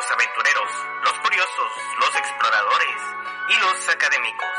[0.00, 0.70] los aventureros,
[1.02, 3.02] los curiosos, los exploradores
[3.48, 4.56] y los académicos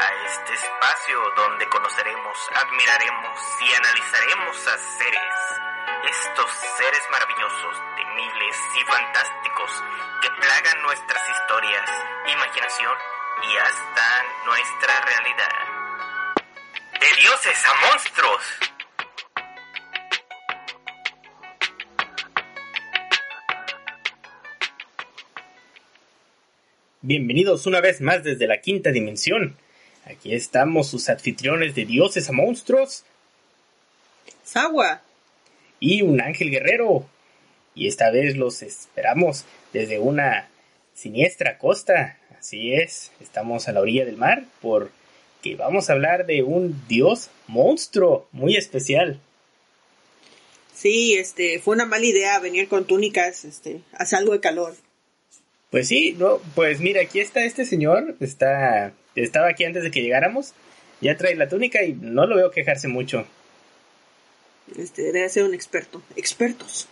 [0.00, 5.34] a este espacio donde conoceremos, admiraremos y analizaremos a seres,
[6.10, 9.70] estos seres maravillosos, temibles y fantásticos
[10.22, 11.90] que plagan nuestras historias,
[12.32, 12.98] imaginación
[13.44, 15.54] y hasta nuestra realidad.
[16.98, 18.73] De dioses a monstruos.
[27.06, 29.58] Bienvenidos una vez más desde la quinta dimensión.
[30.06, 33.04] Aquí estamos sus anfitriones de dioses a monstruos.
[34.42, 35.02] Sawa.
[35.80, 37.06] Y un ángel guerrero.
[37.74, 40.48] Y esta vez los esperamos desde una
[40.94, 42.16] siniestra costa.
[42.38, 47.28] Así es, estamos a la orilla del mar porque vamos a hablar de un dios
[47.48, 49.20] monstruo muy especial.
[50.72, 54.74] Sí, este, fue una mala idea venir con túnicas, este, hace algo de calor.
[55.74, 60.02] Pues sí, no, pues mira, aquí está este señor, está, estaba aquí antes de que
[60.02, 60.54] llegáramos,
[61.00, 63.26] ya trae la túnica y no lo veo quejarse mucho.
[64.78, 66.86] Este, debe ser un experto, expertos.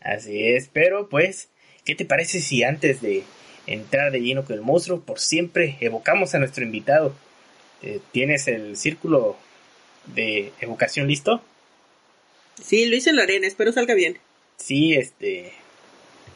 [0.00, 1.48] Así es, pero pues,
[1.84, 3.24] ¿qué te parece si antes de
[3.66, 7.16] entrar de lleno con el monstruo, por siempre evocamos a nuestro invitado?
[7.82, 9.36] Eh, ¿Tienes el círculo
[10.14, 11.42] de evocación listo?
[12.62, 14.18] Sí, lo hice en la arena, espero salga bien.
[14.56, 15.52] Sí, este,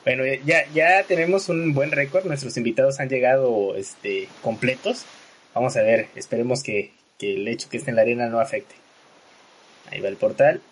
[0.08, 2.24] bueno, ya, ya tenemos un buen récord.
[2.24, 5.04] Nuestros invitados han llegado este, completos.
[5.54, 8.74] Vamos a ver, esperemos que, que el hecho que esté en la arena no afecte.
[9.90, 10.62] Ahí va el portal.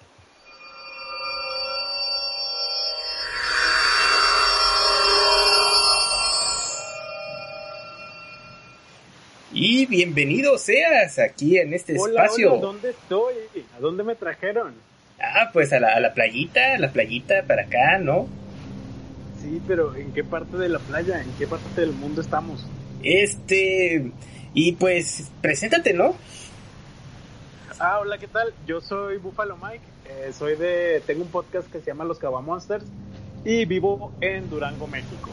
[9.53, 12.55] Y bienvenido seas aquí en este espacio.
[12.55, 13.35] Hola, ¿dónde estoy?
[13.77, 14.73] ¿A dónde me trajeron?
[15.21, 18.46] Ah, pues a la, a la playita, a la playita para acá, ¿no?
[19.47, 21.23] Sí, pero ¿en qué parte de la playa?
[21.23, 22.67] ¿En qué parte del mundo estamos?
[23.05, 24.11] Este,
[24.55, 26.17] y pues, preséntate, ¿no?
[27.79, 28.53] Ah, hola, ¿qué tal?
[28.67, 32.41] Yo soy Buffalo Mike, eh, soy de, tengo un podcast que se llama Los Cava
[32.41, 32.85] Monsters
[33.45, 35.31] y vivo en Durango, México.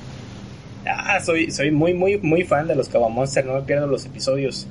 [0.85, 4.05] Ah, soy, soy muy, muy, muy fan de los Cava Monsters, no me pierdo los
[4.05, 4.67] episodios.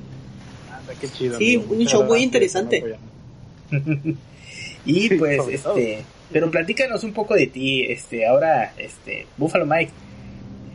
[0.73, 1.37] Anda, qué chido.
[1.39, 1.73] Sí, amigo.
[1.73, 2.97] un Muchas show muy interesante.
[4.85, 5.75] y Sí, pues, todo.
[6.33, 9.93] Pero platícanos un poco de ti, este, ahora, este, Buffalo Mike,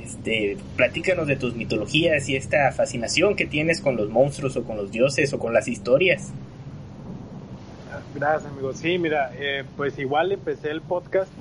[0.03, 4.77] este, platícanos de tus mitologías y esta fascinación que tienes con los monstruos o con
[4.77, 6.31] los dioses o con las historias.
[8.15, 8.73] Gracias, amigo.
[8.73, 11.31] Sí, mira, eh, pues igual empecé el podcast,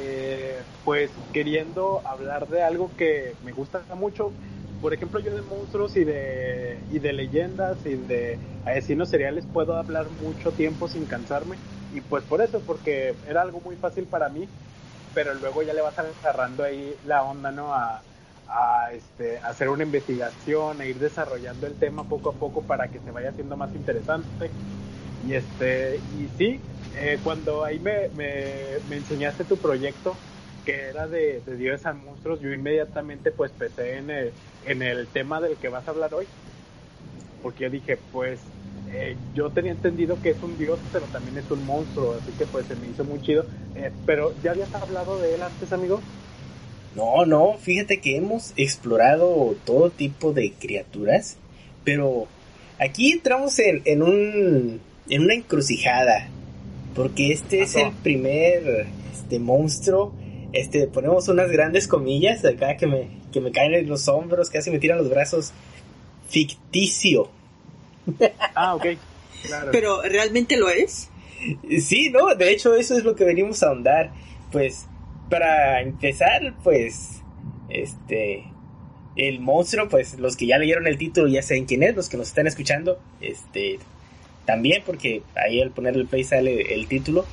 [0.00, 4.32] eh, pues queriendo hablar de algo que me gusta mucho.
[4.80, 9.76] Por ejemplo, yo de monstruos y de, y de leyendas y de asesinos seriales puedo
[9.76, 11.56] hablar mucho tiempo sin cansarme.
[11.90, 14.54] Y pues por eso, porque era algo muy fácil para mí,
[15.12, 17.74] pero luego ya le vas agarrando ahí la onda, ¿no?
[17.74, 18.06] A,
[18.46, 23.00] a, este, hacer una investigación, a ir desarrollando el tema poco a poco para que
[23.00, 24.56] se vaya haciendo más interesante.
[25.18, 30.24] Y este, y sí, eh, cuando ahí me, me, me enseñaste tu proyecto,
[30.64, 35.10] que era de, de dioses a monstruos, yo inmediatamente pues pensé en el, en el
[35.12, 36.30] tema del que vas a hablar hoy.
[37.40, 38.54] Porque yo dije, pues,
[38.92, 42.46] eh, yo tenía entendido que es un dios, pero también es un monstruo, así que
[42.46, 43.44] pues se me hizo muy chido.
[43.76, 46.00] Eh, pero, ¿ya habías hablado de él antes, amigo?
[46.96, 51.36] No, no, fíjate que hemos explorado todo tipo de criaturas,
[51.84, 52.26] pero
[52.78, 56.28] aquí entramos en, en un en una encrucijada,
[56.94, 60.12] porque este es el primer este monstruo,
[60.52, 64.72] este ponemos unas grandes comillas acá que me que me caen en los hombros, casi
[64.72, 65.52] me tiran los brazos
[66.28, 67.30] ficticio.
[68.54, 68.86] Ah, ok.
[69.42, 69.70] Claro.
[69.72, 71.10] Pero realmente lo es.
[71.80, 74.12] Sí, no, de hecho eso es lo que venimos a ahondar.
[74.52, 74.86] Pues,
[75.30, 77.22] para empezar, pues,
[77.68, 78.44] este,
[79.16, 82.16] el monstruo, pues, los que ya leyeron el título ya saben quién es, los que
[82.16, 83.78] nos están escuchando, este,
[84.44, 87.24] también, porque ahí al poner el play sale el título,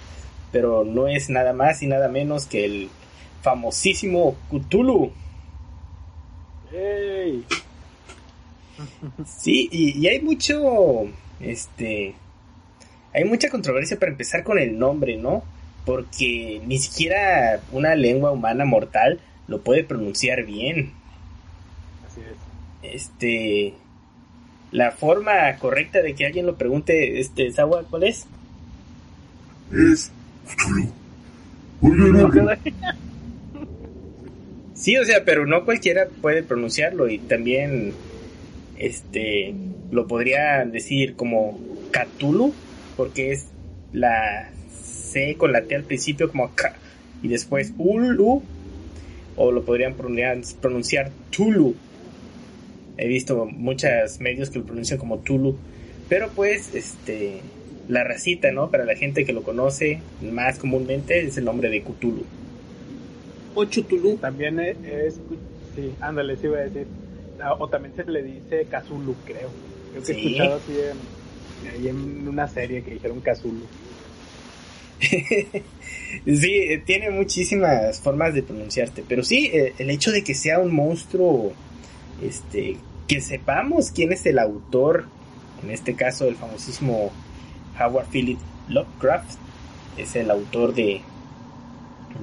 [0.52, 2.90] pero no es nada más y nada menos que el
[3.42, 5.12] famosísimo Cthulhu.
[6.72, 7.44] ¡Ey!
[9.26, 11.06] Sí, y, y hay mucho,
[11.40, 12.16] este,
[13.14, 15.44] hay mucha controversia para empezar con el nombre, ¿no?
[15.86, 20.92] Porque ni siquiera una lengua humana mortal lo puede pronunciar bien.
[22.06, 22.94] Así es.
[22.94, 23.74] Este,
[24.72, 28.26] la forma correcta de que alguien lo pregunte, este, Sawa, ¿cuál es?
[29.72, 30.12] es
[30.48, 30.92] Cthulhu.
[34.74, 37.94] Sí, o sea, pero no cualquiera puede pronunciarlo y también,
[38.78, 39.56] este,
[39.90, 41.60] lo podría decir como
[41.92, 42.54] Cthulhu,
[42.96, 43.54] porque es
[43.92, 46.80] la C con la T al principio como K
[47.22, 48.44] y después Ulu,
[49.36, 51.76] o lo podrían pronunciar, pronunciar Tulu.
[52.98, 55.56] He visto muchos medios que lo pronuncian como Tulu,
[56.08, 57.42] pero pues este
[57.88, 58.70] la racita, ¿no?
[58.72, 62.26] Para la gente que lo conoce más comúnmente es el nombre de Cthulhu.
[63.54, 64.18] O Chutulú.
[64.20, 65.22] También es, es-
[65.76, 66.88] sí, ándale, sí iba a decir.
[67.60, 69.50] O también se le dice Kazulu, creo.
[69.92, 73.66] Creo que he escuchado así en, ahí en una serie que dijeron Kazulu.
[76.26, 80.60] Sí, eh, tiene muchísimas formas de pronunciarte, pero sí, eh, el hecho de que sea
[80.60, 81.54] un monstruo,
[82.22, 85.06] este, que sepamos quién es el autor,
[85.64, 87.12] en este caso el famosísimo
[87.80, 88.40] Howard Philip
[88.70, 89.38] Lovecraft,
[89.98, 91.02] es el autor de,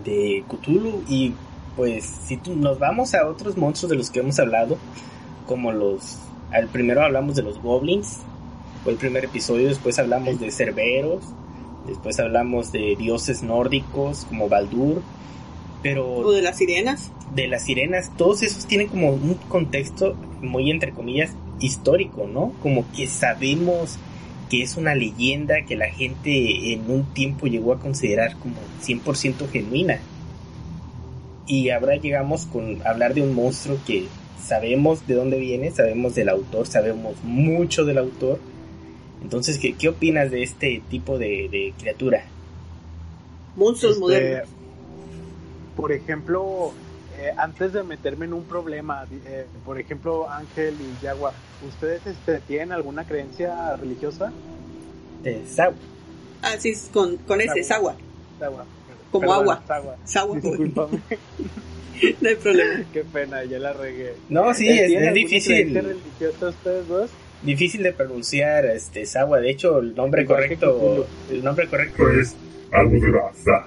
[0.05, 1.35] de Cthulhu, y
[1.77, 4.77] pues si tú- nos vamos a otros monstruos de los que hemos hablado,
[5.47, 6.19] como los,
[6.53, 8.19] al primero hablamos de los goblins,
[8.83, 11.23] fue el primer episodio, después hablamos de cerberos,
[11.87, 14.99] Después hablamos de dioses nórdicos como Baldur.
[14.99, 15.03] O
[15.83, 17.11] Pero de las sirenas.
[17.35, 22.53] de las sirenas, todos esos tienen como un contexto muy entre comillas histórico, ¿no?
[22.63, 23.97] Como que sabemos
[24.49, 29.47] que es una leyenda que la gente en un tiempo llegó a considerar como 100%
[29.53, 29.99] genuina.
[31.47, 34.09] Y ahora llegamos con hablar de un monstruo que
[34.43, 38.39] sabemos de dónde viene, sabemos del autor, sabemos mucho del autor.
[39.23, 42.25] Entonces, ¿qué, qué opinas de este tipo de, de criatura?
[43.57, 44.49] Monstruos Este, modernos.
[45.77, 46.73] Por ejemplo,
[47.19, 51.33] eh, antes de meterme en un problema, eh, por ejemplo, Ángel y Yagua,
[51.67, 54.33] ¿ustedes este, tienen alguna creencia religiosa?
[55.25, 55.73] Eh, Sau.
[56.43, 57.97] Ah, sí, con, con ese, Sagua.
[58.39, 58.67] Sagua.
[59.15, 59.63] Como Perdón, agua.
[59.67, 59.97] Sagua.
[60.05, 60.37] Sagua.
[60.41, 60.99] Discúlpame,
[62.21, 62.85] No hay problema.
[62.93, 64.15] qué pena, ya la regué.
[64.29, 65.73] No, sí, ¿Eh, es, ¿tienen es difícil.
[65.75, 67.11] religiosa ustedes dos?
[67.43, 69.39] difícil de pronunciar este Sawa.
[69.39, 72.35] De hecho, el nombre Igual correcto, el nombre correcto Pues
[72.73, 73.67] algo de la za.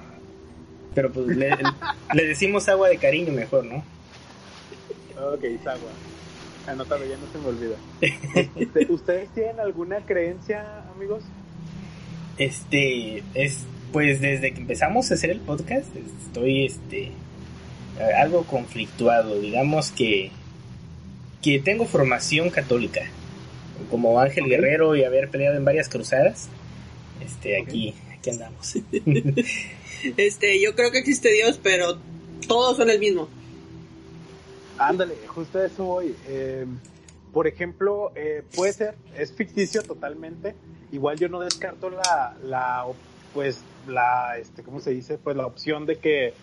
[0.94, 1.52] pero pues le,
[2.14, 3.78] le decimos agua de cariño mejor, ¿no?
[5.34, 5.90] Ok, Sagua.
[6.68, 7.76] Anótalo, ya no se me olvida.
[8.60, 11.24] Este, ¿Ustedes tienen alguna creencia, amigos?
[12.38, 13.60] Este es
[13.92, 15.88] pues desde que empezamos a hacer el podcast
[16.26, 17.12] estoy este
[18.20, 20.32] algo conflictuado, digamos que
[21.42, 23.02] que tengo formación católica
[23.90, 24.46] como Ángel.
[24.46, 26.50] Guerrero y haber peleado en varias cruzadas.
[27.24, 28.76] Este aquí aquí andamos.
[30.16, 31.98] Este, yo creo que existe Dios, pero
[32.48, 33.28] todos son el mismo.
[34.78, 36.16] Ándale, justo a eso voy.
[36.28, 36.68] Eh,
[37.34, 40.54] por ejemplo, eh, puede ser, es ficticio totalmente.
[40.92, 42.86] Igual yo no descarto la, la
[43.34, 45.18] pues, la, este, ¿cómo se dice?
[45.18, 46.34] Pues la opción de que eh,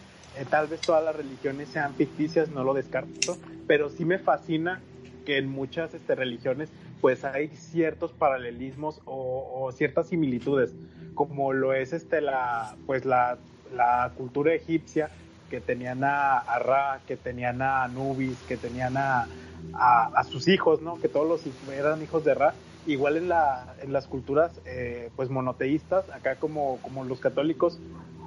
[0.51, 3.37] tal vez todas las religiones sean ficticias, no lo descarto.
[3.67, 4.81] Pero sí me fascina
[5.25, 6.71] que en muchas este, religiones,
[7.01, 10.75] pues hay ciertos paralelismos o, ciertas similitudes,
[11.15, 13.39] como lo es este, la, pues la,
[13.75, 15.11] la cultura egipcia
[15.51, 19.27] que tenían a, Ra, que tenían a Anubis, que tenían a,
[19.73, 21.01] a, sus hijos, ¿no?
[21.01, 22.55] Que todos los eran hijos de Ra.
[22.85, 27.83] Igual en, la, en las culturas eh, pues monoteístas, acá como, como los católicos,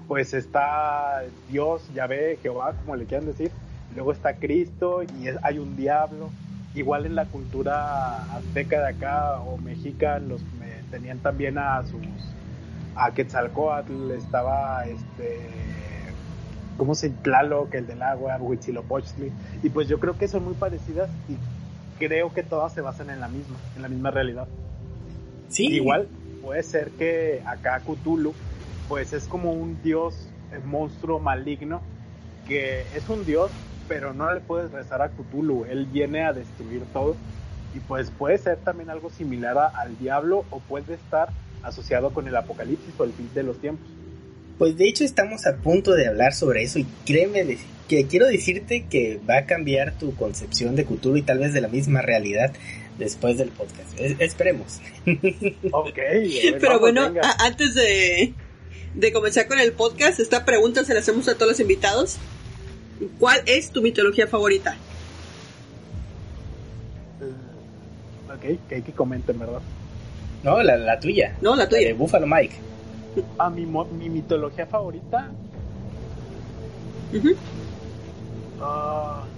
[0.07, 3.55] pues está Dios, Yahvé, Jehová, como le quieran decir.
[3.89, 6.35] Luego está Cristo y es- hay un diablo.
[6.73, 10.47] Igual en la cultura azteca de acá o mexica, los
[10.89, 12.37] tenían también a sus
[12.95, 16.17] a Quetzalcoatl, estaba este
[16.75, 19.35] ¿cómo se Tlaloc, el del agua, Huitzilopochtli?
[19.61, 21.41] Y pues yo creo que son muy parecidas y
[21.97, 24.47] creo que todas se basan en la misma, en la misma realidad.
[25.49, 26.09] Sí, Igual
[26.41, 28.35] puede ser que acá Cthulhu,
[28.87, 31.81] pues es como un dios, eh, monstruo maligno,
[32.45, 33.51] que es un dios,
[33.87, 37.17] pero no le puedes rezar a Cthulhu, él viene a destruir todo.
[37.73, 42.27] Y pues puede ser también algo similar a- al diablo o puede estar asociado con
[42.27, 43.97] el apocalipsis o el fin de los tiempos.
[44.57, 48.85] Pues de hecho estamos a punto de hablar sobre eso y créeme que quiero decirte
[48.89, 52.51] que va a cambiar tu concepción de Cthulhu y tal vez de la misma realidad
[52.97, 53.97] después del podcast.
[53.99, 54.79] Es- esperemos.
[55.71, 55.99] Ok,
[56.59, 58.33] Pero bueno, antes de,
[58.95, 62.17] de comenzar con el podcast, esta pregunta se la hacemos a todos los invitados.
[63.19, 64.75] ¿Cuál es tu mitología favorita?
[68.33, 69.61] Ok, que hay que comenten, ¿verdad?
[70.43, 71.35] No, la, la tuya.
[71.41, 71.93] No, la La de tuya.
[71.95, 72.55] Buffalo Mike.
[73.37, 75.35] A mi, mi mitología favorita.
[78.57, 79.33] Ah,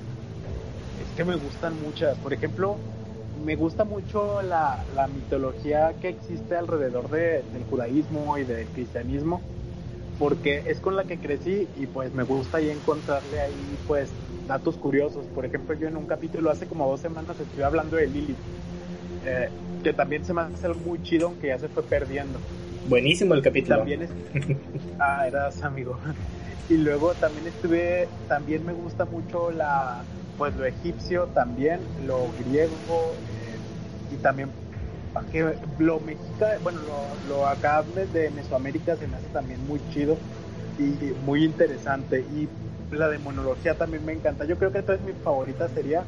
[0.96, 2.20] es que me gustan muchas.
[2.20, 2.86] Por ejemplo,
[3.34, 9.48] me gusta mucho la, la mitología que existe alrededor de- del judaísmo y del cristianismo,
[10.18, 14.78] porque es con la que crecí y pues me gusta ahí encontrarle ahí pues datos
[14.78, 15.30] curiosos.
[15.30, 18.44] Por ejemplo, yo en un capítulo hace como dos semanas estuve hablando de Lilith,
[19.22, 22.46] eh, que también se me hace algo muy chido, aunque ya se fue perdiendo.
[22.90, 23.78] Buenísimo el capítulo.
[23.78, 24.10] También es...
[25.00, 25.98] Ah, eras amigo.
[26.68, 30.04] Y luego también estuve, también me gusta mucho la,
[30.38, 33.60] pues lo egipcio también, lo griego eh,
[34.12, 34.50] y también
[35.78, 40.18] lo mexicano, bueno, lo, lo acá de Mesoamérica se me hace también muy chido
[40.78, 42.20] y muy interesante.
[42.20, 42.50] Y
[42.92, 44.46] la demonología también me encanta.
[44.46, 46.04] Yo creo que entonces mi favorita sería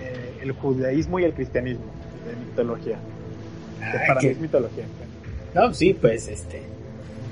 [0.00, 1.92] eh, el judaísmo y el cristianismo
[2.24, 2.98] de mitología.
[4.06, 4.86] para mí es mitología.
[5.56, 6.60] No, sí, pues este.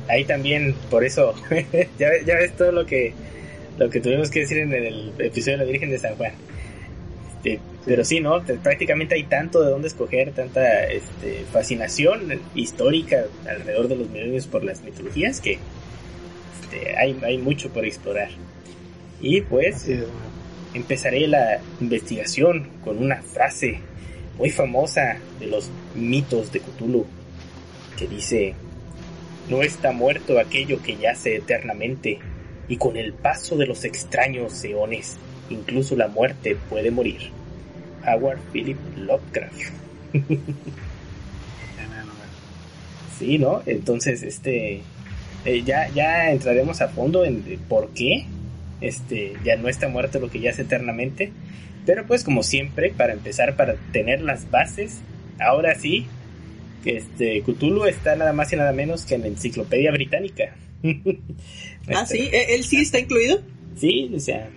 [0.09, 1.35] Ahí también, por eso,
[1.99, 3.13] ya, ya ves todo lo que
[3.77, 6.33] lo que tuvimos que decir en el episodio de la Virgen de San Juan.
[7.37, 8.43] Este, pero sí, ¿no?
[8.63, 14.65] Prácticamente hay tanto de dónde escoger, tanta este, fascinación histórica alrededor de los milenios por
[14.65, 15.59] las mitologías que
[16.63, 18.31] este, hay, hay mucho por explorar.
[19.21, 19.87] Y pues
[20.73, 23.81] empezaré la investigación con una frase
[24.39, 27.05] muy famosa de los mitos de Cthulhu
[27.97, 28.55] que dice,
[29.49, 32.19] no está muerto aquello que yace eternamente
[32.69, 35.17] y con el paso de los extraños eones,
[35.51, 37.31] incluso la muerte puede morir.
[38.07, 39.71] Howard Philip Lovecraft.
[43.19, 43.63] sí, ¿no?
[43.67, 44.83] Entonces, este,
[45.45, 48.27] eh, ya, ya entraremos a fondo en por qué
[48.81, 51.33] este, ya no está muerto lo que ya es eternamente.
[51.87, 55.01] Pero pues como siempre, para empezar, para tener las bases,
[55.39, 56.07] ahora sí,
[56.85, 60.57] este, Cthulhu está nada más y nada menos que en la enciclopedia británica.
[61.95, 63.41] ah, sí, ¿E-, él sí está incluido.
[63.77, 64.49] Sí, o sea,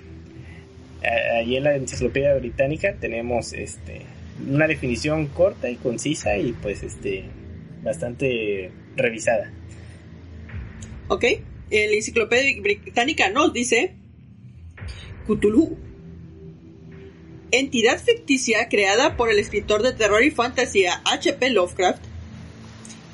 [1.38, 4.02] ahí en la enciclopedia británica tenemos este
[4.48, 7.26] una definición corta y concisa y pues este
[7.84, 9.52] bastante revisada.
[11.08, 11.24] Ok,
[11.70, 13.96] en la enciclopedia británica nos dice
[15.26, 15.78] Cthulhu.
[17.50, 21.50] Entidad ficticia creada por el escritor de terror y fantasía H.P.
[21.52, 22.04] Lovecraft,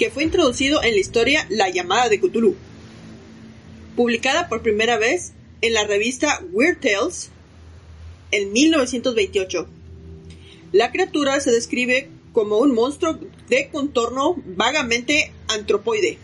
[0.04, 2.58] que fue introducido en la historia La llamada de Cthulhu.
[3.96, 5.32] Publicada por primera vez
[5.62, 7.30] en la revista Weird Tales
[8.32, 9.66] en 1928.
[10.74, 13.18] La criatura se describe como un monstruo
[13.48, 16.18] de contorno vagamente antropoide,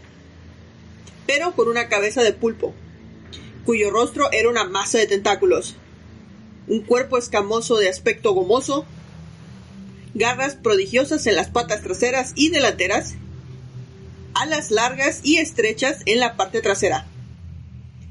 [1.26, 2.74] pero con una cabeza de pulpo,
[3.64, 5.78] cuyo rostro era una masa de tentáculos,
[6.68, 8.86] un cuerpo escamoso de aspecto gomoso,
[10.16, 13.16] garras prodigiosas en las patas traseras y delanteras,
[14.34, 17.06] alas largas y estrechas en la parte trasera.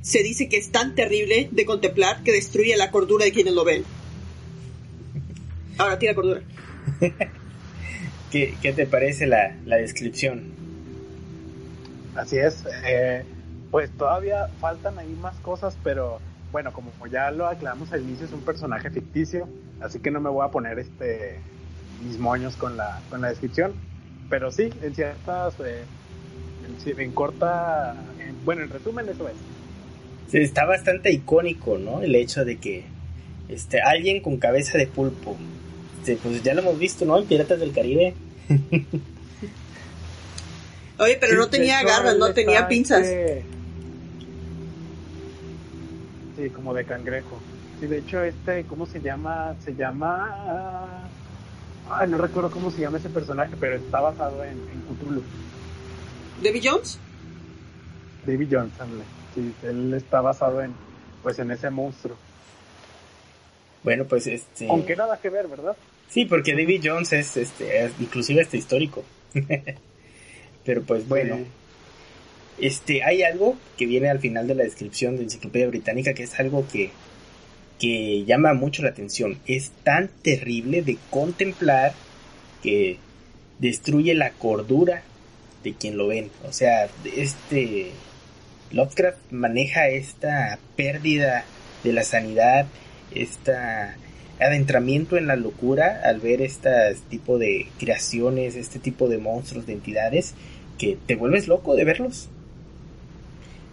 [0.02, 3.64] Se dice que es tan terrible de contemplar que destruye la cordura de quienes lo
[3.64, 3.84] ven.
[5.76, 6.42] Ahora tira cordura.
[8.30, 10.52] ¿Qué, te parece la, descripción?
[12.14, 12.64] Así es.
[12.84, 13.24] Eh,
[13.70, 16.20] pues todavía faltan ahí más cosas, pero
[16.52, 19.48] bueno, como ya lo aclaramos al inicio, es un personaje ficticio,
[19.80, 21.40] así que no me voy a poner este
[22.02, 23.72] mis moños con la, con la descripción.
[24.30, 25.84] Pero sí, en ciertas, eh,
[26.86, 27.94] en, corta,
[28.44, 29.34] bueno, en resumen eso es.
[30.30, 32.02] Sí, está bastante icónico, ¿no?
[32.02, 32.84] El hecho de que
[33.48, 35.36] este, alguien con cabeza de pulpo,
[35.98, 37.18] este, pues ya lo hemos visto, ¿no?
[37.18, 38.14] En Piratas del Caribe.
[40.98, 43.06] Oye, pero no tenía garras, no tenía pinzas.
[43.06, 43.44] Este,
[46.38, 47.40] Sí, como de cangrejo.
[47.80, 49.56] Sí, de hecho, este, ¿cómo se llama?
[49.64, 50.86] Se llama.
[51.90, 55.22] Ay, no recuerdo cómo se llama ese personaje, pero está basado en, en Cthulhu.
[56.42, 56.98] ¿David Jones?
[58.26, 58.72] David Jones,
[59.34, 60.72] Sí, él está basado en,
[61.22, 62.16] pues, en ese monstruo.
[63.82, 64.68] Bueno, pues este.
[64.68, 65.76] Aunque nada que ver, ¿verdad?
[66.08, 69.04] Sí, porque David Jones es, este, inclusive este histórico.
[70.64, 71.38] Pero pues bueno.
[72.58, 76.40] Este, hay algo que viene al final de la descripción de Enciclopedia Británica que es
[76.40, 76.90] algo que,
[77.78, 79.38] que llama mucho la atención.
[79.46, 81.92] Es tan terrible de contemplar
[82.62, 82.98] que
[83.60, 85.02] destruye la cordura
[85.68, 86.30] de quien lo ven.
[86.48, 87.90] O sea, este
[88.70, 91.44] Lovecraft maneja esta pérdida
[91.84, 92.66] de la sanidad,
[93.14, 93.52] este
[94.40, 96.70] adentramiento en la locura al ver este
[97.10, 100.34] tipo de creaciones, este tipo de monstruos, de entidades,
[100.78, 102.28] que te vuelves loco de verlos.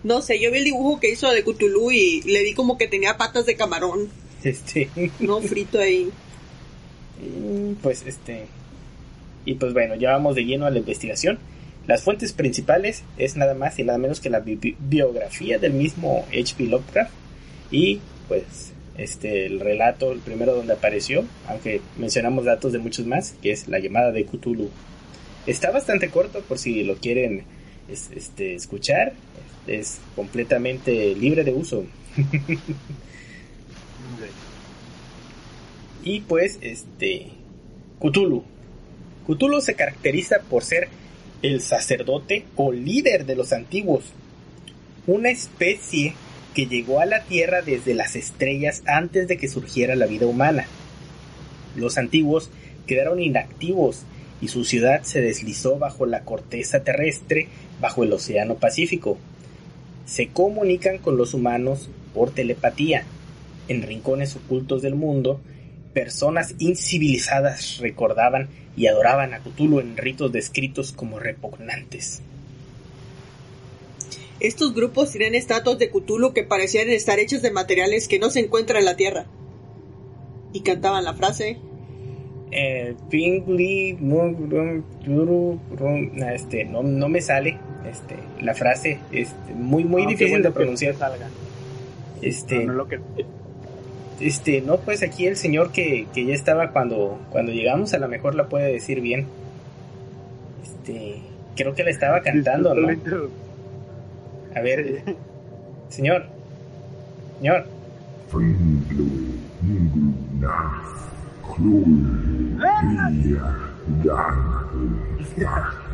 [0.03, 2.87] No sé, yo vi el dibujo que hizo de Cthulhu y le vi como que
[2.87, 4.09] tenía patas de camarón.
[4.43, 4.89] Este.
[5.19, 6.09] No frito ahí.
[7.81, 8.45] Pues este.
[9.45, 11.39] Y pues bueno, ya vamos de lleno a la investigación.
[11.87, 16.65] Las fuentes principales es nada más y nada menos que la biografía del mismo H.P.
[16.65, 17.11] Lovecraft
[17.71, 23.35] y pues este el relato, el primero donde apareció, aunque mencionamos datos de muchos más,
[23.41, 24.69] que es la llamada de Cthulhu.
[25.45, 27.43] Está bastante corto por si lo quieren
[27.87, 29.13] este, escuchar
[29.67, 31.85] es completamente libre de uso.
[36.03, 37.29] y pues, este,
[37.99, 38.43] Cthulhu.
[39.27, 40.87] Cthulhu se caracteriza por ser
[41.41, 44.03] el sacerdote o líder de los antiguos,
[45.07, 46.13] una especie
[46.53, 50.65] que llegó a la Tierra desde las estrellas antes de que surgiera la vida humana.
[51.75, 52.49] Los antiguos
[52.87, 54.03] quedaron inactivos
[54.41, 57.49] y su ciudad se deslizó bajo la corteza terrestre
[57.81, 59.17] bajo el Océano Pacífico.
[60.05, 63.03] Se comunican con los humanos por telepatía.
[63.67, 65.41] En rincones ocultos del mundo,
[65.93, 72.22] personas incivilizadas recordaban y adoraban a Cthulhu en ritos descritos como repugnantes.
[74.39, 78.41] Estos grupos tienen estatuas de Cthulhu que parecían estar hechos de materiales que no se
[78.41, 79.25] encuentran en la Tierra.
[80.51, 81.58] Y cantaban la frase.
[82.51, 83.98] Eh, Pingli,
[86.34, 87.58] este, no, no me sale
[87.89, 90.96] este, la frase, este, muy, muy No, qué difícil bueno de que pronunciar.
[90.96, 91.29] salga.
[92.22, 93.00] Este, No, no lo que...
[94.19, 98.07] este, no, pues aquí el señor que, que ya estaba cuando, cuando llegamos, a lo
[98.07, 99.25] mejor la puede decir bien.
[100.63, 101.22] Este,
[101.55, 102.88] creo que la estaba cantando, ¿no?
[104.55, 105.03] A ver,
[105.89, 106.25] señor,
[107.39, 107.65] señor,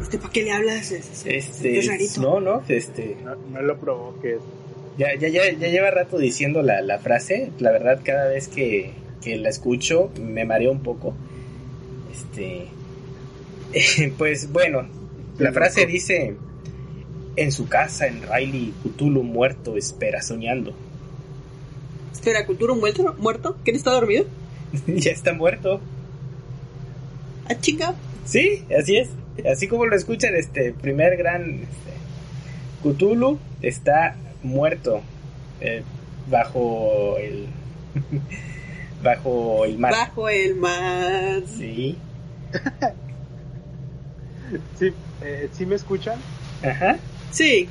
[0.01, 0.91] Este, ¿para qué le hablas?
[0.91, 2.21] Es, es- este, es rarito.
[2.21, 4.39] no, no, este, No, no lo provoques.
[4.97, 8.91] Ya, ya, ya, ya lleva rato diciendo la, la frase, la verdad cada vez que,
[9.21, 11.13] que la escucho me mareo un poco,
[12.11, 12.67] este,
[14.17, 14.87] pues bueno,
[15.37, 16.35] la frase dice,
[17.35, 20.73] en su casa en Riley, Cthulhu muerto espera soñando,
[22.11, 23.15] Espera, ¿Cthulhu muerto?
[23.17, 23.57] ¿Muerto?
[23.63, 24.25] ¿Quién está dormido?
[24.87, 25.81] ya está muerto,
[27.49, 27.95] Ah, chica.
[28.25, 29.09] Sí, así es.
[29.49, 31.91] Así como lo escuchan, este primer gran este,
[32.83, 35.01] Cthulhu está muerto
[35.59, 35.83] eh,
[36.27, 37.47] bajo el
[39.03, 39.91] bajo el mar.
[39.91, 41.41] Bajo el mar.
[41.47, 41.97] Sí.
[44.77, 46.19] Sí, eh, ¿sí me escuchan?
[46.61, 46.97] Ajá.
[47.31, 47.69] Sí.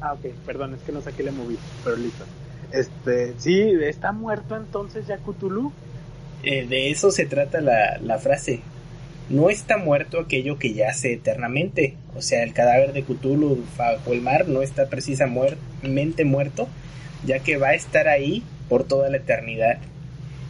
[0.00, 2.24] Ah, ok, perdón, es que no sé qué le moví, pero listo.
[2.72, 5.72] Este, sí, está muerto entonces ya Cthulhu.
[6.42, 8.60] Eh, de eso se trata la, la frase.
[9.30, 11.94] No está muerto aquello que yace eternamente.
[12.16, 16.68] O sea, el cadáver de Cthulhu bajo el mar no está precisamente muerto,
[17.24, 19.78] ya que va a estar ahí por toda la eternidad.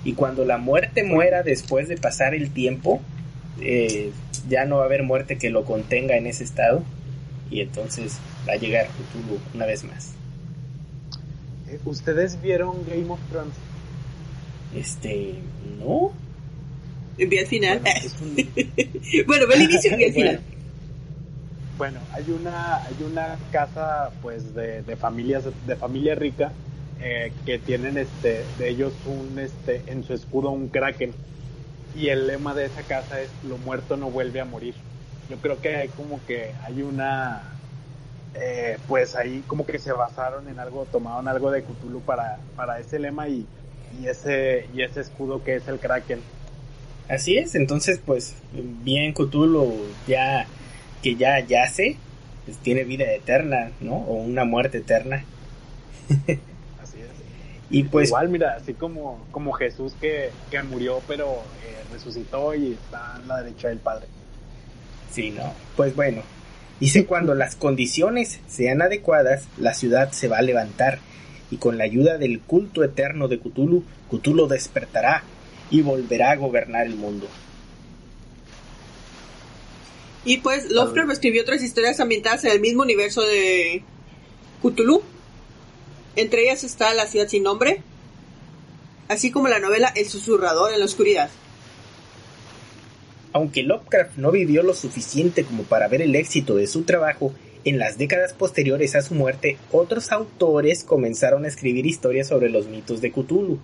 [0.04, 3.00] Y cuando la muerte muera después de pasar el tiempo,
[3.60, 4.12] eh,
[4.48, 6.84] ya no va a haber muerte que lo contenga en ese estado.
[7.50, 10.12] Y entonces va a llegar Cthulhu una vez más.
[11.68, 13.54] Eh, ¿Ustedes vieron Game of Thrones?
[14.74, 15.34] Este,
[15.80, 16.12] no.
[17.26, 17.80] Vi al final.
[19.26, 20.40] Bueno, ve el inicio y vi al final.
[21.76, 26.52] Bueno, hay una, hay una casa pues de, de familias, de familia rica,
[27.00, 31.12] eh, que tienen este, de ellos un este, en su escudo un kraken.
[31.96, 34.74] Y el lema de esa casa es lo muerto no vuelve a morir.
[35.30, 37.42] Yo creo que hay como que hay una
[38.34, 42.78] eh, pues ahí como que se basaron en algo, tomaron algo de Cthulhu para, para
[42.78, 43.46] ese lema y,
[44.00, 46.20] y ese, y ese escudo que es el kraken.
[47.08, 49.74] Así es, entonces pues bien Cthulhu
[50.06, 50.46] ya
[51.02, 51.96] que ya yace,
[52.44, 53.96] pues tiene vida eterna, ¿no?
[53.96, 55.24] O una muerte eterna.
[56.82, 57.08] Así es.
[57.70, 62.72] Y pues Igual, mira, así como, como Jesús que, que murió, pero eh, resucitó y
[62.72, 64.06] está a la derecha del Padre.
[65.10, 65.52] sí, ¿no?
[65.76, 66.22] Pues bueno,
[66.80, 70.98] dice cuando las condiciones sean adecuadas, la ciudad se va a levantar
[71.50, 75.22] y con la ayuda del culto eterno de Cthulhu, Cthulhu despertará
[75.70, 77.26] y volverá a gobernar el mundo.
[80.24, 83.82] Y pues Lovecraft escribió otras historias ambientadas en el mismo universo de
[84.62, 85.02] Cthulhu.
[86.16, 87.82] Entre ellas está La ciudad sin nombre,
[89.08, 91.30] así como la novela El susurrador en la oscuridad.
[93.32, 97.32] Aunque Lovecraft no vivió lo suficiente como para ver el éxito de su trabajo,
[97.64, 102.66] en las décadas posteriores a su muerte, otros autores comenzaron a escribir historias sobre los
[102.66, 103.58] mitos de Cthulhu.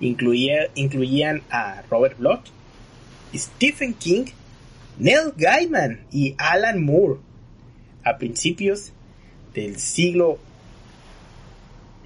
[0.00, 2.46] Incluía- incluían a Robert Bloch,
[3.34, 4.26] Stephen King,
[4.98, 7.20] Neil Gaiman y Alan Moore.
[8.04, 8.92] A principios
[9.54, 10.38] del siglo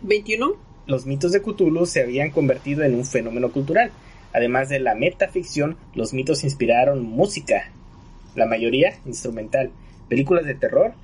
[0.03, 0.57] ¿21?
[0.87, 3.90] los mitos de Cthulhu se habían convertido en un fenómeno cultural.
[4.33, 7.70] Además de la metaficción, los mitos inspiraron música,
[8.35, 9.70] la mayoría instrumental,
[10.09, 10.94] películas de terror,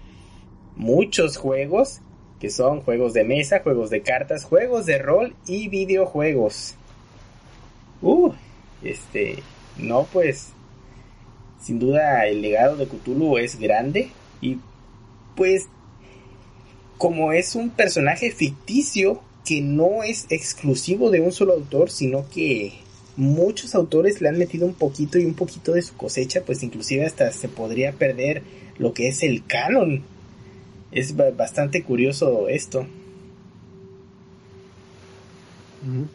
[0.77, 2.01] muchos juegos,
[2.41, 6.75] que son juegos de mesa, juegos de cartas, juegos de rol y videojuegos.
[8.03, 8.33] Uh,
[8.83, 9.43] este,
[9.79, 10.49] no pues,
[11.61, 14.59] sin duda el legado de Cthulhu es grande y
[15.35, 15.69] pues
[16.99, 22.73] como es un personaje ficticio que no es exclusivo de un solo autor, sino que
[23.17, 27.07] muchos autores le han metido un poquito y un poquito de su cosecha, pues inclusive
[27.07, 28.43] hasta se podría perder
[28.79, 30.05] lo que es el canon.
[30.91, 32.87] Es ba- bastante curioso esto.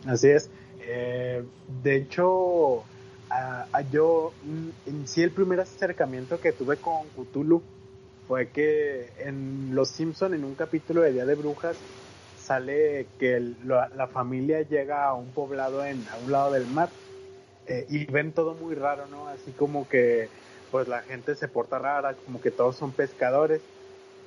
[0.06, 0.52] Así es.
[0.80, 2.88] Eh, de hecho,
[3.90, 7.64] yo mm, en sí el primer acercamiento que tuve con Cthulhu
[8.28, 11.86] fue que en Los Simpson en un capítulo de Día de Brujas
[12.34, 16.94] sale que la familia llega a un poblado en a un lado del mar
[17.66, 19.28] eh, y ven todo muy raro, ¿no?
[19.28, 20.32] Así como que
[20.70, 23.64] pues la gente se porta rara, como que todos son pescadores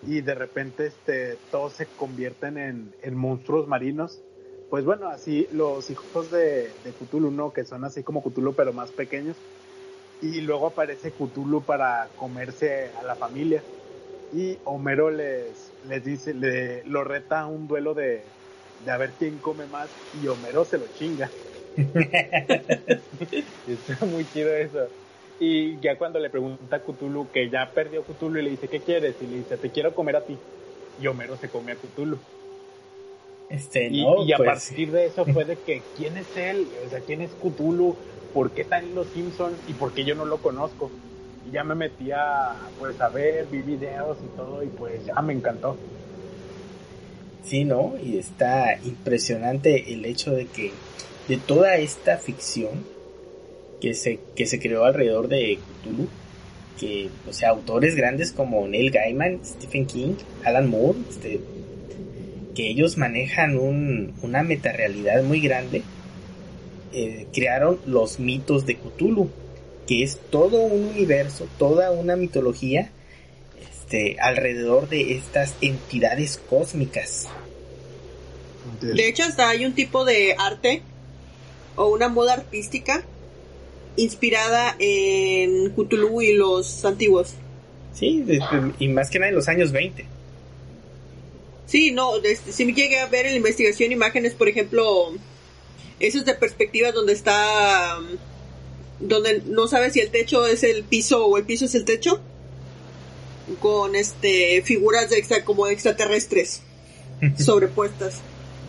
[0.05, 4.25] y de repente este todos se convierten en, en monstruos marinos
[4.69, 7.53] pues bueno, así los hijos de, de Cthulhu, ¿no?
[7.53, 9.45] Que son así como Cthulhu, pero más pequeños.
[10.21, 13.69] Y luego aparece Cthulhu para comerse a la familia.
[14.31, 18.35] Y Homero les, les dice, le, lo reta a un duelo de,
[18.79, 19.99] de a ver quién come más.
[20.13, 21.39] Y Homero se lo chinga.
[23.67, 24.91] Está muy chido eso.
[25.47, 28.81] Y ya cuando le pregunta a Cthulhu que ya perdió Cthulhu y le dice, ¿qué
[28.81, 29.15] quieres?
[29.21, 30.39] Y le dice, te quiero comer a ti.
[31.03, 32.17] Y Homero se come a Cthulhu.
[33.51, 36.67] Este, Y, no, y a pues, partir de eso fue de que, ¿quién es él?
[36.87, 37.95] O sea, ¿quién es Cthulhu?
[38.33, 39.59] ¿Por qué está en Los Simpsons?
[39.69, 40.91] ¿Y por qué yo no lo conozco?
[41.47, 45.21] Y ya me metí a, pues, a ver, vi videos y todo, y pues ya
[45.21, 45.77] me encantó.
[47.45, 47.93] Sí, ¿no?
[48.03, 50.73] Y está impresionante el hecho de que
[51.29, 52.94] de toda esta ficción
[53.85, 56.09] que se, que se creó alrededor de Cthulhu,
[56.81, 61.39] que, o sea, autores grandes como Neil Gaiman, Stephen King, Alan Moore, este,
[62.55, 65.83] que ellos manejan un, una metarealidad muy grande,
[66.95, 69.29] eh, crearon los mitos de Cthulhu,
[69.87, 72.91] que es todo un universo, toda una mitología
[73.71, 77.29] este, alrededor de estas entidades cósmicas.
[78.81, 80.81] De hecho, hasta hay un tipo de arte
[81.77, 83.05] o una moda artística
[83.97, 87.35] inspirada en Cthulhu y los antiguos.
[87.95, 88.25] Sí,
[88.79, 90.05] y más que nada en los años 20.
[91.67, 95.13] Sí, no, este, sí me llegué a ver en la investigación imágenes, por ejemplo,
[96.01, 101.27] esas de perspectiva donde está, um, donde no sabes si el techo es el piso
[101.27, 102.21] o el piso es el techo,
[103.61, 106.63] con este figuras de extra, como extraterrestres
[107.39, 108.21] sobrepuestas.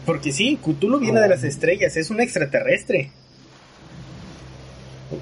[0.05, 3.11] Porque sí, Cthulhu viene de las estrellas, es un extraterrestre.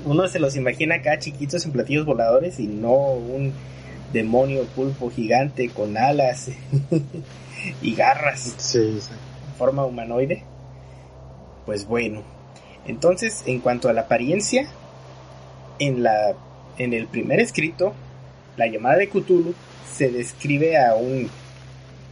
[0.06, 3.54] Uno se los imagina acá chiquitos en platillos voladores y no un
[4.14, 6.50] demonio pulpo gigante con alas
[7.82, 8.54] y garras.
[8.58, 9.12] Sí, sí.
[9.58, 10.44] forma humanoide.
[11.66, 12.22] Pues bueno.
[12.86, 14.68] Entonces, en cuanto a la apariencia,
[15.80, 16.36] en la
[16.78, 17.94] en el primer escrito,
[18.58, 19.54] la llamada de Cthulhu
[19.94, 21.30] se describe a un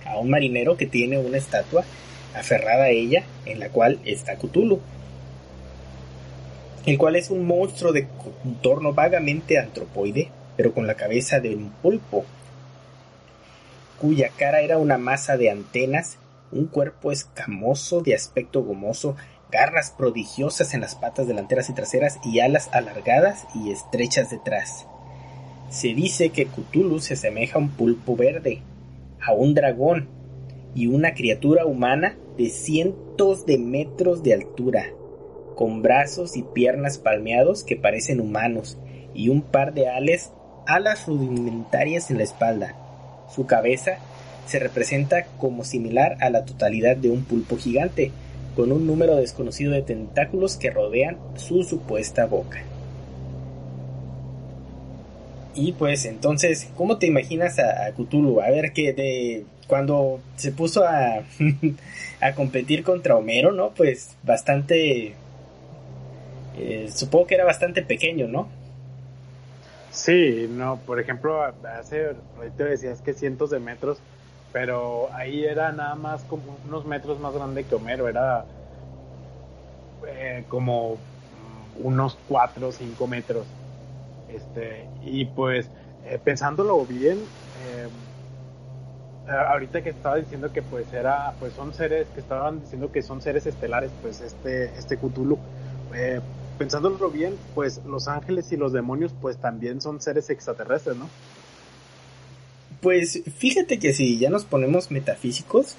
[0.05, 1.84] a un marinero que tiene una estatua
[2.36, 4.79] aferrada a ella, en la cual está Cthulhu.
[6.86, 11.70] El cual es un monstruo de contorno vagamente antropoide, pero con la cabeza de un
[11.70, 12.26] pulpo,
[14.00, 16.17] cuya cara era una masa de antenas
[16.52, 19.15] un cuerpo escamoso de aspecto gomoso,
[19.52, 24.86] garras prodigiosas en las patas delanteras y traseras y alas alargadas y estrechas detrás.
[25.70, 28.62] Se dice que Cthulhu se asemeja a un pulpo verde,
[29.22, 30.10] a un dragón
[30.76, 34.88] y una criatura humana de cientos de metros de altura,
[35.62, 38.80] con brazos y piernas palmeados que parecen humanos
[39.13, 40.32] y un par de alas,
[40.65, 42.74] alas rudimentarias en la espalda.
[43.30, 44.00] Su cabeza
[44.47, 48.12] se representa como similar a la totalidad de un pulpo gigante,
[48.56, 52.63] con un número desconocido de tentáculos que rodean su supuesta boca.
[55.54, 58.41] Y pues entonces, ¿cómo te imaginas a, a Cthulhu?
[58.41, 61.21] A ver que de cuando se puso a,
[62.19, 63.76] a competir contra Homero, ¿no?
[63.76, 65.13] Pues bastante
[66.63, 68.47] eh, supongo que era bastante pequeño, ¿no?
[69.91, 73.97] Sí, no, por ejemplo, hace ratito decías que cientos de metros,
[74.54, 78.45] pero ahí era nada más como unos metros más grande que Homero, era
[80.08, 80.97] eh, como
[81.84, 83.45] unos 4 o 5 metros.
[84.30, 85.67] Este, y pues
[86.06, 87.17] eh, pensándolo bien,
[87.67, 87.88] eh,
[89.50, 93.21] ahorita que estaba diciendo que pues era, pues son seres, que estaban diciendo que son
[93.21, 95.38] seres estelares, pues este, este Cthulhu,
[96.62, 101.10] pensándolo bien, pues los ángeles y los demonios pues también son seres extraterrestres, ¿no?
[102.82, 105.76] Pues fíjate que si ya nos ponemos metafísicos,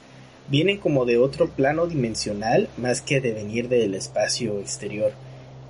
[0.49, 5.13] vienen como de otro plano dimensional más que de venir del espacio exterior.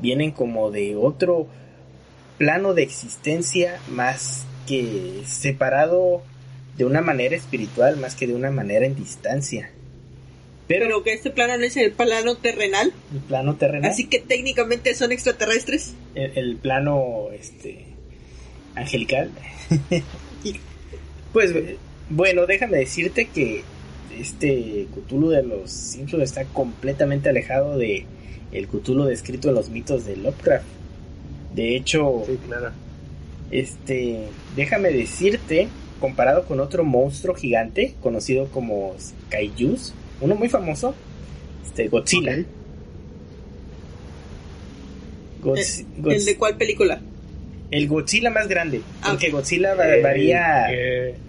[0.01, 1.46] Vienen como de otro
[2.38, 6.22] plano de existencia más que separado
[6.79, 9.71] de una manera espiritual más que de una manera en distancia.
[10.68, 14.20] Pero, Pero que este plano no es el plano terrenal, el plano terrenal, así que
[14.20, 15.94] técnicamente son extraterrestres.
[16.14, 17.87] el, el plano este
[18.75, 19.31] angelical.
[21.33, 21.53] pues
[22.11, 23.62] bueno, déjame decirte que
[24.18, 28.05] este Cthulhu de los Simpsons está completamente alejado de
[28.53, 30.66] el Cthulhu descrito en los mitos de Lovecraft.
[31.55, 32.70] De hecho, Sí, claro.
[33.51, 35.68] este, déjame decirte,
[36.01, 38.94] comparado con otro monstruo gigante conocido como
[39.31, 40.94] Kaijus, uno muy famoso,
[41.62, 42.37] este Godzilla.
[45.40, 47.02] Godz- ¿El Godz- de cuál película?
[47.70, 49.30] el Godzilla más grande, Ah, porque.
[49.30, 51.20] Godzilla Eh, varía, qué-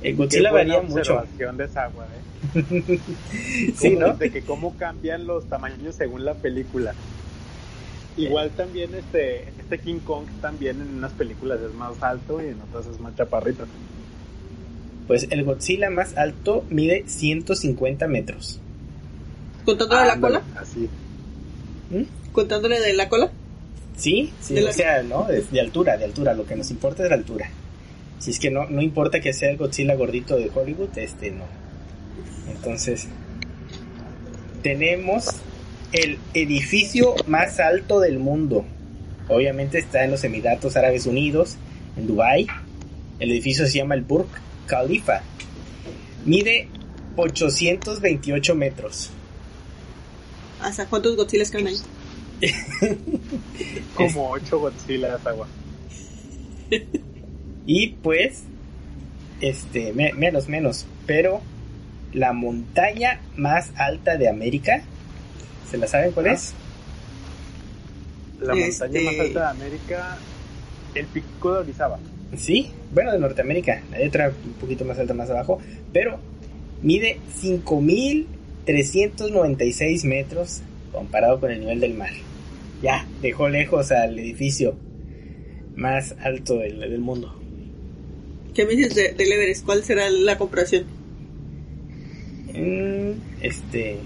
[0.00, 1.00] el qué Godzilla varía mucho.
[1.00, 2.22] observación de esa agua, ¿eh?
[3.76, 4.14] Sí, Cómo- ¿no?
[4.14, 6.94] De que cómo cambian los tamaños según la película.
[8.16, 12.60] Igual también este, este King Kong también en unas películas es más alto y en
[12.60, 13.66] otras es más chaparrito.
[15.06, 18.60] Pues el Godzilla más alto mide 150 metros.
[19.64, 20.42] ¿Contándole la cola?
[20.56, 20.88] Así.
[21.90, 22.02] ¿Mm?
[22.32, 23.30] ¿Contándole de la cola?
[23.96, 27.02] Sí, sí, la- o sea, no, de, de altura, de altura, lo que nos importa
[27.04, 27.50] es la altura.
[28.18, 31.44] Si es que no, no importa que sea el Godzilla gordito de Hollywood, este no.
[32.50, 33.08] Entonces,
[34.62, 35.26] tenemos
[35.92, 38.64] el edificio más alto del mundo.
[39.28, 41.56] Obviamente está en los Emiratos Árabes Unidos,
[41.96, 42.46] en Dubai.
[43.18, 44.26] El edificio se llama el Burj
[44.66, 45.22] Khalifa.
[46.24, 46.68] Mide
[47.16, 49.10] 828 metros.
[50.60, 51.76] ¿Hasta cuántos Godzillas caen ahí?
[53.94, 55.46] Como ocho Godzilla agua.
[57.66, 58.42] Y pues,
[59.40, 61.40] este, me- menos, menos, pero
[62.12, 64.82] la montaña más alta de América,
[65.70, 66.32] ¿se la saben cuál Ah.
[66.32, 66.52] es?
[68.40, 70.18] La Este- montaña más alta de América,
[70.94, 71.98] el pico de Orizaba.
[72.36, 75.58] Sí, bueno, de Norteamérica, hay otra un poquito más alta más abajo,
[75.92, 76.18] pero
[76.82, 80.60] mide 5.396 metros
[80.92, 82.12] comparado con el nivel del mar.
[82.82, 84.74] Ya, dejó lejos al edificio
[85.76, 87.38] más alto del, del mundo.
[88.54, 89.64] ¿Qué me dices de, del Everest?
[89.64, 90.84] ¿Cuál será la comparación?
[92.54, 93.96] Mm, este,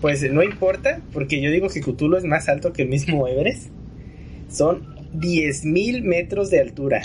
[0.00, 3.68] pues no importa, porque yo digo que Cthulhu es más alto que el mismo Everest.
[4.50, 7.02] Son 10.000 metros de altura.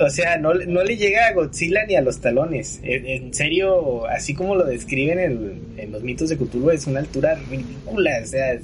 [0.00, 2.80] O sea, no, no le llega a Godzilla ni a los talones.
[2.82, 7.00] En, en serio, así como lo describen en, en los mitos de Cthulhu, es una
[7.00, 8.20] altura ridícula.
[8.22, 8.58] O sea,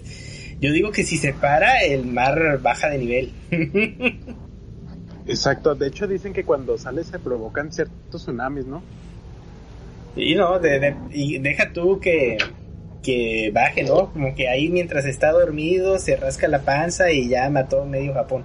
[0.60, 3.32] yo digo que si se para, el mar baja de nivel.
[5.26, 8.82] Exacto, de hecho dicen que cuando sale se provocan ciertos tsunamis, ¿no?
[10.16, 12.36] Y no, de- de- y deja tú que,
[13.02, 14.12] que baje, ¿no?
[14.12, 18.44] Como que ahí mientras está dormido se rasca la panza y ya mató medio Japón.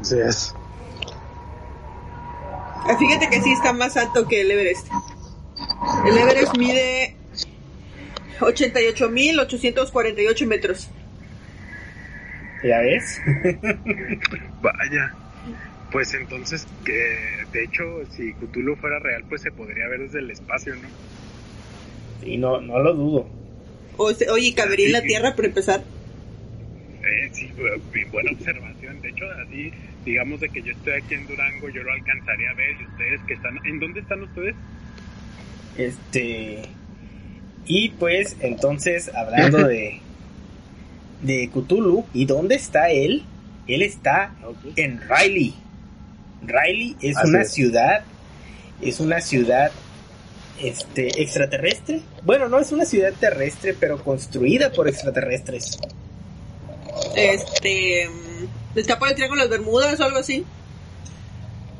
[0.00, 0.54] Así es.
[2.86, 4.86] Ah, Fíjate que sí está más alto que el Everest.
[6.06, 7.14] El Everest mide
[8.40, 10.88] 88.848 metros.
[12.62, 13.20] ¿Ya ves?
[14.62, 15.14] Vaya.
[15.92, 16.92] Pues entonces, que
[17.52, 17.82] de hecho,
[18.14, 20.88] si Cthulhu fuera real, pues se podría ver desde el espacio, ¿no?
[22.26, 23.26] Y no, no lo dudo.
[23.96, 25.82] O se- oye, ¿cabería en la Tierra para empezar?
[27.02, 29.00] Eh, sí, bu- buena observación.
[29.00, 29.72] De hecho, así,
[30.08, 32.76] digamos de que yo estoy aquí en Durango, yo lo alcanzaría a ver.
[32.80, 34.54] Y ustedes que están, ¿en dónde están ustedes?
[35.76, 36.62] Este.
[37.66, 40.00] Y pues, entonces, hablando de.
[41.22, 43.24] de Cthulhu, ¿y dónde está él?
[43.66, 44.32] Él está
[44.76, 45.54] en Riley.
[46.42, 47.52] Riley es Así una es.
[47.52, 48.04] ciudad,
[48.80, 49.70] es una ciudad
[50.62, 52.00] este extraterrestre.
[52.24, 55.78] Bueno, no es una ciudad terrestre, pero construida por extraterrestres.
[57.14, 58.08] Este.
[58.74, 60.44] ¿Está por el Triángulo de las Bermudas o algo así?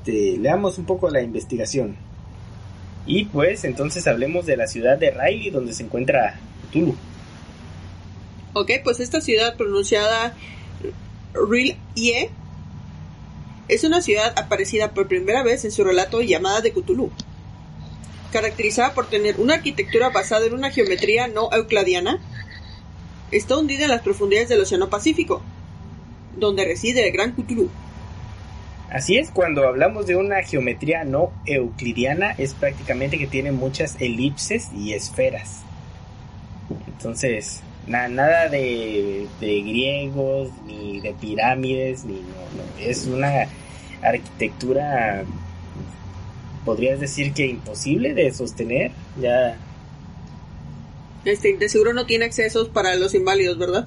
[0.09, 1.97] Este, leamos un poco la investigación.
[3.07, 6.97] Y pues entonces hablemos de la ciudad de Riley donde se encuentra Cthulhu.
[8.55, 10.35] Ok, pues esta ciudad pronunciada
[11.35, 12.31] Real Ie
[13.69, 17.11] es una ciudad aparecida por primera vez en su relato llamada de Cthulhu.
[18.33, 22.19] Caracterizada por tener una arquitectura basada en una geometría no euclidiana,
[23.31, 25.43] está hundida en las profundidades del Océano Pacífico,
[26.39, 27.69] donde reside el gran Cthulhu.
[28.91, 34.69] Así es, cuando hablamos de una geometría no euclidiana es prácticamente que tiene muchas elipses
[34.75, 35.61] y esferas.
[36.87, 43.47] Entonces, na- nada de, de griegos, ni de pirámides, ni no, no, es una
[44.03, 45.25] arquitectura,
[46.65, 49.57] podrías decir que imposible de sostener, ya
[51.25, 53.87] Este, de seguro no tiene accesos para los inválidos, ¿verdad?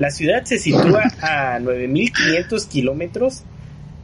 [0.00, 3.42] La ciudad se sitúa a 9.500 kilómetros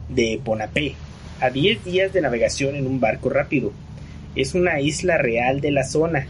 [0.09, 0.93] de Ponapé,
[1.41, 3.73] a 10 días de navegación en un barco rápido.
[4.35, 6.27] Es una isla real de la zona,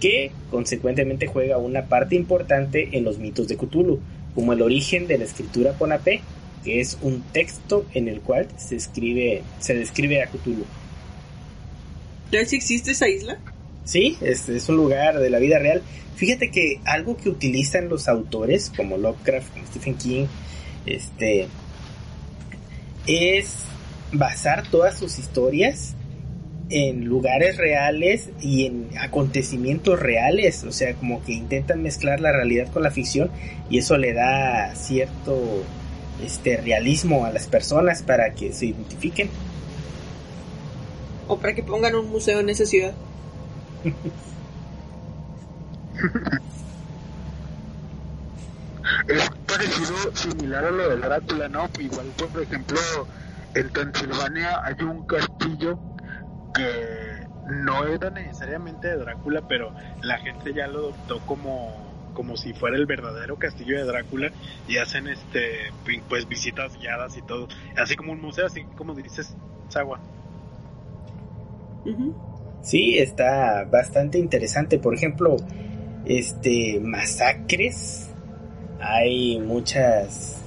[0.00, 4.00] que consecuentemente juega una parte importante en los mitos de Cthulhu,
[4.34, 6.20] como el origen de la escritura Ponapé,
[6.64, 10.64] que es un texto en el cual se se describe a Cthulhu.
[12.24, 13.38] ¿Entonces sí existe esa isla?
[13.84, 15.82] Sí, es, es un lugar de la vida real.
[16.16, 20.26] Fíjate que algo que utilizan los autores, como Lovecraft, como Stephen King,
[20.86, 21.48] este,
[23.06, 23.56] es
[24.12, 25.94] basar todas sus historias
[26.70, 32.72] en lugares reales y en acontecimientos reales, o sea, como que intentan mezclar la realidad
[32.72, 33.30] con la ficción
[33.68, 35.62] y eso le da cierto
[36.24, 39.28] este realismo a las personas para que se identifiquen.
[41.26, 42.94] O para que pongan un museo en esa ciudad.
[49.08, 51.68] Es parecido, similar a lo del Drácula, ¿no?
[51.78, 52.78] Igual, por ejemplo,
[53.54, 55.78] en Transilvania hay un castillo
[56.54, 62.54] que no era necesariamente de Drácula, pero la gente ya lo adoptó como como si
[62.54, 64.30] fuera el verdadero castillo de Drácula
[64.68, 65.72] y hacen este
[66.08, 69.34] pues visitas guiadas y todo, así como un museo, así como dices,
[69.68, 69.98] Sagua.
[72.64, 74.78] Sí, está bastante interesante.
[74.78, 75.36] Por ejemplo,
[76.06, 78.08] este masacres.
[78.80, 80.38] Hay muchas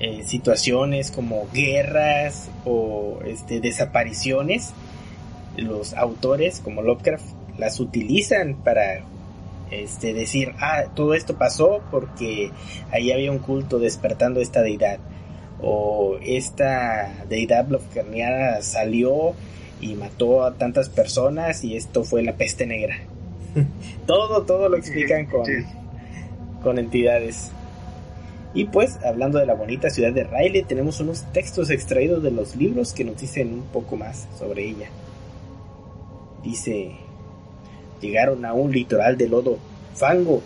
[0.00, 4.72] eh, situaciones como guerras o este desapariciones.
[5.56, 7.24] Los autores como Lovecraft
[7.56, 9.04] las utilizan para
[9.70, 12.50] este decir, ah, todo esto pasó porque
[12.90, 14.98] ahí había un culto despertando esta deidad
[15.62, 19.34] o esta deidad Lovecraftiana salió
[19.80, 22.98] y mató a tantas personas y esto fue la peste negra.
[24.06, 25.44] todo, todo lo explican con,
[26.62, 27.50] con entidades.
[28.52, 32.56] Y pues, hablando de la bonita ciudad de Riley, tenemos unos textos extraídos de los
[32.56, 34.88] libros que nos dicen un poco más sobre ella.
[36.42, 36.92] Dice,
[38.00, 39.58] llegaron a un litoral de lodo,
[39.94, 40.42] fango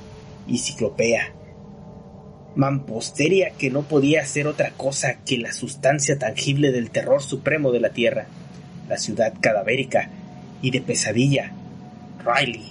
[0.47, 1.33] y ciclopea.
[2.57, 7.81] Mamposteria que no podía ser otra cosa que la sustancia tangible del terror supremo de
[7.81, 8.27] la tierra
[8.89, 10.11] la ciudad cadavérica
[10.63, 11.53] y de pesadilla,
[12.25, 12.65] Riley,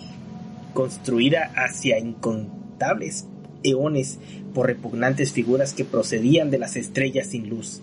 [0.74, 3.26] construida hacia incontables
[3.64, 4.20] eones
[4.54, 7.82] por repugnantes figuras que procedían de las estrellas sin luz.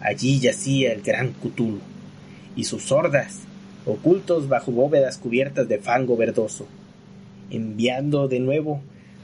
[0.00, 1.80] Allí yacía el gran Cthulhu
[2.56, 3.40] y sus hordas,
[3.86, 6.66] ocultos bajo bóvedas cubiertas de fango verdoso,
[7.50, 8.80] enviando de nuevo,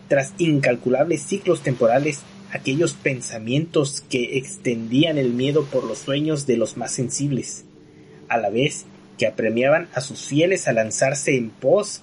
[0.08, 2.20] tras incalculables ciclos temporales,
[2.52, 7.64] aquellos pensamientos que extendían el miedo por los sueños de los más sensibles,
[8.28, 8.84] a la vez
[9.18, 12.02] que apremiaban a sus fieles a lanzarse en pos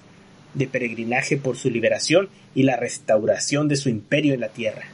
[0.54, 4.86] de peregrinaje por su liberación y la restauración de su imperio en la tierra.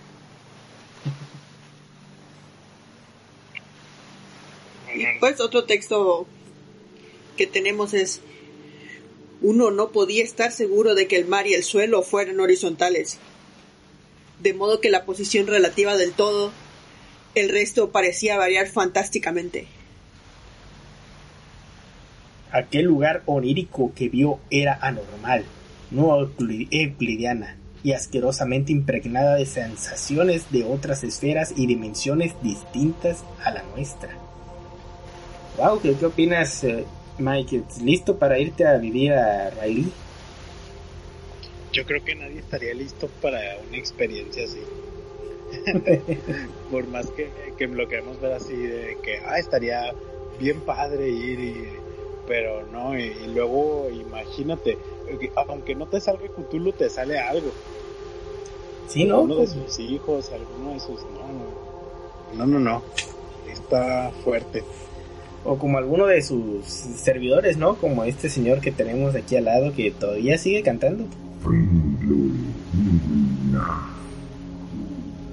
[5.20, 6.26] Pues otro texto
[7.36, 8.20] que tenemos es
[9.42, 13.18] uno no podía estar seguro de que el mar y el suelo fueran horizontales,
[14.42, 16.52] de modo que la posición relativa del todo,
[17.34, 19.66] el resto parecía variar fantásticamente.
[22.52, 25.44] Aquel lugar onírico que vio era anormal,
[25.90, 33.62] no euclidiana y asquerosamente impregnada de sensaciones de otras esferas y dimensiones distintas a la
[33.74, 34.10] nuestra.
[35.56, 36.84] Wow, ¿qué, opinas, eh,
[37.18, 37.62] Mike?
[37.82, 39.92] ¿Listo para irte a vivir a Riley?
[41.72, 44.60] Yo creo que nadie estaría listo para una experiencia así.
[46.70, 49.92] Por más que, que lo queremos ver así, de que, ah, estaría
[50.38, 51.79] bien padre ir y
[52.30, 54.78] pero no, y, luego imagínate,
[55.48, 57.50] aunque no te salga Cthulhu, te sale algo.
[58.86, 59.22] Sí, ¿no?
[59.22, 61.00] Uno de sus hijos, alguno de sus...
[62.36, 62.82] No, no, no, no.
[63.52, 64.62] Está fuerte.
[65.44, 67.74] O como alguno de sus servidores, ¿no?
[67.74, 71.06] Como este señor que tenemos aquí al lado que todavía sigue cantando.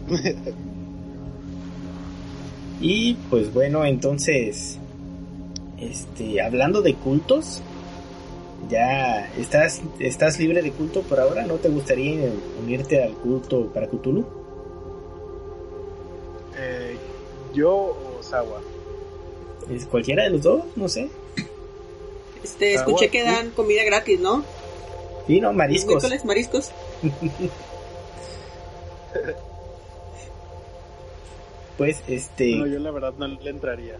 [2.81, 4.79] y pues bueno, entonces
[5.79, 7.61] este, hablando de cultos,
[8.69, 11.45] ya estás, estás libre de culto por ahora.
[11.45, 12.29] ¿No te gustaría
[12.61, 14.25] unirte al culto para Cthulhu?
[16.57, 16.97] Eh,
[17.53, 18.61] yo o Sawa.
[19.69, 20.63] ¿Es cualquiera de los dos?
[20.75, 21.09] No sé.
[22.43, 24.43] Este, escuché que dan comida gratis, ¿no?
[25.27, 26.03] Sí, no, mariscos.
[26.25, 26.71] mariscos.
[31.77, 32.55] pues, este.
[32.55, 33.97] No, yo la verdad no le entraría.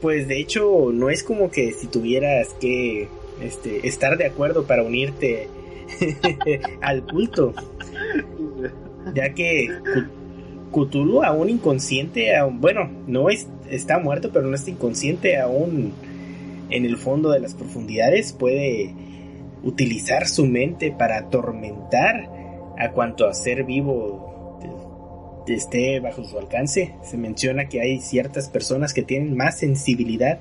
[0.00, 3.08] Pues de hecho no es como que si tuvieras que
[3.42, 5.48] este, estar de acuerdo para unirte
[6.80, 7.54] al culto.
[9.14, 9.68] Ya que
[10.70, 15.92] Cthulhu aún inconsciente, aún, bueno, no es, está muerto, pero no está inconsciente aún
[16.70, 18.94] en el fondo de las profundidades, puede
[19.62, 22.30] utilizar su mente para atormentar
[22.78, 24.29] a cuanto a ser vivo
[25.46, 26.94] esté bajo su alcance.
[27.04, 30.40] Se menciona que hay ciertas personas que tienen más sensibilidad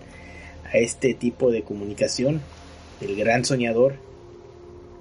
[0.71, 2.41] a este tipo de comunicación,
[3.01, 3.95] el gran soñador.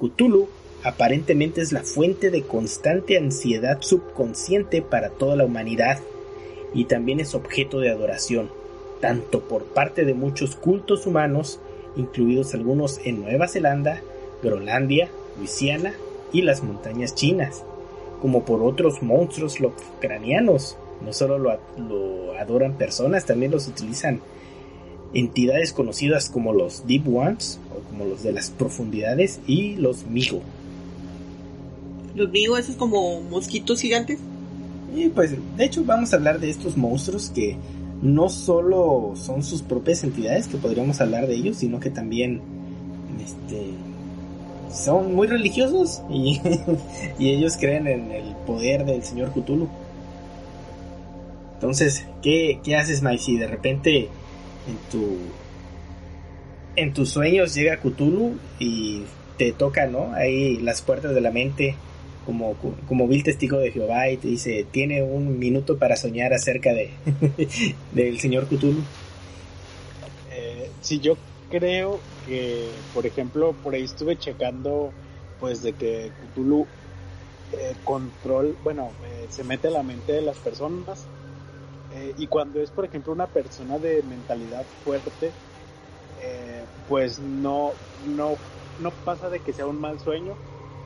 [0.01, 0.49] Cthulhu
[0.84, 5.99] aparentemente es la fuente de constante ansiedad subconsciente para toda la humanidad
[6.72, 8.51] y también es objeto de adoración,
[9.01, 11.61] tanto por parte de muchos cultos humanos,
[11.96, 14.03] incluidos algunos en Nueva Zelanda,
[14.42, 15.94] Groenlandia, Luisiana
[16.32, 17.64] y las montañas chinas,
[18.20, 20.76] como por otros monstruos lovecranianos.
[21.04, 24.20] No solo lo, lo adoran personas, también los utilizan
[25.14, 30.42] entidades conocidas como los Deep Ones o como los de las profundidades y los Migo.
[32.14, 34.18] Los Migo, esos como mosquitos gigantes.
[34.94, 37.56] Y pues de hecho vamos a hablar de estos monstruos que
[38.02, 42.40] no solo son sus propias entidades, que podríamos hablar de ellos, sino que también
[43.20, 43.70] este,
[44.72, 46.40] son muy religiosos y,
[47.18, 49.68] y ellos creen en el poder del señor Cthulhu.
[51.54, 53.22] Entonces, ¿qué, qué haces, Mike?
[53.22, 54.08] Si de repente
[54.68, 55.16] en tu
[56.76, 59.02] en tus sueños llega Cthulhu y
[59.36, 60.12] te toca, ¿no?
[60.14, 61.74] Ahí las puertas de la mente
[62.24, 62.54] como,
[62.86, 66.90] como vil testigo de Jehová y te dice, tiene un minuto para soñar acerca de
[67.92, 68.82] del señor Cthulhu.
[70.30, 71.16] Eh, sí, yo
[71.49, 74.96] creo que, por ejemplo, por ahí estuve checando,
[75.38, 76.70] pues, de que Cthulhu
[77.53, 81.11] eh, control, bueno, eh, se mete a la mente de las personas
[81.90, 85.36] eh, y cuando es, por ejemplo, una persona de mentalidad fuerte,
[86.86, 88.42] pues no, no,
[88.76, 90.38] no pasa de que sea un mal sueño,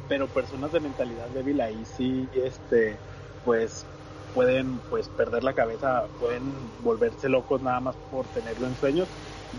[0.07, 3.03] pero personas de mentalidad débil ahí sí, este,
[3.43, 3.89] pues
[4.33, 9.15] pueden pues perder la cabeza, pueden volverse locos nada más por tenerlo en sueños.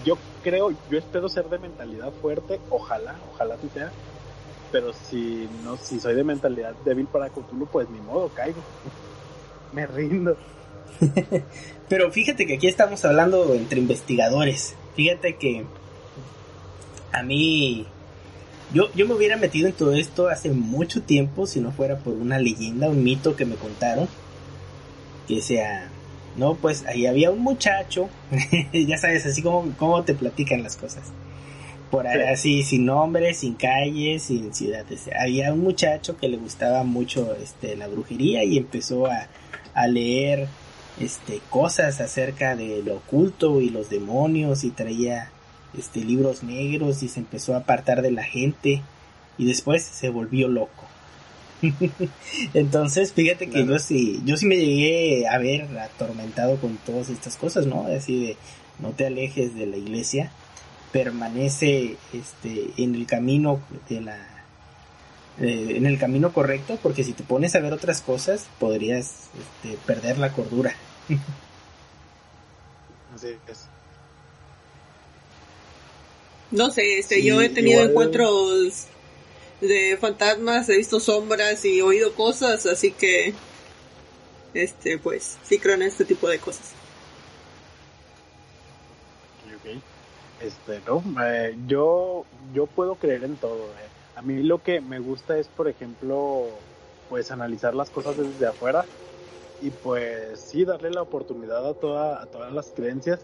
[0.06, 3.92] Yo creo, yo espero ser de mentalidad fuerte, ojalá, ojalá sí sea,
[4.72, 8.62] pero si no, si soy de mentalidad débil para Cthulhu, pues ni modo, caigo.
[9.72, 10.38] Me rindo.
[11.90, 14.76] Pero fíjate que aquí estamos hablando entre investigadores.
[14.96, 15.66] Fíjate que
[17.12, 17.88] a mí
[18.74, 22.14] yo, yo me hubiera metido en todo esto hace mucho tiempo si no fuera por
[22.14, 24.08] una leyenda, un mito que me contaron.
[25.28, 25.90] Que sea,
[26.36, 28.10] no, pues ahí había un muchacho,
[28.74, 31.04] ya sabes, así como, como te platican las cosas.
[31.92, 35.10] Por ahí, así, sin nombre, sin calles, sin ciudades.
[35.20, 39.28] Había un muchacho que le gustaba mucho este, la brujería y empezó a,
[39.76, 40.48] a leer
[41.00, 45.30] este, cosas acerca de lo oculto y los demonios y traía
[45.78, 48.82] este, libros negros y se empezó a apartar de la gente
[49.38, 50.86] y después se volvió loco.
[52.54, 57.36] Entonces, fíjate que yo sí, yo sí me llegué a ver atormentado con todas estas
[57.38, 57.88] cosas, ¿no?
[57.88, 58.38] Así de,
[58.80, 60.32] no te alejes de la iglesia,
[60.92, 64.18] permanece este, en el camino de la,
[65.40, 69.30] eh, en el camino correcto, porque si te pones a ver otras cosas, podrías
[69.64, 70.76] este, perder la cordura.
[73.16, 73.66] Así es.
[76.52, 78.88] No sé, este, Sí, yo he tenido igual- encuentros
[79.68, 83.34] de fantasmas, he visto sombras y oído cosas, así que,
[84.54, 86.72] este, pues, sí creo en este tipo de cosas.
[89.46, 89.82] Ok, ok.
[90.42, 93.66] Este, no, eh, yo, yo puedo creer en todo.
[93.66, 93.90] eh.
[94.16, 96.48] A mí lo que me gusta es, por ejemplo,
[97.10, 98.86] pues analizar las cosas desde afuera
[99.62, 103.22] y pues sí darle la oportunidad a, toda, a todas las creencias.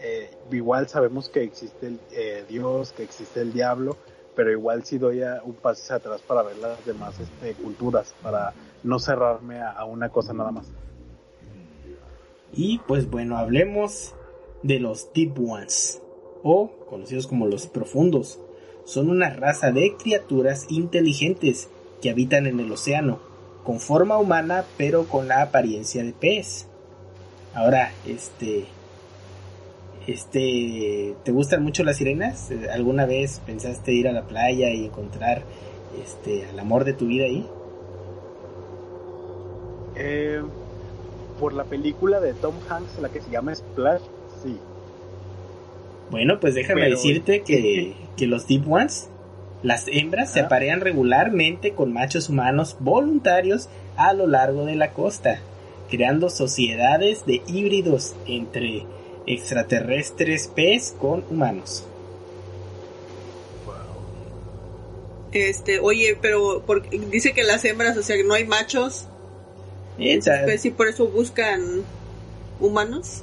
[0.00, 3.96] Eh, igual sabemos que existe el, eh, Dios, que existe el diablo,
[4.36, 8.52] pero igual sí doy un paso hacia atrás para ver las demás este, culturas, para
[8.84, 10.70] no cerrarme a una cosa nada más.
[12.52, 14.14] Y pues bueno, hablemos
[14.62, 16.00] de los Deep Ones,
[16.42, 18.40] o conocidos como los profundos.
[18.84, 21.68] Son una raza de criaturas inteligentes
[22.00, 23.18] que habitan en el océano,
[23.64, 26.68] con forma humana pero con la apariencia de pez.
[27.54, 28.66] Ahora, este...
[30.06, 32.50] Este, ¿te gustan mucho las sirenas?
[32.72, 35.42] ¿Alguna vez pensaste ir a la playa y encontrar
[36.02, 37.44] este al amor de tu vida ahí?
[39.96, 40.42] Eh,
[41.40, 44.02] por la película de Tom Hanks, la que se llama Splash,
[44.42, 44.56] sí.
[46.10, 49.08] Bueno, pues déjame Pero- decirte que, que los Deep Ones,
[49.62, 55.40] las hembras se aparean regularmente con machos humanos voluntarios a lo largo de la costa,
[55.90, 58.84] creando sociedades de híbridos entre
[59.26, 61.84] extraterrestres pez con humanos.
[65.32, 66.62] Este, oye, pero
[67.10, 69.06] dice que las hembras, o sea, que no hay machos,
[69.98, 71.82] en su Esa- especie, por eso buscan
[72.60, 73.22] humanos.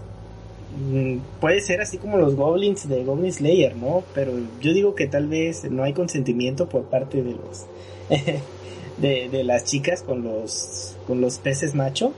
[0.78, 4.04] Mm, puede ser así como los goblins de Goblin Slayer, ¿no?
[4.16, 7.66] Pero yo digo que tal vez no hay consentimiento por parte de los
[8.97, 12.14] de, de las chicas con los con los peces macho.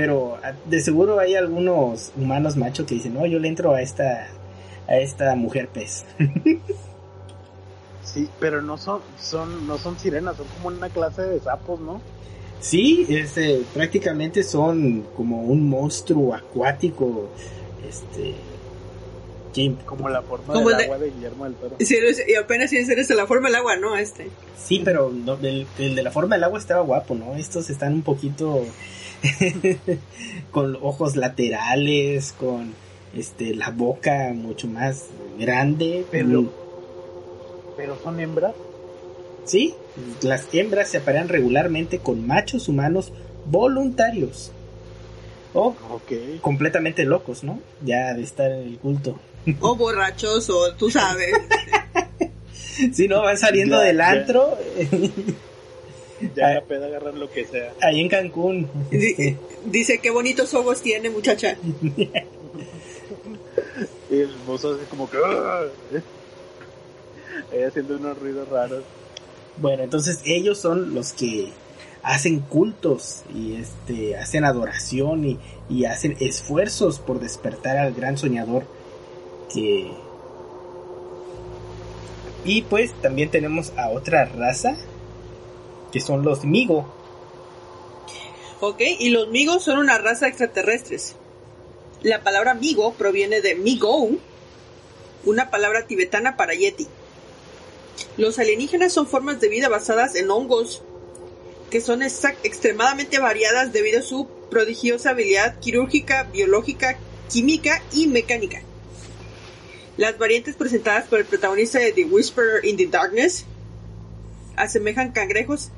[0.00, 3.82] Pero ah, de seguro hay algunos humanos macho que dicen, no, yo le entro a
[3.82, 4.28] esta
[4.86, 6.04] a esta mujer pez.
[8.02, 12.00] Sí, pero no son, son, no son sirenas, son como una clase de sapos, ¿no?
[12.58, 17.28] Sí, este, prácticamente son como un monstruo acuático,
[17.86, 18.34] este,
[19.84, 21.76] Como la forma Como del el de- agua de Guillermo del Toro.
[21.80, 21.96] Sí,
[22.28, 23.94] y apenas si eres de la forma del agua, ¿no?
[23.96, 24.30] Este.
[24.56, 27.34] sí, pero no, el, el de la forma del agua estaba guapo, ¿no?
[27.36, 28.64] Estos están un poquito
[30.50, 32.74] con ojos laterales, con
[33.16, 35.04] este la boca mucho más
[35.38, 36.48] grande, Pero- Mm,
[37.76, 38.54] Pero son hembras.
[39.44, 39.74] Sí,
[40.22, 43.12] las hembras se aparean regularmente con machos humanos
[43.46, 44.50] voluntarios.
[45.54, 46.40] O Ok.
[46.42, 47.58] completamente locos, ¿no?
[47.84, 49.18] Ya de estar en el culto.
[49.60, 51.32] O borrachos, o tú sabes.
[52.92, 54.08] Sí, no, van saliendo Ya, del ya.
[54.10, 54.56] antro
[56.36, 56.54] Ya Ah.
[56.54, 57.72] la peda agarrar lo que sea.
[57.80, 58.68] ahí en Cancún.
[58.90, 61.56] Di- Dice, qué bonitos ojos tiene, muchacha.
[64.10, 65.18] Y el mozo hace como que...
[65.24, 65.64] "Ah".
[67.52, 68.82] Ahí haciendo unos ruidos raros.
[69.58, 71.50] Bueno, entonces ellos son los que
[72.02, 75.38] hacen cultos y este hacen adoración y,
[75.68, 78.64] y hacen esfuerzos por despertar al gran soñador
[79.52, 79.90] que
[82.44, 84.76] y pues también tenemos a otra raza
[85.92, 86.98] que son los Migo
[88.60, 91.14] Ok, y los Migos son una raza de extraterrestres.
[92.02, 94.10] La palabra Migo proviene de Migo,
[95.24, 96.88] una palabra tibetana para Yeti.
[98.16, 100.82] Los alienígenas son formas de vida basadas en hongos,
[101.70, 106.98] que son extremadamente variadas debido a su prodigiosa habilidad quirúrgica, biológica,
[107.30, 108.62] química y mecánica.
[109.96, 113.44] Las variantes presentadas por el protagonista de The Whisperer in the Darkness
[114.56, 115.70] asemejan cangrejos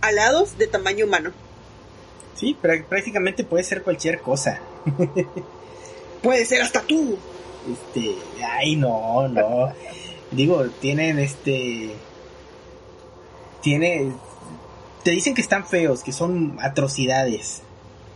[0.00, 1.30] alados de tamaño humano.
[2.34, 4.60] sí prá- prácticamente puede ser cualquier cosa
[6.22, 7.18] Puede ser hasta tú.
[7.72, 9.72] este ay no no
[10.32, 11.92] digo tienen este
[13.62, 14.12] tiene
[15.02, 17.62] te dicen que están feos que son atrocidades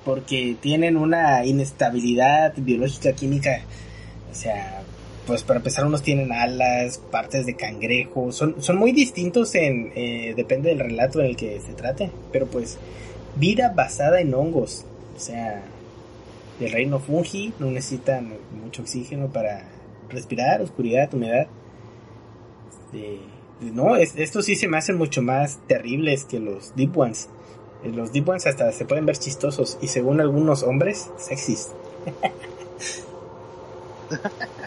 [0.04, 3.60] porque tienen una inestabilidad biológica química
[4.30, 4.82] o sea
[5.30, 10.34] pues para empezar unos tienen alas partes de cangrejo son son muy distintos en eh,
[10.36, 12.78] depende del relato en el que se trate pero pues
[13.36, 14.84] vida basada en hongos
[15.16, 15.62] o sea
[16.58, 19.68] el reino fungi no necesitan mucho oxígeno para
[20.08, 21.46] respirar, oscuridad, humedad.
[22.92, 23.20] Este,
[23.72, 27.28] no, es- estos sí se me hacen mucho más terribles que los Deep Ones.
[27.84, 31.68] Eh, Los Deep Ones hasta se pueden ver chistosos y según algunos hombres, sexys.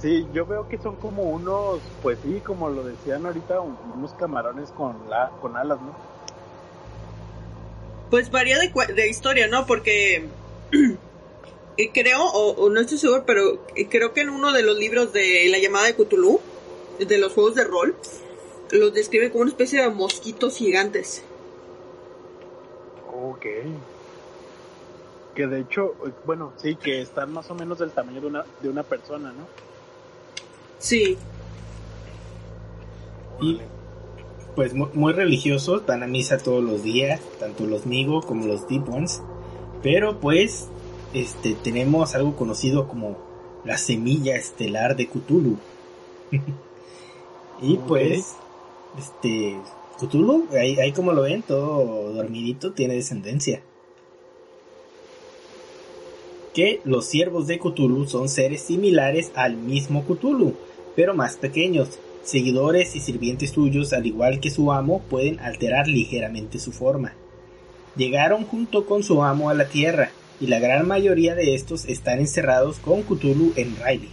[0.00, 4.12] Sí, yo veo que son como unos, pues sí, como lo decían ahorita, un- unos
[4.12, 5.92] camarones con la, con alas, ¿no?
[8.10, 9.66] Pues varía de, de historia, ¿no?
[9.66, 10.24] Porque
[11.94, 13.58] creo, o, o no estoy seguro, pero
[13.90, 16.40] creo que en uno de los libros de La llamada de Cthulhu,
[17.00, 17.96] de los juegos de rol,
[18.70, 21.22] los describen como una especie de mosquitos gigantes.
[23.12, 23.46] Ok.
[25.38, 25.94] Que de hecho,
[26.26, 29.46] bueno, sí, que están más o menos del tamaño de una, de una persona, ¿no?
[30.80, 31.16] Sí,
[33.40, 33.60] Y
[34.56, 38.66] pues mu- muy religiosos, van a misa todos los días, tanto los Migo como los
[38.66, 39.22] Deep Ones.
[39.80, 40.66] Pero pues
[41.14, 43.16] este tenemos algo conocido como
[43.64, 45.56] la semilla estelar de Cthulhu.
[47.62, 48.34] y pues
[48.98, 49.56] este
[50.00, 53.62] Cthulhu, ahí, ahí como lo ven, todo dormidito, tiene descendencia.
[56.58, 60.54] Que los siervos de Cthulhu son seres similares al mismo Cthulhu,
[60.96, 62.00] pero más pequeños.
[62.24, 67.14] Seguidores y sirvientes suyos, al igual que su amo, pueden alterar ligeramente su forma.
[67.94, 72.18] Llegaron junto con su amo a la Tierra, y la gran mayoría de estos están
[72.18, 74.10] encerrados con Cthulhu en Riley,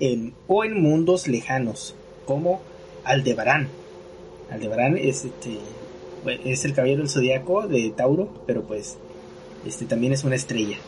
[0.00, 2.62] en, o en mundos lejanos, como
[3.04, 3.68] Aldebarán.
[4.50, 5.58] Aldebarán es, este,
[6.46, 8.96] es el caballero del zodiaco de Tauro, pero pues
[9.66, 10.78] este también es una estrella.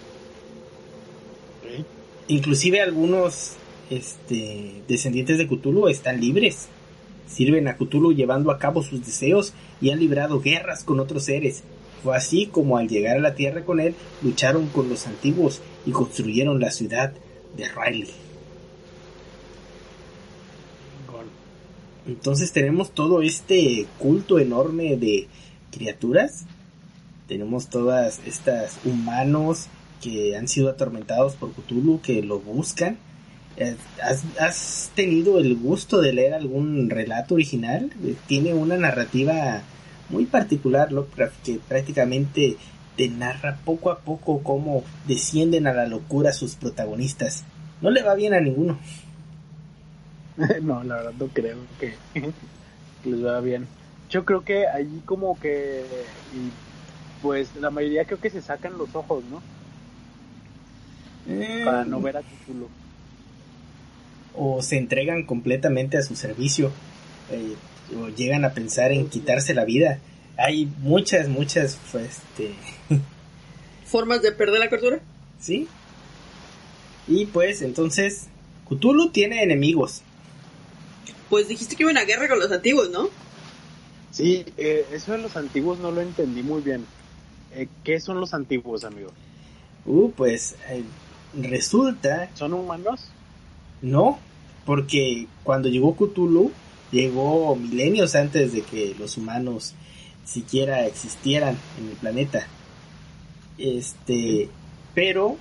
[2.29, 3.53] Inclusive algunos
[3.91, 6.69] este, descendientes de Cthulhu están libres.
[7.29, 11.63] Sirven a Cthulhu llevando a cabo sus deseos y han librado guerras con otros seres.
[12.03, 15.91] Fue así como al llegar a la Tierra con él, lucharon con los antiguos y
[15.93, 17.13] construyeron la ciudad
[17.57, 18.11] de Riley.
[22.07, 25.27] Entonces tenemos todo este culto enorme de
[25.73, 26.45] criaturas.
[27.27, 29.67] Tenemos todas estas humanos
[30.07, 32.97] que han sido atormentados por Cthulhu, que lo buscan.
[33.57, 33.75] Eh,
[34.39, 37.91] ¿Has, tenido el gusto de leer algún relato original?
[38.05, 39.63] Eh, Tiene una narrativa
[40.09, 42.57] muy particular, Lovecraft, que prácticamente
[42.97, 47.45] te narra poco a poco cómo descienden a la locura sus protagonistas.
[47.83, 48.79] no le va bien a ninguno.
[50.63, 51.95] no, la verdad no creo que,
[53.11, 53.67] les va bien.
[54.09, 55.85] Yo creo que allí como que,
[57.23, 59.43] pues la mayoría creo que se sacan los ojos, ¿no?
[61.65, 62.69] Para no ver a Cthulhu.
[64.35, 66.71] o se entregan completamente a su servicio
[67.31, 67.55] eh,
[67.99, 69.99] o llegan a pensar en quitarse la vida.
[70.37, 72.55] Hay muchas, muchas, pues, este,
[73.87, 75.01] ¿Formas de perder la cordura?
[75.41, 75.69] ¿sí?
[77.09, 78.27] Y pues entonces,
[78.69, 80.03] Cthulhu tiene enemigos.
[81.31, 83.09] Pues dijiste que iba una guerra con los antiguos, ¿no?
[84.11, 86.85] Sí, eh, eso de los antiguos no lo entendí muy bien.
[87.55, 89.13] Eh, ¿Qué son los antiguos, amigo?
[89.85, 90.83] Uh, pues eh,
[91.43, 93.11] resulta, ¿Son humanos?
[93.83, 94.19] no,
[94.65, 96.51] porque cuando llegó Cthulhu,
[96.91, 99.75] llegó milenios antes de que los humanos
[100.25, 102.47] siquiera existieran en el planeta.
[103.59, 104.49] Este,
[104.95, 105.37] pero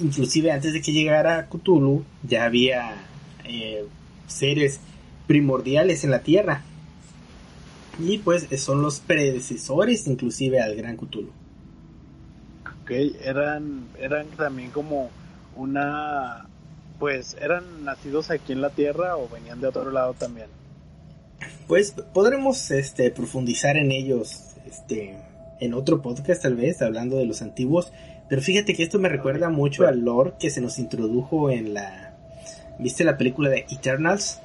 [0.00, 2.94] inclusive antes de que llegara Cthulhu, ya había
[3.44, 3.86] eh,
[4.26, 4.80] seres
[5.26, 6.62] primordiales en la Tierra.
[7.98, 11.30] Y pues son los predecesores inclusive al gran Cthulhu.
[12.82, 12.90] Ok,
[13.22, 15.10] eran, eran también como
[15.56, 16.46] una...
[16.98, 20.46] Pues, ¿eran nacidos aquí en la Tierra o venían de otro lado también?
[21.66, 25.16] Pues podremos este, profundizar en ellos este,
[25.60, 27.92] en otro podcast tal vez, hablando de los antiguos.
[28.28, 32.14] Pero fíjate que esto me recuerda mucho al lore que se nos introdujo en la...
[32.78, 34.40] ¿Viste la película de Eternals?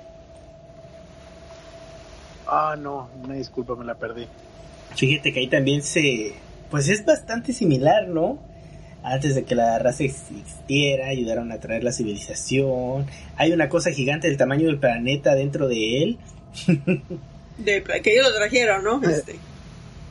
[2.48, 4.26] Ah, no, una disculpa, me la perdí.
[4.96, 6.34] Fíjate que ahí también se...
[6.70, 8.40] Pues es bastante similar, ¿no?
[9.04, 13.08] Antes de que la raza existiera, ayudaron a traer la civilización.
[13.36, 16.18] Hay una cosa gigante del tamaño del planeta dentro de él.
[17.58, 19.04] De, que ellos lo trajeron, ¿no?
[19.04, 19.36] Este,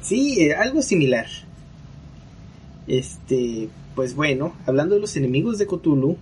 [0.03, 1.26] Sí, eh, algo similar.
[2.86, 6.16] Este, pues bueno, hablando de los enemigos de Cthulhu,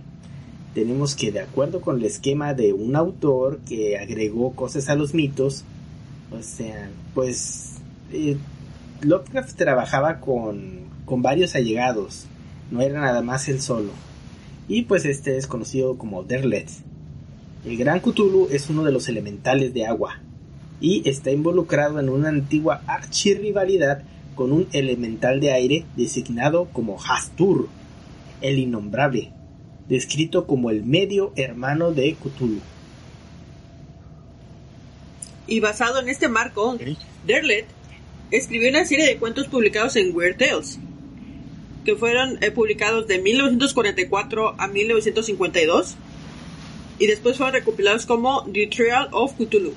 [0.73, 5.13] tenemos que de acuerdo con el esquema de un autor que agregó cosas a los
[5.13, 5.63] mitos,
[6.31, 7.75] o sea, pues
[8.11, 8.37] eh,
[9.01, 12.25] Lovecraft trabajaba con, con varios allegados,
[12.71, 13.91] no era nada más él solo.
[14.67, 16.69] Y pues este es conocido como Derlet.
[17.65, 20.19] El gran Cthulhu es uno de los elementales de agua
[20.79, 24.03] y está involucrado en una antigua archirrivalidad
[24.35, 27.67] con un elemental de aire designado como Hastur,
[28.41, 29.33] el innombrable,
[29.89, 32.61] descrito como el medio hermano de Cthulhu.
[35.49, 36.77] y basado en este marco,
[37.25, 37.65] Derlet
[38.31, 40.79] escribió una serie de cuentos publicados en Weird Tales,
[41.95, 45.95] fueron eh, publicados de 1944 a 1952
[46.99, 49.73] y después fueron recopilados como The Trial of Cthulhu.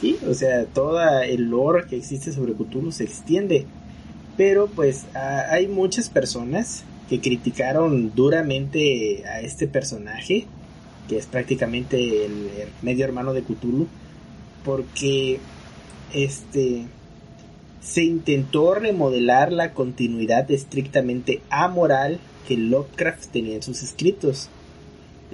[0.00, 3.66] Sí, o sea, todo el lore que existe sobre Cthulhu se extiende.
[4.36, 10.46] Pero pues hay muchas personas que criticaron duramente a este personaje,
[11.08, 13.86] que es prácticamente el, el medio hermano de Cthulhu,
[14.64, 15.38] porque
[16.12, 16.86] este
[17.84, 22.18] se intentó remodelar la continuidad estrictamente amoral
[22.48, 24.48] que Lovecraft tenía en sus escritos.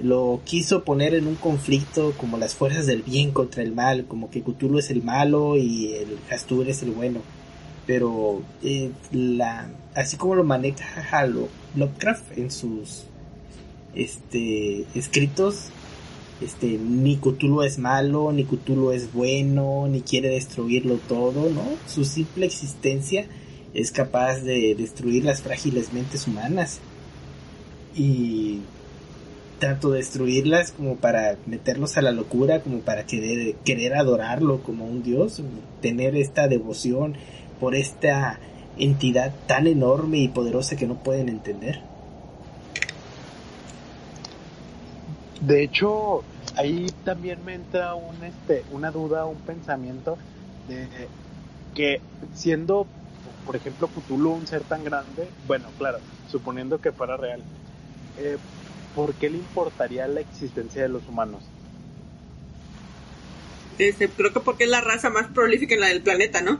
[0.01, 4.29] Lo quiso poner en un conflicto como las fuerzas del bien contra el mal, como
[4.29, 7.21] que Cthulhu es el malo y el Hastur es el bueno.
[7.87, 13.03] Pero eh, la, así como lo maneja Lo- Lovecraft en sus
[13.95, 15.69] este, escritos,
[16.41, 21.63] este, ni Cthulhu es malo, ni Cthulhu es bueno, ni quiere destruirlo todo, ¿no?
[21.87, 23.25] Su simple existencia
[23.73, 26.79] es capaz de destruir las frágiles mentes humanas.
[27.95, 28.59] Y
[29.59, 35.03] tanto destruirlas como para meterlos a la locura, como para querer, querer adorarlo como un
[35.03, 35.41] dios,
[35.81, 37.15] tener esta devoción
[37.59, 38.39] por esta
[38.79, 41.90] entidad tan enorme y poderosa que no pueden entender.
[45.41, 46.23] De hecho,
[46.55, 50.17] ahí también me entra un, este, una duda, un pensamiento
[50.67, 50.87] de
[51.73, 51.99] que
[52.35, 52.85] siendo,
[53.45, 57.41] por ejemplo, Cthulhu un ser tan grande, bueno, claro, suponiendo que fuera real,
[58.19, 58.37] eh,
[58.95, 61.41] ¿por qué le importaría la existencia de los humanos?
[63.79, 66.59] Este, creo que porque es la raza más prolífica en la del planeta, ¿no?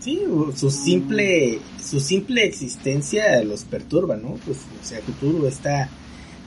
[0.00, 4.36] Sí, su simple, su simple existencia los perturba, ¿no?
[4.46, 5.90] Pues, o sea, Cthulhu está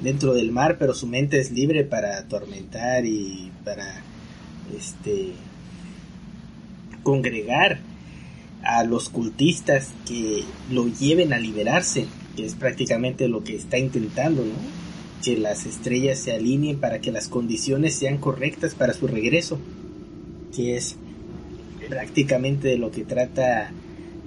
[0.02, 4.02] dentro del mar, pero su mente es libre para atormentar y para,
[4.76, 5.34] este,
[7.04, 7.80] congregar
[8.64, 14.43] a los cultistas que lo lleven a liberarse, que es prácticamente lo que está intentando.
[15.24, 19.60] Que las estrellas se alineen para que las condiciones sean correctas para su regreso,
[20.56, 20.95] que es
[21.89, 23.72] prácticamente de lo que trata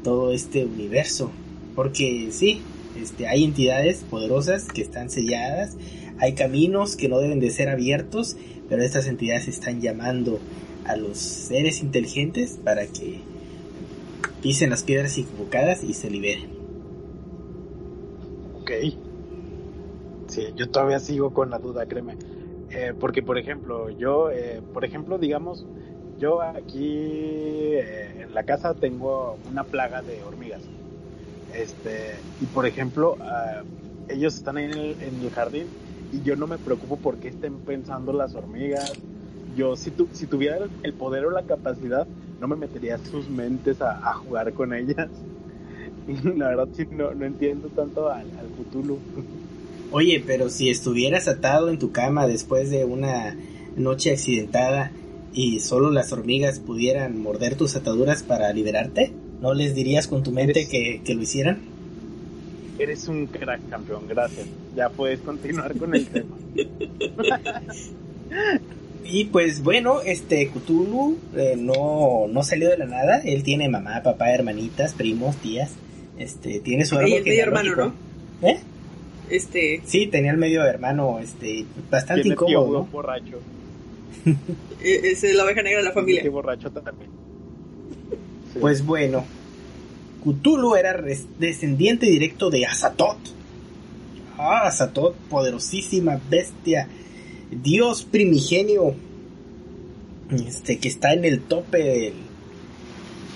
[0.04, 1.32] todo este universo.
[1.74, 2.60] Porque sí,
[3.00, 5.76] Este, hay entidades poderosas que están selladas,
[6.18, 8.36] hay caminos que no deben de ser abiertos,
[8.68, 10.38] pero estas entidades están llamando
[10.84, 13.20] a los seres inteligentes para que
[14.42, 16.50] pisen las piedras equivocadas y se liberen.
[18.60, 18.70] Ok.
[20.28, 22.16] Sí, yo todavía sigo con la duda, créeme.
[22.70, 25.66] Eh, porque, por ejemplo, yo, eh, por ejemplo, digamos,
[26.18, 30.62] yo aquí eh, en la casa tengo una plaga de hormigas.
[31.56, 33.62] Este, y por ejemplo, ah,
[34.08, 35.66] ellos están ahí en el, jardín
[36.12, 38.92] y yo no me preocupo porque estén pensando las hormigas.
[39.56, 42.06] Yo, si, tu, si tuviera el, poder o la capacidad,
[42.40, 45.08] no me metería sus mentes a, jugar con ellas.
[46.36, 48.98] La verdad, sí, no, no entiendo tanto al, al Cthulhu.
[49.92, 53.36] Oye, pero si estuvieras atado en tu cama después de una
[53.76, 54.90] noche accidentada
[55.32, 60.30] y solo las hormigas pudieran morder tus ataduras para liberarte, ¿no les dirías con tu
[60.32, 61.58] mente Eres- que, que lo hicieran?
[62.78, 64.46] Eres un crack, campeón, gracias.
[64.74, 66.36] Ya puedes continuar con el tema.
[69.06, 73.18] Y pues bueno, este Cthulhu eh, no, no salió de la nada.
[73.18, 75.72] Él tiene mamá, papá, hermanitas, primos, tías.
[76.18, 78.02] Este, tiene su Y árbol el medio hermano, genealógico.
[78.46, 78.60] ¿Eh?
[79.28, 82.84] Este, Sí, tenía el medio hermano, este, bastante Tiene tío incómodo, ¿no?
[82.86, 83.40] borracho.
[84.82, 86.22] e- es la oveja negra de la familia.
[86.22, 87.10] Tío borracho también.
[88.60, 89.24] Pues bueno,
[90.24, 91.00] Cthulhu era
[91.38, 93.18] descendiente directo de Azatoth.
[94.38, 96.88] Ah, Azatoth, poderosísima bestia,
[97.62, 98.94] dios primigenio,
[100.46, 102.12] este que está en el tope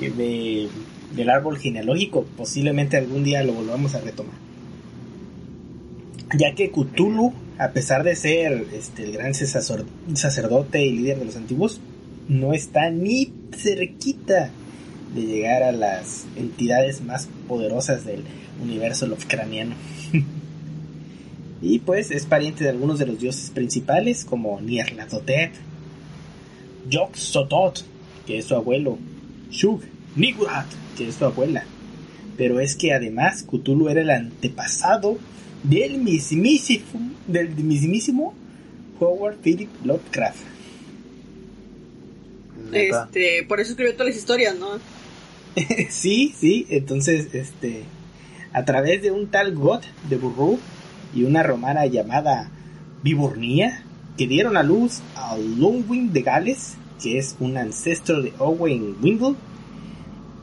[0.00, 0.68] del, de-
[1.14, 2.24] del árbol genealógico.
[2.36, 4.34] Posiblemente algún día lo volvamos a retomar.
[6.38, 11.36] Ya que Cthulhu, a pesar de ser este, el gran sacerdote y líder de los
[11.36, 11.80] antiguos,
[12.28, 14.50] no está ni cerquita
[15.14, 18.24] de llegar a las entidades más poderosas del
[18.62, 19.74] universo Lovecraftiano.
[21.62, 25.52] y pues es pariente de algunos de los dioses principales como Nyarlathotep,
[26.88, 27.82] Yog-Sothoth,
[28.26, 28.98] que es su abuelo,
[29.50, 29.82] Shug,
[30.16, 31.64] Nigurat, que es su abuela.
[32.36, 35.18] Pero es que además Cthulhu era el antepasado
[35.62, 36.84] del mismísimo,
[37.26, 38.34] del mismísimo
[39.00, 40.38] Howard Philip Lovecraft.
[42.72, 44.78] Este, por eso escribió todas las historias, ¿no?
[45.90, 47.84] sí, sí, entonces, este,
[48.52, 50.58] a través de un tal God de Burru
[51.14, 52.50] y una romana llamada
[53.02, 53.84] Viburnía,
[54.16, 59.36] que dieron a luz a Lunwin de Gales, que es un ancestro de Owen Windle,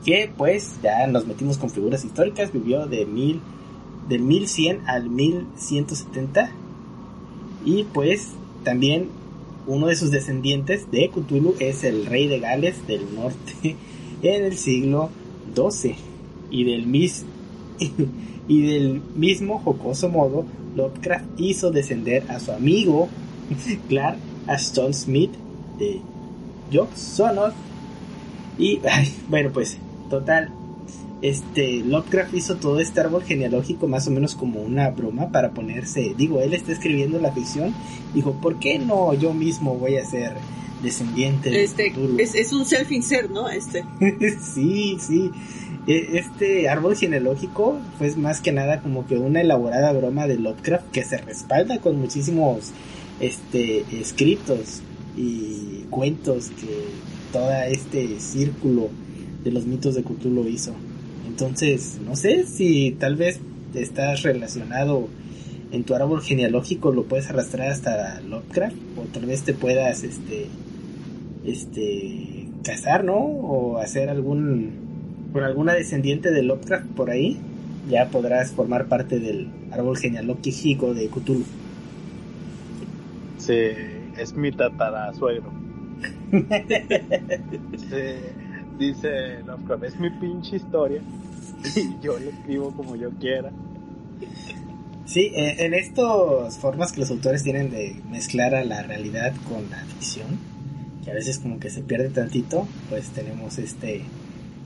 [0.04, 3.40] que pues ya nos metimos con figuras históricas, vivió de mil,
[4.08, 6.50] del 1100 al 1170,
[7.64, 8.28] y pues
[8.64, 9.08] también
[9.66, 13.76] uno de sus descendientes de Cthulhu es el rey de Gales del norte
[14.22, 15.10] en el siglo
[15.54, 15.96] XII
[16.50, 17.24] y del, mis
[18.48, 20.44] y del mismo jocoso modo
[20.76, 23.08] Lovecraft hizo descender a su amigo
[23.88, 25.32] Clark Ashton Smith
[25.78, 26.00] de
[26.94, 27.54] Sonos
[28.58, 28.80] y
[29.28, 29.78] bueno pues
[30.10, 30.50] total
[31.22, 36.14] este Lovecraft hizo todo este árbol genealógico más o menos como una broma para ponerse
[36.16, 37.74] digo él está escribiendo la ficción
[38.14, 40.34] dijo por qué no yo mismo voy a ser
[40.82, 43.48] descendiente de Este, Cthulhu?" es, es un self-insert, ¿no?
[43.48, 43.82] Este.
[44.54, 45.30] sí, sí.
[45.86, 50.90] E- Este árbol genealógico fue más que nada como que una elaborada broma de Lovecraft
[50.90, 52.72] que se respalda con muchísimos
[53.20, 54.82] este escritos
[55.16, 56.84] y cuentos que
[57.32, 58.88] todo este círculo
[59.44, 60.72] de los mitos de Cthulhu hizo.
[61.36, 63.38] Entonces, no sé si tal vez
[63.74, 65.06] estás relacionado
[65.70, 70.46] en tu árbol genealógico lo puedes arrastrar hasta Lovecraft o tal vez te puedas este
[71.44, 73.16] este casar, ¿no?
[73.18, 77.36] O hacer algún por alguna descendiente de Lovecraft por ahí,
[77.86, 81.44] ya podrás formar parte del árbol genealógico de Cthulhu.
[83.36, 83.72] Sí,
[84.16, 85.52] es mi tatarasuegro.
[87.76, 91.02] Sí, dice Lovecraft, es mi pinche historia
[92.02, 93.52] yo lo escribo como yo quiera.
[95.06, 99.70] Sí, eh, en estas formas que los autores tienen de mezclar a la realidad con
[99.70, 100.38] la ficción,
[101.04, 104.02] que a veces como que se pierde tantito, pues tenemos este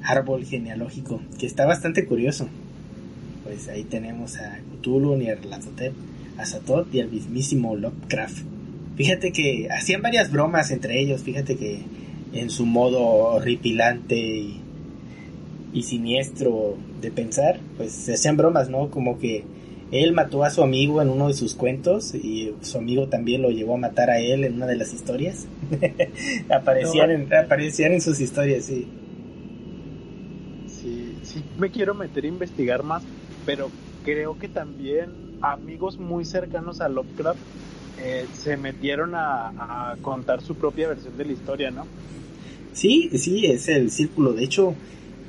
[0.03, 2.49] árbol genealógico, que está bastante curioso.
[3.45, 5.93] Pues ahí tenemos a Cthulhu, Nyarlathotep,
[6.39, 8.39] a Satoth y al mismísimo Lovecraft.
[8.97, 11.83] Fíjate que hacían varias bromas entre ellos, fíjate que
[12.33, 14.61] en su modo horripilante y,
[15.73, 18.91] y siniestro de pensar, pues se hacían bromas, ¿no?
[18.91, 19.45] Como que
[19.93, 23.51] él mató a su amigo en uno de sus cuentos y su amigo también lo
[23.51, 25.47] llevó a matar a él en una de las historias.
[26.49, 28.87] aparecían, en, aparecían en sus historias, sí.
[30.67, 33.03] Sí, sí me quiero meter a investigar más,
[33.47, 33.71] pero
[34.05, 35.11] creo que también
[35.41, 37.39] amigos muy cercanos a Lovecraft
[38.03, 41.87] eh, se metieron a, a contar su propia versión de la historia, ¿no?
[42.73, 44.33] Sí, sí, es el círculo.
[44.33, 44.75] De hecho,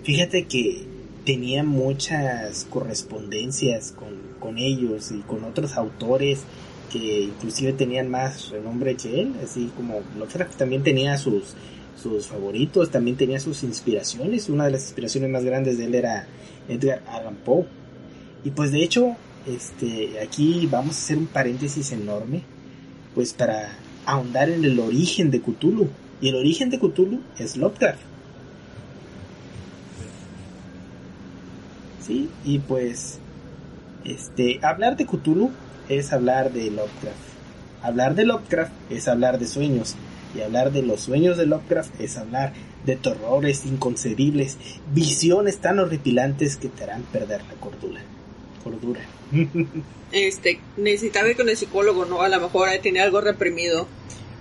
[0.04, 0.84] fíjate que
[1.26, 6.43] tenía muchas correspondencias con, con ellos y con otros autores
[6.91, 11.56] que inclusive tenían más renombre que él, así como Lovecraft también tenía sus,
[12.02, 14.49] sus favoritos, también tenía sus inspiraciones.
[14.49, 16.28] Una de las inspiraciones más grandes de él era
[16.68, 17.66] Edgar Allan Poe.
[18.43, 19.16] Y pues de hecho,
[19.47, 22.41] este, aquí vamos a hacer un paréntesis enorme,
[23.16, 23.70] pues para
[24.06, 25.88] ahondar en el origen de Cthulhu.
[26.20, 28.11] Y el origen de Cthulhu es Lovecraft.
[32.06, 33.20] Sí, y pues
[34.06, 35.52] este hablar de Cthulhu
[35.89, 37.32] es hablar de Lovecraft.
[37.84, 39.95] Hablar de Lovecraft es hablar de sueños.
[40.36, 42.54] Y hablar de los sueños de Lovecraft es hablar
[42.86, 44.58] de terrores inconcebibles,
[44.93, 48.02] visiones tan horripilantes que te harán perder la cordura.
[48.64, 49.02] Cordura.
[50.12, 52.22] Este, necesitaba ir con el psicólogo, ¿no?
[52.22, 53.88] A lo mejor ahí tenía algo reprimido.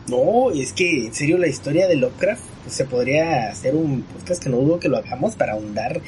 [0.08, 4.42] No, es que en serio la historia de Lovecraft pues, se podría hacer un podcast
[4.42, 6.00] que no dudo que lo hagamos para ahondar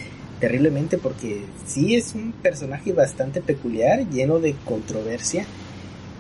[0.42, 5.46] terriblemente porque sí es un personaje bastante peculiar, lleno de controversia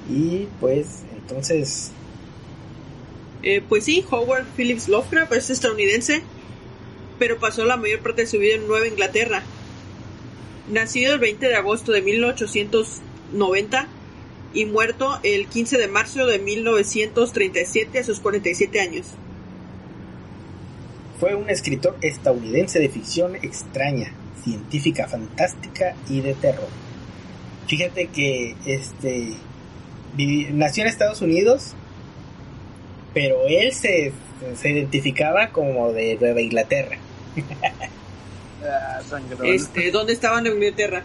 [0.08, 1.90] y pues entonces
[3.42, 6.22] Eh, pues sí, Howard Phillips Lovecraft es estadounidense,
[7.18, 9.42] pero pasó la mayor parte de su vida en Nueva Inglaterra.
[10.70, 13.88] Nacido el 20 de agosto de 1890
[14.54, 19.06] y muerto el 15 de marzo de 1937 a sus 47 años.
[21.22, 24.12] Fue un escritor estadounidense de ficción extraña,
[24.42, 26.66] científica fantástica y de terror.
[27.68, 29.34] Fíjate que este
[30.50, 31.74] nació en Estados Unidos,
[33.14, 34.10] pero él se,
[34.60, 36.98] se identificaba como de Nueva Inglaterra.
[38.64, 39.00] Ah.
[39.44, 41.04] Este, ¿dónde estaban en Inglaterra?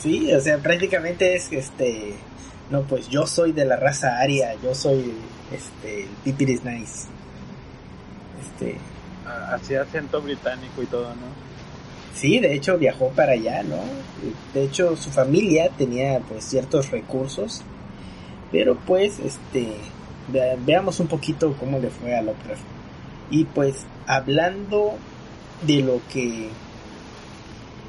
[0.00, 2.14] Sí, o sea, prácticamente es este
[2.70, 5.12] no, pues yo soy de la raza aria, yo soy
[5.52, 7.06] este el Pipiris Nice.
[8.40, 8.78] Este,
[9.52, 11.44] Hacía acento británico y todo, ¿no?
[12.14, 13.76] Sí, de hecho viajó para allá, ¿no?
[14.54, 17.62] De hecho su familia tenía pues ciertos recursos,
[18.52, 19.66] pero pues este
[20.28, 22.62] ve- veamos un poquito cómo le fue a Lovecraft.
[23.30, 24.94] Y pues hablando
[25.66, 26.50] de lo que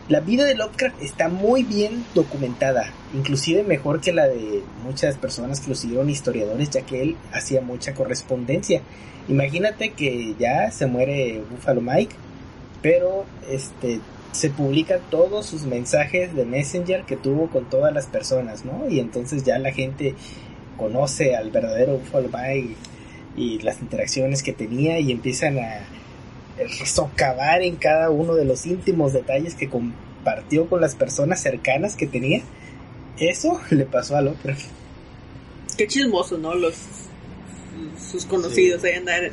[0.09, 5.59] la vida de Lovecraft está muy bien documentada, inclusive mejor que la de muchas personas
[5.59, 8.82] que lo siguieron historiadores, ya que él hacía mucha correspondencia.
[9.28, 12.16] Imagínate que ya se muere Buffalo Mike,
[12.82, 13.99] pero este
[14.32, 18.89] se publican todos sus mensajes de Messenger que tuvo con todas las personas, ¿no?
[18.89, 20.13] Y entonces ya la gente
[20.78, 22.76] conoce al verdadero Buffalo Mike
[23.38, 25.86] y las interacciones que tenía y empiezan a
[26.86, 32.07] socavar en cada uno de los íntimos detalles que compartió con las personas cercanas que
[32.07, 32.41] tenía.
[33.18, 34.66] Eso le pasó a Lovecraft.
[35.78, 36.55] Qué chismoso, ¿no?
[36.55, 36.76] Los
[38.11, 39.32] sus conocidos ahí andar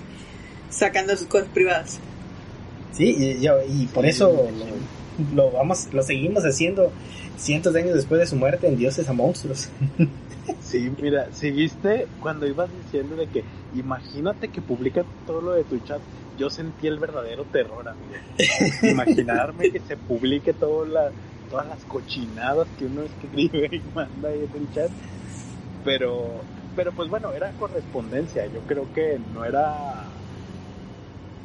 [0.71, 2.01] sacando sus cosas privadas.
[2.93, 4.77] Sí, y, yo- y por eso lo,
[5.35, 6.93] lo vamos, lo seguimos haciendo
[7.37, 9.71] cientos de años después de su muerte en Dioses a Monstruos.
[10.61, 15.65] Sí, mira, si viste cuando ibas diciendo de que imagínate que publican todo lo de
[15.65, 16.03] tu chat,
[16.37, 18.15] yo sentí el verdadero terror, amigo.
[18.83, 21.13] Imaginarme que se publique todo la,
[21.53, 24.91] todas las cochinadas que uno escribe y manda ahí en el chat.
[25.85, 28.47] Pero, pero pues bueno, era correspondencia.
[28.47, 30.23] Yo creo que no era,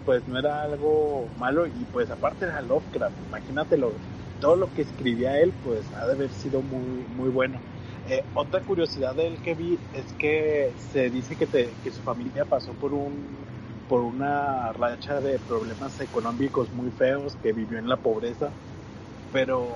[0.05, 3.21] pues no era algo malo y pues aparte era Lovecraft.
[3.23, 3.99] Imagínatelo,
[4.39, 7.61] todo lo que escribía él, pues ha de haber sido muy, muy bueno.
[8.05, 12.01] Eh, otra curiosidad de él que vi es que se dice que, te- que su
[12.03, 13.45] familia pasó por un
[13.87, 18.53] por una racha de problemas económicos muy feos, que vivió en la pobreza,
[19.31, 19.67] pero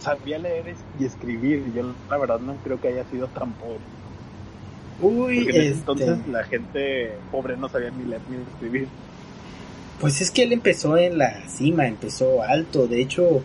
[0.00, 1.64] sabía leer y escribir.
[1.68, 3.80] y Yo la verdad no creo que haya sido tan pobre.
[5.00, 8.88] Uy, en este, entonces la gente pobre no sabía ni leer ni escribir.
[10.00, 12.86] pues es que él empezó en la cima, empezó alto.
[12.86, 13.42] De hecho,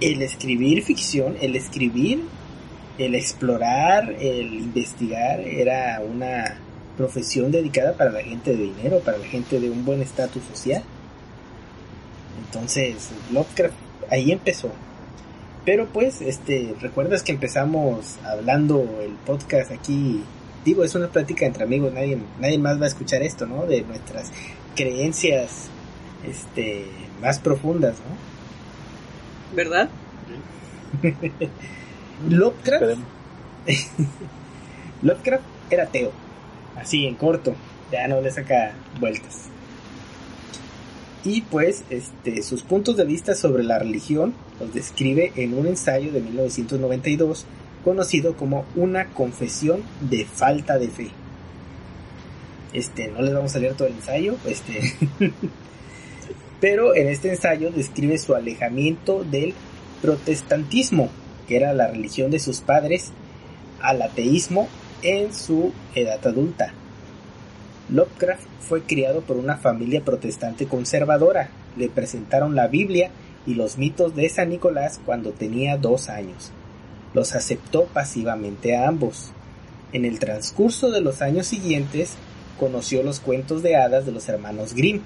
[0.00, 2.24] el escribir ficción, el escribir,
[2.98, 6.58] el explorar, el investigar, era una
[6.96, 10.82] profesión dedicada para la gente de dinero, para la gente de un buen estatus social.
[12.44, 14.70] Entonces, Lovecraft ahí empezó.
[15.64, 20.22] Pero pues, este, recuerdas que empezamos hablando el podcast aquí,
[20.64, 23.66] digo, es una plática entre amigos, nadie, nadie más va a escuchar esto, ¿no?
[23.66, 24.32] De nuestras
[24.74, 25.68] creencias,
[26.26, 26.86] este,
[27.20, 29.56] más profundas, ¿no?
[29.56, 29.90] ¿Verdad?
[32.28, 33.00] Lovecraft.
[35.02, 36.12] Lovecraft era ateo,
[36.76, 37.54] así en corto,
[37.92, 39.50] ya no le saca vueltas.
[41.24, 46.12] Y pues, este, sus puntos de vista sobre la religión los describe en un ensayo
[46.12, 47.46] de 1992
[47.84, 51.10] conocido como Una confesión de falta de fe.
[52.72, 54.92] Este, no les vamos a leer todo el ensayo, este,
[56.60, 59.54] pero en este ensayo describe su alejamiento del
[60.02, 61.08] protestantismo,
[61.46, 63.10] que era la religión de sus padres,
[63.80, 64.68] al ateísmo
[65.02, 66.74] en su edad adulta.
[67.90, 71.48] Lovecraft fue criado por una familia protestante conservadora.
[71.76, 73.10] Le presentaron la Biblia
[73.46, 76.52] y los mitos de San Nicolás cuando tenía dos años.
[77.14, 79.32] Los aceptó pasivamente a ambos.
[79.92, 82.16] En el transcurso de los años siguientes,
[82.60, 85.00] conoció los cuentos de hadas de los hermanos Grimm,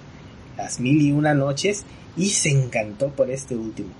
[0.57, 1.85] las mil y una noches,
[2.16, 3.91] y se encantó por este último.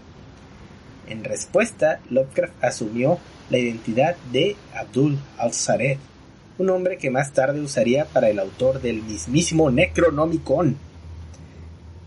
[1.09, 3.19] En respuesta, Lovecraft asumió
[3.49, 5.99] la identidad de Abdul al-Zared,
[6.59, 10.77] un nombre que más tarde usaría para el autor del mismísimo Necronomicon.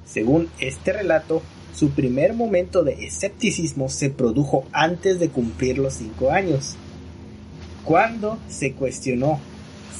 [0.05, 1.41] Según este relato,
[1.73, 6.75] su primer momento de escepticismo se produjo antes de cumplir los cinco años,
[7.83, 9.39] cuando se cuestionó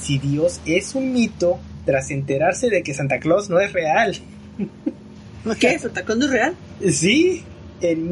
[0.00, 4.16] si Dios es un mito tras enterarse de que Santa Claus no es real.
[5.60, 5.78] ¿Qué?
[5.78, 6.54] ¿Santa Claus no es real?
[6.90, 7.44] Sí,
[7.80, 8.10] en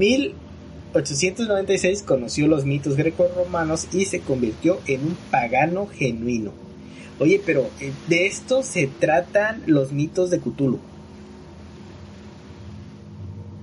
[0.95, 6.53] 1896 conoció los mitos greco-romanos y se convirtió en un pagano genuino.
[7.19, 10.79] Oye, pero eh, de esto se tratan los mitos de Cthulhu.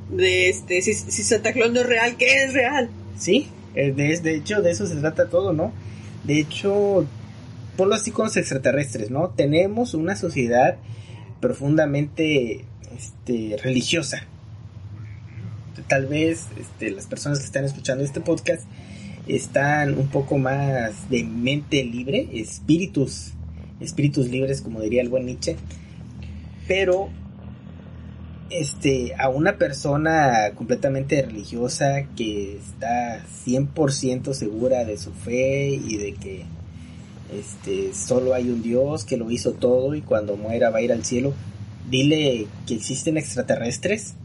[0.10, 2.90] De este, si, si Santa Claus no es real, ¿qué es real?
[3.18, 5.72] Sí, eh, de, de hecho de eso se trata todo, ¿no?
[6.26, 7.06] De hecho,
[7.78, 9.30] ponlo así con los extraterrestres, ¿no?
[9.30, 10.78] Tenemos una sociedad
[11.40, 14.28] profundamente este, religiosa.
[15.88, 18.64] Tal vez este, las personas que están escuchando este podcast
[19.28, 23.34] están un poco más de mente libre, espíritus,
[23.80, 25.56] espíritus libres, como diría el buen Nietzsche.
[26.68, 27.10] Pero
[28.50, 36.14] este, a una persona completamente religiosa que está 100% segura de su fe y de
[36.14, 36.44] que
[37.34, 40.92] este, solo hay un Dios que lo hizo todo y cuando muera va a ir
[40.92, 41.34] al cielo,
[41.90, 44.16] dile que existen extraterrestres.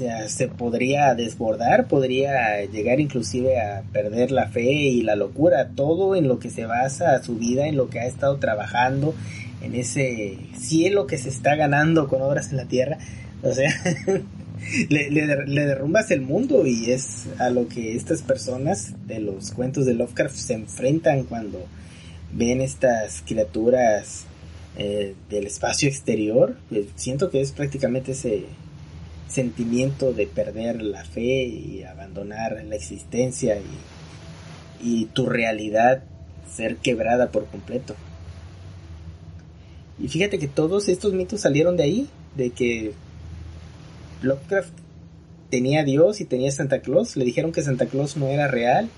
[0.00, 6.16] Sea, se podría desbordar, podría llegar inclusive a perder la fe y la locura, todo
[6.16, 9.14] en lo que se basa su vida, en lo que ha estado trabajando,
[9.60, 12.96] en ese cielo que se está ganando con obras en la tierra.
[13.42, 13.70] O sea,
[14.88, 19.50] le, le, le, derrumbas el mundo y es a lo que estas personas de los
[19.50, 21.66] cuentos de Lovecraft se enfrentan cuando
[22.32, 24.24] ven estas criaturas
[24.78, 26.56] eh, del espacio exterior.
[26.70, 28.46] Pues siento que es prácticamente ese
[29.30, 36.02] sentimiento de perder la fe y abandonar la existencia y, y tu realidad
[36.52, 37.94] ser quebrada por completo.
[39.98, 42.92] Y fíjate que todos estos mitos salieron de ahí, de que
[44.22, 44.72] Lovecraft
[45.50, 47.16] tenía Dios y tenía Santa Claus.
[47.16, 48.88] Le dijeron que Santa Claus no era real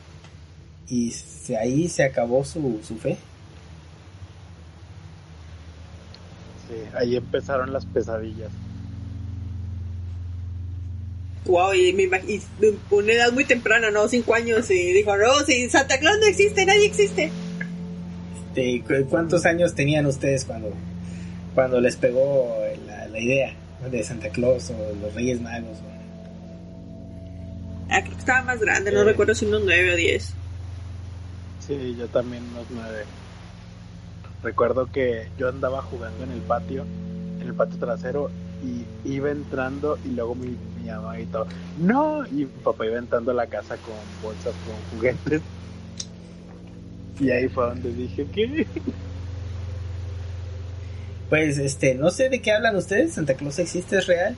[0.88, 1.12] y
[1.58, 3.16] ahí se acabó su, su fe.
[6.68, 8.50] Sí, ahí empezaron las pesadillas.
[11.44, 12.40] Wow, y, me y
[12.90, 14.06] una edad muy temprana, ¿no?
[14.08, 17.32] Cinco años, y dijo, no, si Santa Claus no existe, nadie existe.
[18.54, 20.72] Este, ¿Cuántos años tenían ustedes cuando,
[21.54, 23.54] cuando les pegó la, la idea
[23.90, 25.78] de Santa Claus o los Reyes Magos?
[25.78, 25.92] O...
[27.90, 30.34] Ah, creo que estaba más grande, no recuerdo si unos nueve o diez.
[31.66, 33.04] Sí, yo también unos nueve.
[34.42, 36.84] Recuerdo que yo andaba jugando en el patio,
[37.40, 38.30] en el patio trasero,
[38.62, 41.46] y iba entrando y luego mi, mi mamá todo,
[41.78, 45.42] no, y mi papá iba entrando a la casa con bolsas con juguetes.
[47.20, 48.66] Y ahí fue donde dije que...
[51.28, 54.36] Pues, este, no sé de qué hablan ustedes, Santa Claus existe, es real.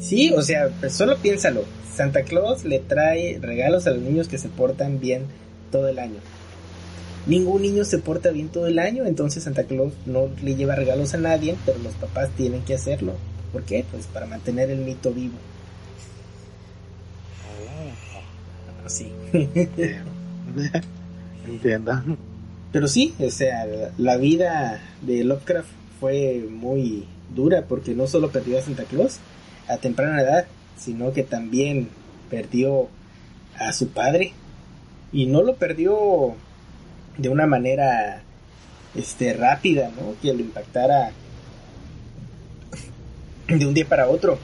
[0.00, 1.64] Sí, o sea, pues solo piénsalo.
[1.94, 5.24] Santa Claus le trae regalos a los niños que se portan bien
[5.70, 6.20] todo el año.
[7.28, 11.12] Ningún niño se porta bien todo el año, entonces Santa Claus no le lleva regalos
[11.12, 13.12] a nadie, pero los papás tienen que hacerlo.
[13.52, 13.84] ¿Por qué?
[13.90, 15.34] Pues para mantener el mito vivo.
[18.86, 19.12] Así.
[21.46, 22.02] Entiendo.
[22.72, 23.66] Pero sí, o sea,
[23.98, 25.68] la vida de Lovecraft
[26.00, 27.04] fue muy
[27.34, 29.18] dura porque no solo perdió a Santa Claus
[29.68, 30.46] a temprana edad,
[30.78, 31.88] sino que también
[32.30, 32.88] perdió
[33.58, 34.32] a su padre
[35.12, 36.34] y no lo perdió
[37.18, 38.22] de una manera
[38.94, 40.14] este rápida, ¿no?
[40.22, 41.10] Que lo impactara
[43.48, 44.38] de un día para otro,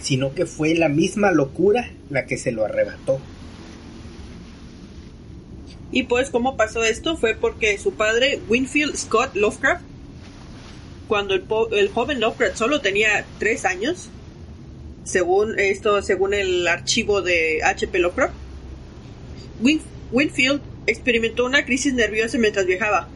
[0.00, 3.20] sino que fue la misma locura la que se lo arrebató.
[5.90, 7.16] Y pues, ¿cómo pasó esto?
[7.16, 9.82] Fue porque su padre, Winfield Scott Lovecraft,
[11.08, 14.08] cuando el, el joven Lovecraft solo tenía tres años,
[15.04, 17.98] según esto, según el archivo de H.P.
[17.98, 18.32] Lovecraft,
[19.60, 19.82] Win-
[20.12, 23.08] Winfield experimentó una crisis nerviosa mientras viajaba.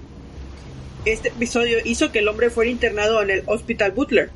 [1.04, 4.30] Este episodio hizo que el hombre fuera internado en el Hospital Butler,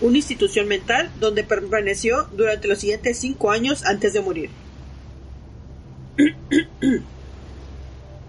[0.00, 4.50] una institución mental donde permaneció durante los siguientes cinco años antes de morir.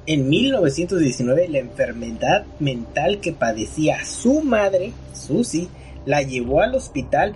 [0.08, 5.70] En 1919, la enfermedad mental que padecía su madre, Susie,
[6.06, 7.34] la llevó al hospital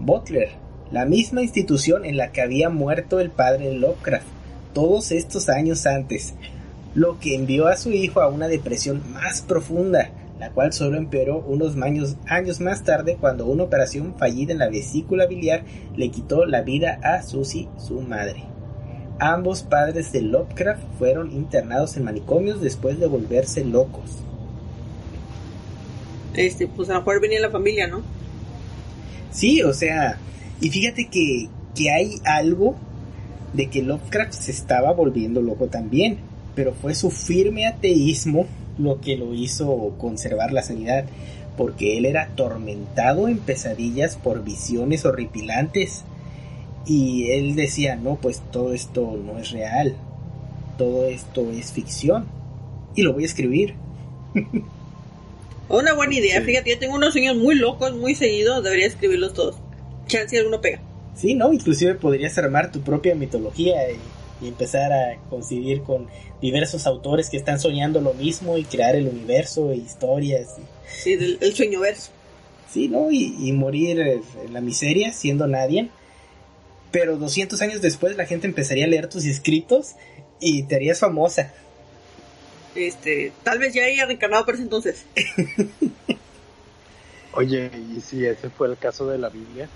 [0.00, 0.50] Butler,
[0.90, 4.26] la misma institución en la que había muerto el padre Lovecraft
[4.72, 6.34] todos estos años antes,
[6.94, 11.38] lo que envió a su hijo a una depresión más profunda, la cual solo empeoró
[11.38, 15.64] unos años, años más tarde cuando una operación fallida en la vesícula biliar
[15.96, 18.44] le quitó la vida a Susie, su madre.
[19.20, 24.18] Ambos padres de Lovecraft fueron internados en manicomios después de volverse locos.
[26.34, 28.02] Este, pues a lo mejor venía la familia, ¿no?
[29.32, 30.18] Sí, o sea,
[30.60, 32.76] y fíjate que, que hay algo
[33.52, 36.18] de que Lovecraft se estaba volviendo loco también,
[36.54, 38.46] pero fue su firme ateísmo
[38.78, 41.04] lo que lo hizo conservar la sanidad,
[41.56, 46.04] porque él era atormentado en pesadillas por visiones horripilantes.
[46.86, 49.94] Y él decía, no, pues todo esto no es real,
[50.78, 52.26] todo esto es ficción,
[52.94, 53.74] y lo voy a escribir.
[55.68, 56.46] Una buena idea, Sí.
[56.46, 59.56] fíjate, yo tengo unos sueños muy locos, muy seguidos, debería escribirlos todos.
[60.06, 60.80] Chance si alguno pega.
[61.18, 61.52] Sí, ¿no?
[61.52, 63.98] Inclusive podrías armar tu propia mitología y,
[64.40, 66.06] y empezar a coincidir con
[66.40, 70.56] diversos autores que están soñando lo mismo y crear el universo e historias.
[70.58, 72.12] y- Sí, el sueño verso.
[72.72, 73.10] sí, ¿no?
[73.10, 75.88] Y, y morir en la miseria siendo nadie.
[76.92, 79.96] Pero 200 años después la gente empezaría a leer tus escritos
[80.40, 81.52] y te harías famosa.
[82.76, 85.04] Este, tal vez ya haya reencarnado por ese entonces.
[87.32, 89.68] Oye, ¿y si ese fue el caso de la Biblia?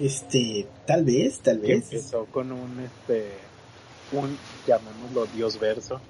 [0.00, 1.84] Este, tal vez, tal Que vez.
[1.92, 3.28] empezó con un, este,
[4.12, 4.36] un,
[4.66, 6.00] llamémoslo Dios verso.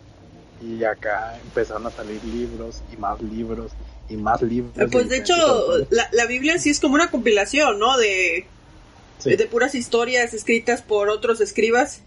[0.62, 3.72] Y acá empezaron a salir libros y más libros
[4.08, 4.72] y más libros.
[4.78, 5.34] Eh, Pues de hecho,
[5.90, 7.96] la, la Biblia sí es como una compilación, ¿no?
[7.98, 8.46] De,
[9.18, 9.36] Sí.
[9.36, 12.00] de puras historias escritas por otros escribas.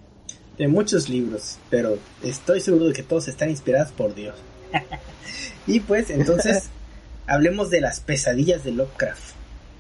[0.58, 4.36] de muchos libros, pero estoy seguro de que todos están inspirados por Dios.
[5.68, 6.66] y pues entonces
[7.28, 9.34] hablemos de las pesadillas de Lovecraft.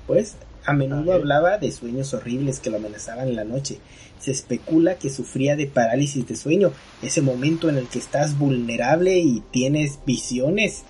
[0.07, 0.33] Pues
[0.65, 3.79] a menudo hablaba de sueños horribles que lo amenazaban en la noche.
[4.19, 9.17] Se especula que sufría de parálisis de sueño, ese momento en el que estás vulnerable
[9.19, 10.83] y tienes visiones.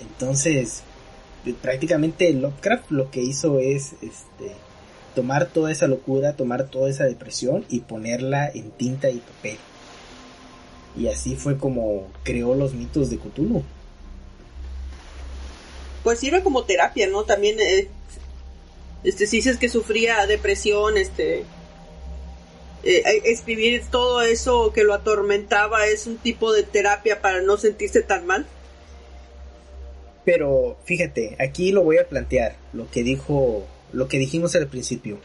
[0.00, 0.82] Entonces,
[1.44, 4.52] eh, prácticamente Lovecraft lo que hizo es este
[5.14, 9.58] tomar toda esa locura, tomar toda esa depresión y ponerla en tinta y papel.
[10.96, 13.62] Y así fue como creó los mitos de Cthulhu.
[16.02, 17.24] Pues sirve como terapia, ¿no?
[17.24, 17.88] También, eh,
[19.04, 21.40] este, si dices que sufría depresión, este,
[22.84, 27.56] eh, eh, escribir todo eso que lo atormentaba es un tipo de terapia para no
[27.56, 28.46] sentirse tan mal.
[30.24, 35.18] Pero fíjate, aquí lo voy a plantear, lo que dijo, lo que dijimos al principio.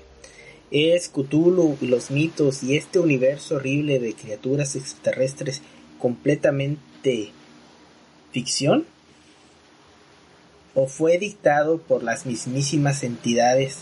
[0.70, 5.62] ¿Es Cthulhu y los mitos y este universo horrible de criaturas extraterrestres
[5.99, 7.32] completamente
[8.32, 8.86] ficción?
[10.80, 13.80] ¿O fue dictado por las mismísimas entidades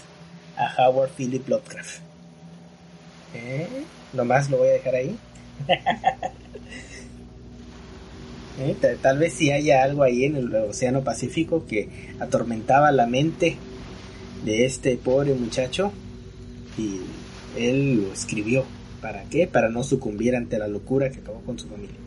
[0.56, 1.98] a Howard Philip Lovecraft?
[3.34, 3.68] ¿Eh?
[4.14, 5.18] Nomás lo voy a dejar ahí.
[8.62, 8.76] ¿Eh?
[8.80, 11.90] Ta- Tal vez si haya algo ahí en el Océano Pacífico que
[12.22, 13.58] atormentaba la mente
[14.46, 15.92] de este pobre muchacho
[16.78, 17.02] y
[17.60, 18.64] él lo escribió.
[19.02, 19.48] ¿Para qué?
[19.48, 21.98] Para no sucumbir ante la locura que acabó con su familia.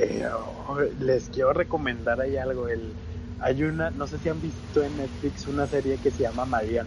[0.00, 0.26] Eh,
[0.68, 2.68] oh, les quiero recomendar ahí algo.
[2.68, 2.92] El,
[3.40, 6.86] hay una, no sé si han visto en Netflix una serie que se llama Marian.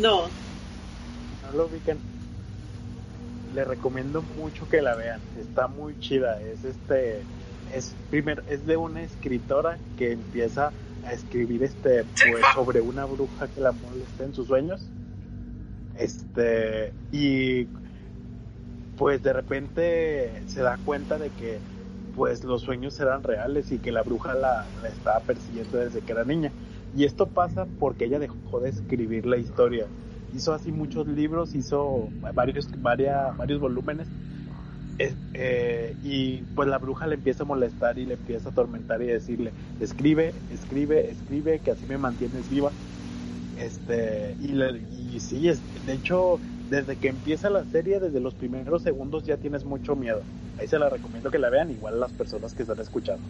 [0.00, 0.28] No,
[1.50, 1.96] ¿No lo ubican?
[3.54, 5.20] Les recomiendo mucho que la vean.
[5.40, 6.40] Está muy chida.
[6.42, 7.22] Es este,
[7.74, 10.72] es primer, es de una escritora que empieza
[11.06, 14.82] a escribir este pues, sobre una bruja que la molesta en sus sueños.
[15.98, 17.66] Este y
[18.98, 21.64] pues de repente se da cuenta de que
[22.12, 26.12] pues los sueños eran reales y que la bruja la, la estaba persiguiendo desde que
[26.14, 26.54] era niña.
[26.92, 29.92] Y esto pasa porque ella dejó de escribir la historia.
[30.30, 34.12] Hizo así muchos libros, hizo varios, varia- varios volúmenes.
[34.98, 39.02] Es- eh, y pues la bruja le empieza a molestar y le empieza a atormentar
[39.02, 42.76] y decirle, escribe, escribe, escribe, que así me mantienes viva.
[43.54, 44.54] Este, y,
[45.16, 49.36] y sí, es, de hecho, desde que empieza la serie, desde los primeros segundos ya
[49.36, 50.22] tienes mucho miedo.
[50.58, 53.22] Ahí se la recomiendo que la vean, igual las personas que están escuchando.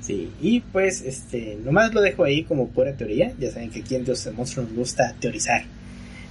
[0.00, 3.32] Sí, y pues este, nomás lo dejo ahí como pura teoría.
[3.38, 5.64] Ya saben que aquí en Dios del Monstruo nos gusta teorizar.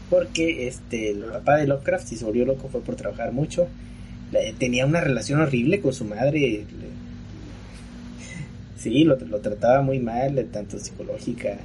[0.09, 3.67] Porque este, el papá de Lovecraft, si se volvió loco, fue por trabajar mucho.
[4.59, 6.65] Tenía una relación horrible con su madre.
[8.77, 11.57] Sí, lo, lo trataba muy mal, tanto psicológica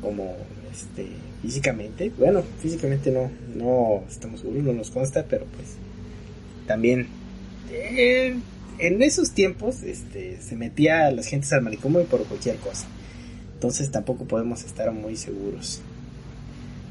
[0.00, 0.34] como
[0.72, 1.06] este,
[1.42, 2.10] físicamente.
[2.16, 5.76] Bueno, físicamente no, no estamos seguros, no nos consta, pero pues
[6.66, 7.08] también
[7.70, 8.36] eh,
[8.78, 12.86] en esos tiempos este, se metía a las gentes al manicomio por cualquier cosa.
[13.54, 15.80] Entonces tampoco podemos estar muy seguros.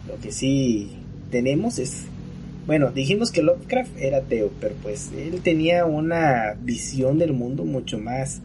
[0.08, 0.92] Lo que sí
[1.32, 2.04] tenemos es,
[2.66, 7.98] bueno, dijimos que Lovecraft era ateo, pero pues él tenía una visión del mundo mucho
[7.98, 8.42] más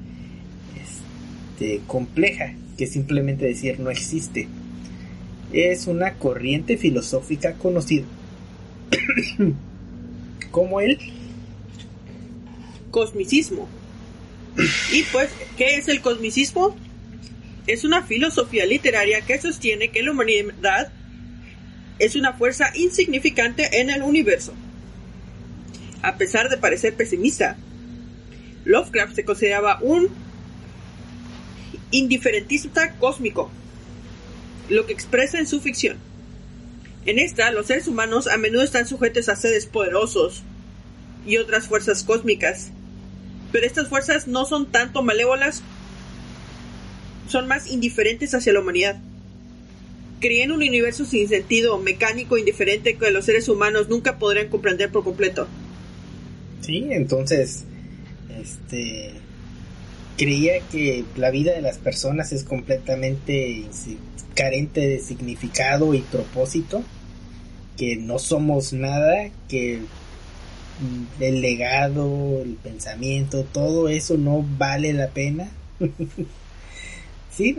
[0.83, 4.49] este, compleja que simplemente decir no existe.
[5.53, 8.05] Es una corriente filosófica conocida
[10.51, 10.99] como el
[12.91, 13.69] Cosmicismo.
[14.93, 16.75] Y pues, ¿qué es el cosmicismo?
[17.67, 20.93] Es una filosofía literaria que sostiene que la humanidad
[21.99, 24.55] es una fuerza insignificante en el universo.
[26.03, 27.57] A pesar de parecer pesimista,
[28.65, 30.09] Lovecraft se consideraba un
[31.91, 33.51] indiferentista cósmico,
[34.69, 35.99] lo que expresa en su ficción.
[37.05, 40.43] En esta, los seres humanos a menudo están sujetos a seres poderosos
[41.25, 42.71] y otras fuerzas cósmicas,
[43.53, 45.63] pero estas fuerzas no son tanto malévolas,
[47.29, 49.01] son más indiferentes hacia la humanidad.
[50.21, 54.91] Creía en un universo sin sentido, mecánico, indiferente que los seres humanos nunca podrían comprender
[54.91, 55.47] por completo.
[56.63, 57.65] Sí, entonces,
[58.41, 59.13] este,
[60.17, 63.65] creía que la vida de las personas es completamente
[64.35, 66.83] carente de significado y propósito,
[67.77, 75.09] que no somos nada, que mm, el legado, el pensamiento, todo eso no vale la
[75.09, 75.51] pena.
[77.31, 77.57] sí,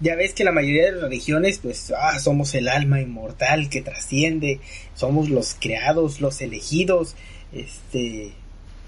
[0.00, 3.82] ya ves que la mayoría de las religiones, pues, ah, somos el alma inmortal que
[3.82, 4.60] trasciende,
[4.94, 7.14] somos los creados, los elegidos,
[7.52, 8.32] este,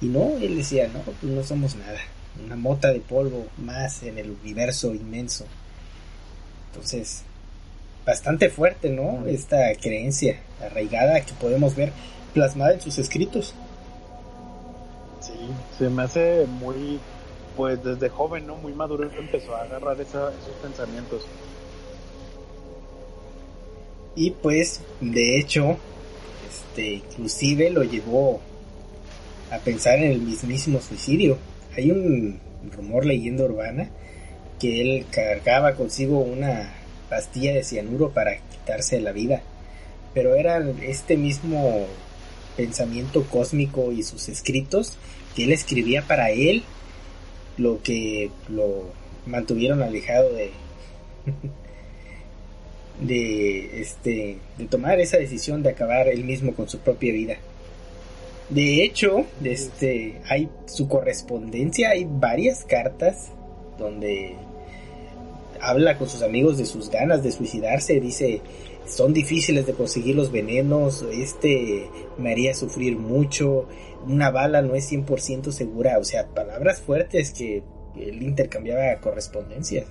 [0.01, 2.01] y no, él decía, no, pues no somos nada,
[2.45, 5.45] una mota de polvo más en el universo inmenso.
[6.73, 7.23] Entonces,
[8.05, 9.27] bastante fuerte, ¿no?
[9.27, 11.93] Esta creencia arraigada que podemos ver
[12.33, 13.55] plasmada en sus escritos.
[15.21, 15.33] Sí,
[15.79, 16.99] se me hace muy,
[17.57, 18.57] pues desde joven, ¿no?
[18.57, 21.23] Muy maduro empezó a agarrar esa- esos pensamientos.
[24.17, 25.77] Y pues, de hecho,
[26.49, 28.41] este, inclusive lo llevó
[29.51, 31.39] a pensar en el mismísimo suicidio.
[31.77, 32.39] Hay un
[32.75, 33.91] rumor, leyenda urbana,
[34.61, 36.73] que él cargaba consigo una
[37.09, 39.43] pastilla de cianuro para quitarse la vida.
[40.15, 41.87] Pero era este mismo
[42.57, 44.97] pensamiento cósmico y sus escritos
[45.35, 46.63] que él escribía para él
[47.57, 48.85] lo que lo
[49.27, 50.51] mantuvieron alejado de
[53.01, 57.37] de este de tomar esa decisión de acabar él mismo con su propia vida.
[58.51, 63.33] De hecho, este hay su correspondencia, hay varias cartas
[63.79, 64.37] donde
[65.61, 68.43] habla con sus amigos de sus ganas de suicidarse, dice
[68.87, 71.89] son difíciles de conseguir los venenos, este
[72.19, 73.67] me haría sufrir mucho,
[74.07, 77.63] una bala no es 100% segura, o sea, palabras fuertes que
[77.97, 79.87] él intercambiaba correspondencias.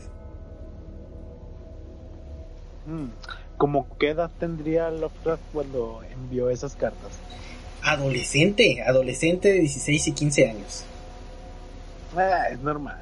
[2.85, 3.07] Mm,
[3.57, 7.11] ¿Cómo qué tendría Lovecraft cuando envió esas cartas?
[7.83, 10.83] Adolescente, adolescente de 16 y 15 años.
[12.15, 12.97] Ah, es normal.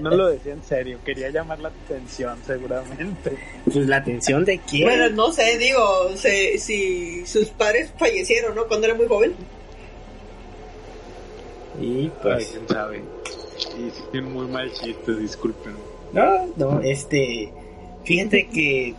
[0.00, 3.36] No lo decía en serio, quería llamar la atención seguramente.
[3.64, 4.84] Pues la atención de quién.
[4.88, 8.66] Bueno, no sé, digo, se- si sus padres fallecieron, ¿no?
[8.66, 9.34] Cuando era muy joven.
[11.80, 13.02] y Ay, pues quién sabe.
[14.12, 15.74] Y un muy mal chiste, disculpen.
[16.12, 17.52] no, no, este
[18.04, 18.94] fíjate que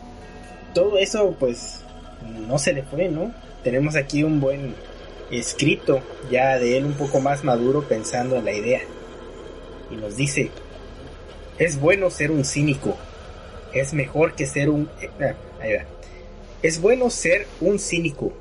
[0.74, 1.82] todo eso pues
[2.48, 3.34] no se le fue, ¿no?
[3.64, 4.76] Tenemos aquí un buen
[5.32, 8.82] escrito ya de él un poco más maduro pensando en la idea.
[9.92, 10.52] Y nos dice,
[11.58, 12.98] es bueno ser un cínico,
[13.74, 14.90] es mejor que ser un...
[15.02, 15.84] eh, ah, ahí va.
[16.62, 18.34] Es bueno ser un cínico,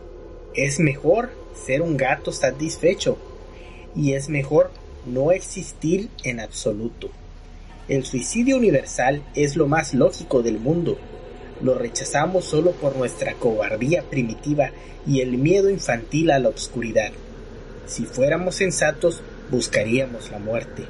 [0.55, 1.31] es mejor
[1.66, 3.19] ser un gato satisfecho
[3.94, 4.70] y es mejor
[5.07, 7.11] no existir en absoluto.
[7.89, 10.99] El suicidio universal es lo más lógico del mundo.
[11.63, 14.71] Lo rechazamos solo por nuestra cobardía primitiva
[15.07, 17.13] y el miedo infantil a la oscuridad.
[17.87, 20.85] Si fuéramos sensatos, buscaríamos la muerte.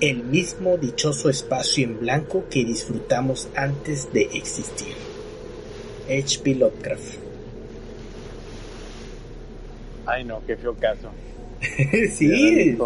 [0.00, 4.94] El mismo dichoso espacio en blanco que disfrutamos antes de existir.
[6.08, 6.56] H.P.
[6.56, 7.14] Lovecraft.
[10.06, 11.10] Ay, no, qué feo caso.
[12.10, 12.76] sí,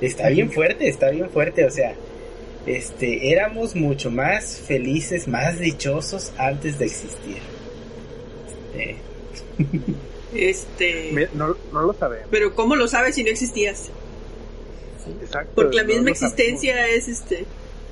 [0.00, 1.94] está bien fuerte, está bien fuerte, o sea,
[2.66, 7.38] este, éramos mucho más felices, más dichosos antes de existir.
[10.32, 11.28] Este, Este.
[11.34, 12.28] No, no lo sabemos.
[12.30, 13.90] Pero ¿cómo lo sabes si no existías?
[15.22, 15.50] Exacto.
[15.56, 17.46] Porque la misma existencia es este.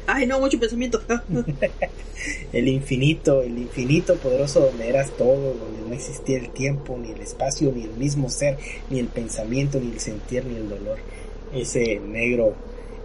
[0.07, 1.03] Ay, no, mucho pensamiento.
[2.53, 7.21] el infinito, el infinito poderoso donde eras todo, donde no existía el tiempo, ni el
[7.21, 8.57] espacio, ni el mismo ser,
[8.89, 10.99] ni el pensamiento, ni el sentir, ni el dolor.
[11.53, 12.55] Ese negro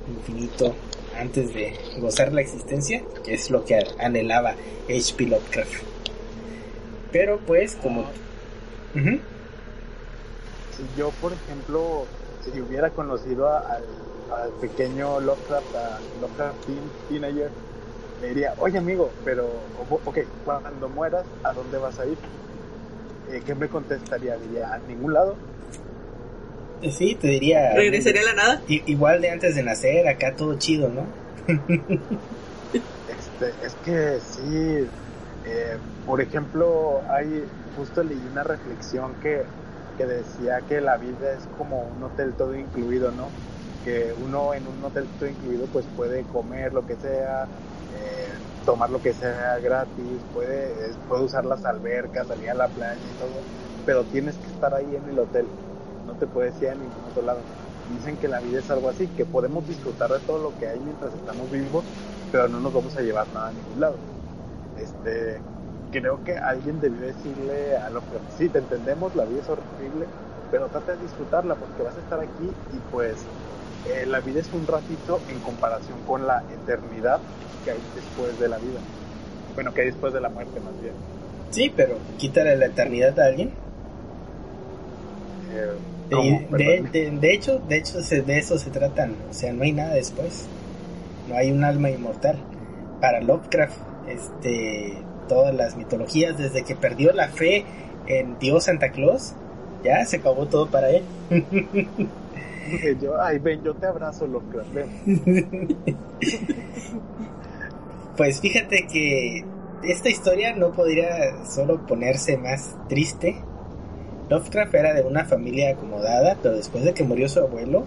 [0.07, 0.75] infinito
[1.15, 4.57] antes de gozar la existencia es lo que anhelaba
[4.87, 5.25] H.P.
[5.25, 5.73] Lovecraft.
[7.11, 8.11] Pero pues como...
[8.95, 9.21] Ujú.
[10.71, 12.07] Si yo, por ejemplo,
[12.41, 13.83] si hubiera conocido al,
[14.43, 17.51] al pequeño Lovecraft, a Lovecraft teen- Teenager,
[18.19, 22.17] le diría, oye amigo, pero, ok, cuando mueras, ¿a dónde vas a ir?
[23.29, 24.35] Eh, ¿Qué me contestaría?
[24.37, 25.37] Diría, a ningún lado.
[26.91, 27.73] Sí, te diría...
[27.73, 28.63] Regresaré a la nada.
[28.67, 31.07] Igual de antes de nacer, acá todo chido, ¿no?
[33.07, 34.89] Este, es que sí,
[35.43, 37.45] eh, por ejemplo, hay,
[37.75, 39.45] justo leí una reflexión que,
[39.97, 43.33] que decía que la vida es como un hotel todo incluido, ¿no?
[43.83, 47.49] Que uno en un hotel todo incluido pues puede comer lo que sea,
[47.89, 52.69] eh, tomar lo que sea gratis, puede, eh, puede usar las albercas, salir a la
[52.73, 53.45] playa y todo,
[53.83, 55.51] pero tienes que estar ahí en el hotel,
[56.05, 57.39] no te puedes ir a ningún otro lado.
[57.97, 60.79] Dicen que la vida es algo así, que podemos disfrutar de todo lo que hay
[60.79, 61.83] mientras estamos vivos,
[62.31, 63.95] pero no nos vamos a llevar nada a ningún lado.
[64.77, 65.39] Este,
[65.91, 70.07] creo que alguien debió decirle a los que sí, te entendemos, la vida es horrible,
[70.49, 73.17] pero trata de disfrutarla porque vas a estar aquí y pues
[73.89, 77.19] eh, la vida es un ratito en comparación con la eternidad
[77.63, 78.79] que hay después de la vida.
[79.55, 80.93] Bueno, que hay después de la muerte más bien.
[81.51, 83.49] Sí, pero quítale la eternidad a alguien.
[85.53, 85.73] Eh,
[86.21, 86.91] De, Perdón.
[86.91, 89.15] de, de hecho, de hecho se- de eso se tratan.
[89.29, 90.45] O sea, no hay nada después.
[91.29, 92.37] No hay un alma inmortal.
[93.01, 93.77] Para Lovecraft,
[94.07, 94.93] este,
[95.27, 97.65] todas las mitologías, desde que perdió la fe
[98.07, 99.33] en Dios Santa Claus,
[99.83, 101.03] ya se acabó todo para él.
[103.01, 104.89] yo, ay, ven, yo te abrazo, Lovecraft, ven.
[108.17, 109.43] Pues fíjate que
[109.83, 113.35] esta historia no podría solo ponerse más triste.
[114.33, 117.85] Lovecraft era de una familia acomodada, pero después de que murió su abuelo,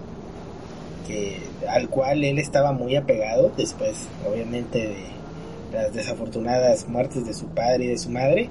[1.69, 7.87] al cual él estaba muy apegado, después obviamente de las desafortunadas muertes de su padre
[7.87, 8.49] y de su madre,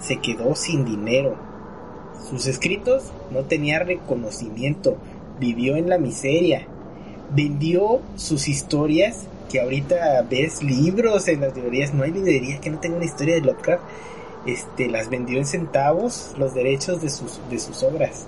[0.00, 1.34] se quedó sin dinero.
[2.28, 4.98] Sus escritos no tenían reconocimiento,
[5.38, 6.66] vivió en la miseria,
[7.34, 12.80] vendió sus historias que ahorita ves libros en las librerías, no hay librería que no
[12.80, 13.82] tenga una historia de Lovecraft,
[14.46, 18.26] este, las vendió en centavos los derechos de sus, de sus obras.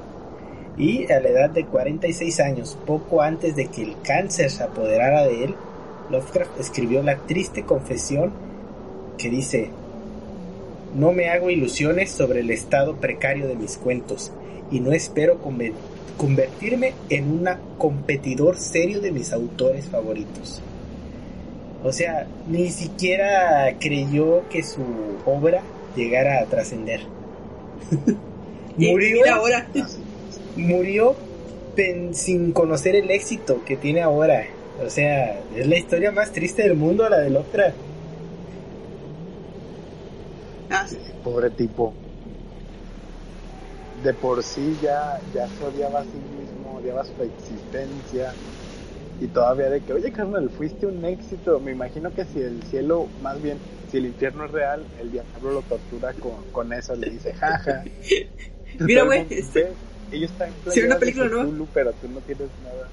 [0.79, 5.25] Y a la edad de 46 años, poco antes de que el cáncer se apoderara
[5.25, 5.55] de él,
[6.11, 8.33] Lovecraft escribió la triste confesión
[9.19, 9.71] que dice,
[10.95, 14.31] no me hago ilusiones sobre el estado precario de mis cuentos
[14.71, 15.39] y no espero
[16.17, 17.49] convertirme en un
[17.79, 20.61] competidor serio de mis autores favoritos.
[21.85, 24.83] O sea, ni siquiera creyó que su
[25.27, 25.63] obra
[25.97, 27.01] llegara a trascender.
[28.77, 29.67] Murió, mira ahora.
[30.57, 31.15] murió
[31.77, 34.47] pen- sin conocer el éxito que tiene ahora.
[34.85, 37.77] O sea, es la historia más triste del mundo, la de Lovecraft.
[40.71, 40.87] Ah.
[41.23, 41.93] Pobre tipo.
[44.03, 46.09] De por sí ya, ya se odiaba a sí
[46.39, 48.33] mismo, odiaba su existencia.
[49.23, 51.61] Y todavía de que, oye carnal, fuiste un éxito.
[51.61, 53.57] Me imagino que si el cielo, más bien,
[53.91, 57.85] si el infierno es real, el diablo lo tortura con, con eso, le dice, jaja.
[58.81, 59.73] Mira, güey, Todo el mundo este-
[60.11, 61.39] Ellos están en Sí, una película, ¿no?
[61.43, 62.89] Cthulhu, pero tú no tienes nada.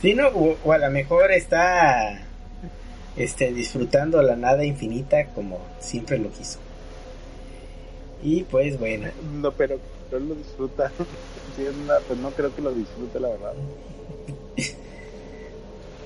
[0.00, 0.28] Sí, ¿no?
[0.28, 2.20] O, o a lo mejor está
[3.16, 6.60] este, disfrutando la nada infinita como siempre lo quiso.
[8.22, 9.08] Y pues bueno,
[9.42, 9.78] No, pero
[10.12, 10.92] no lo disfruta.
[11.56, 13.52] Sí, una- pues no creo que lo disfrute, la verdad.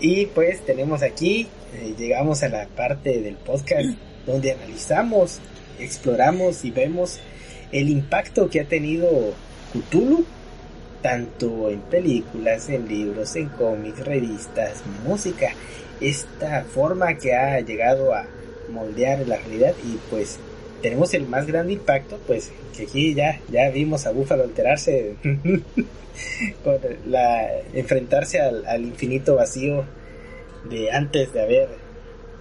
[0.02, 3.88] y pues tenemos aquí, eh, llegamos a la parte del podcast
[4.26, 5.38] donde analizamos,
[5.78, 7.20] exploramos y vemos
[7.70, 9.08] el impacto que ha tenido
[9.72, 10.24] Cthulhu,
[11.02, 15.52] tanto en películas, en libros, en cómics, revistas, música,
[16.00, 18.26] esta forma que ha llegado a
[18.70, 20.40] moldear la realidad y pues
[20.82, 25.14] tenemos el más grande impacto, pues que aquí ya, ya vimos a Búfalo alterarse
[26.64, 29.84] con la enfrentarse al, al infinito vacío
[30.68, 31.68] de antes de haber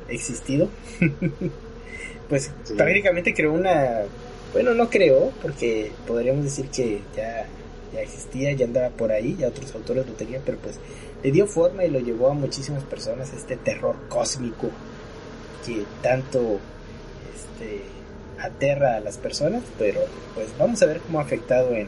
[0.09, 0.69] existido.
[2.29, 2.73] pues Sí.
[2.75, 4.01] prácticamente creó una,
[4.53, 7.45] bueno, no creó, porque podríamos decir que ya,
[7.93, 10.79] ya existía, ya andaba por ahí, ya otros autores lo tenían, pero pues
[11.23, 14.69] le dio forma y lo llevó a muchísimas personas este terror cósmico
[15.65, 16.59] que tanto
[17.35, 17.81] este,
[18.41, 20.01] aterra a las personas, pero
[20.35, 21.87] pues vamos a ver cómo ha afectado en,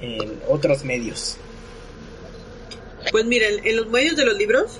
[0.00, 1.36] en otros medios.
[3.10, 4.78] Pues miren, en los medios de los libros,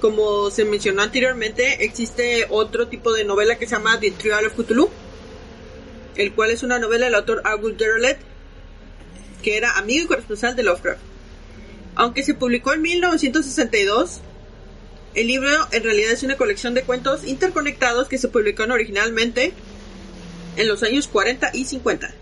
[0.00, 4.54] como se mencionó anteriormente, existe otro tipo de novela que se llama The Trial of
[4.54, 4.90] Cthulhu,
[6.16, 8.18] el cual es una novela del autor August Derlet,
[9.42, 11.00] que era amigo y corresponsal de Lovecraft.
[11.94, 14.20] Aunque se publicó en 1962,
[15.16, 19.52] el libro en realidad es una colección de cuentos interconectados que se publicaron originalmente
[20.56, 22.14] en los años 40 y 50.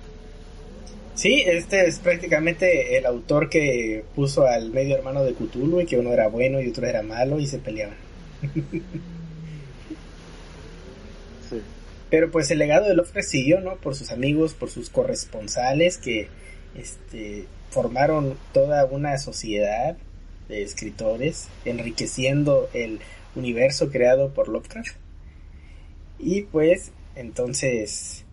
[1.16, 5.98] Sí, este es prácticamente el autor que puso al medio hermano de Cthulhu y que
[5.98, 7.96] uno era bueno y otro era malo y se peleaban.
[11.50, 11.60] Sí.
[12.08, 13.76] Pero pues el legado de Lovecraft siguió, ¿no?
[13.76, 16.28] Por sus amigos, por sus corresponsales que
[16.74, 19.98] este, formaron toda una sociedad
[20.48, 23.00] de escritores, enriqueciendo el
[23.34, 24.96] universo creado por Lovecraft.
[26.18, 28.24] Y pues, entonces,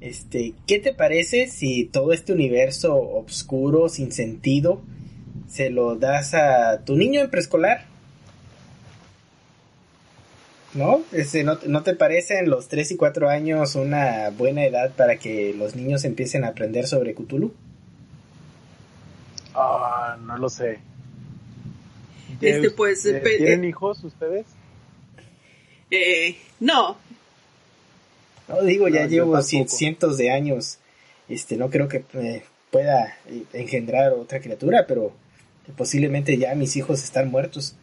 [0.00, 4.80] este, ¿qué te parece si todo este universo oscuro, sin sentido,
[5.48, 7.84] se lo das a tu niño en preescolar?
[10.74, 11.00] ¿No?
[11.12, 15.54] Este, ¿no, ¿No te parecen los 3 y 4 años una buena edad para que
[15.54, 17.54] los niños empiecen a aprender sobre Cthulhu?
[19.54, 20.78] Ah, no lo sé.
[22.40, 24.46] Este, pues, Eh, ¿Tienen hijos ustedes?
[25.90, 26.96] Eh, no,
[28.48, 30.78] No, digo, ya No, llevo cien- cientos de años.
[31.28, 35.12] Este, no creo que eh, pueda eh, engendrar otra criatura, pero
[35.76, 37.74] posiblemente ya mis hijos están muertos.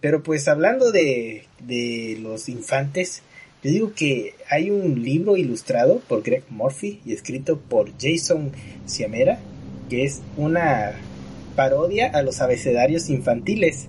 [0.00, 3.22] Pero pues hablando de, de los infantes,
[3.64, 8.52] yo digo que hay un libro ilustrado por Greg Murphy y escrito por Jason
[8.86, 9.40] Ciamera,
[9.90, 10.92] que es una
[11.56, 13.86] parodia a los abecedarios infantiles,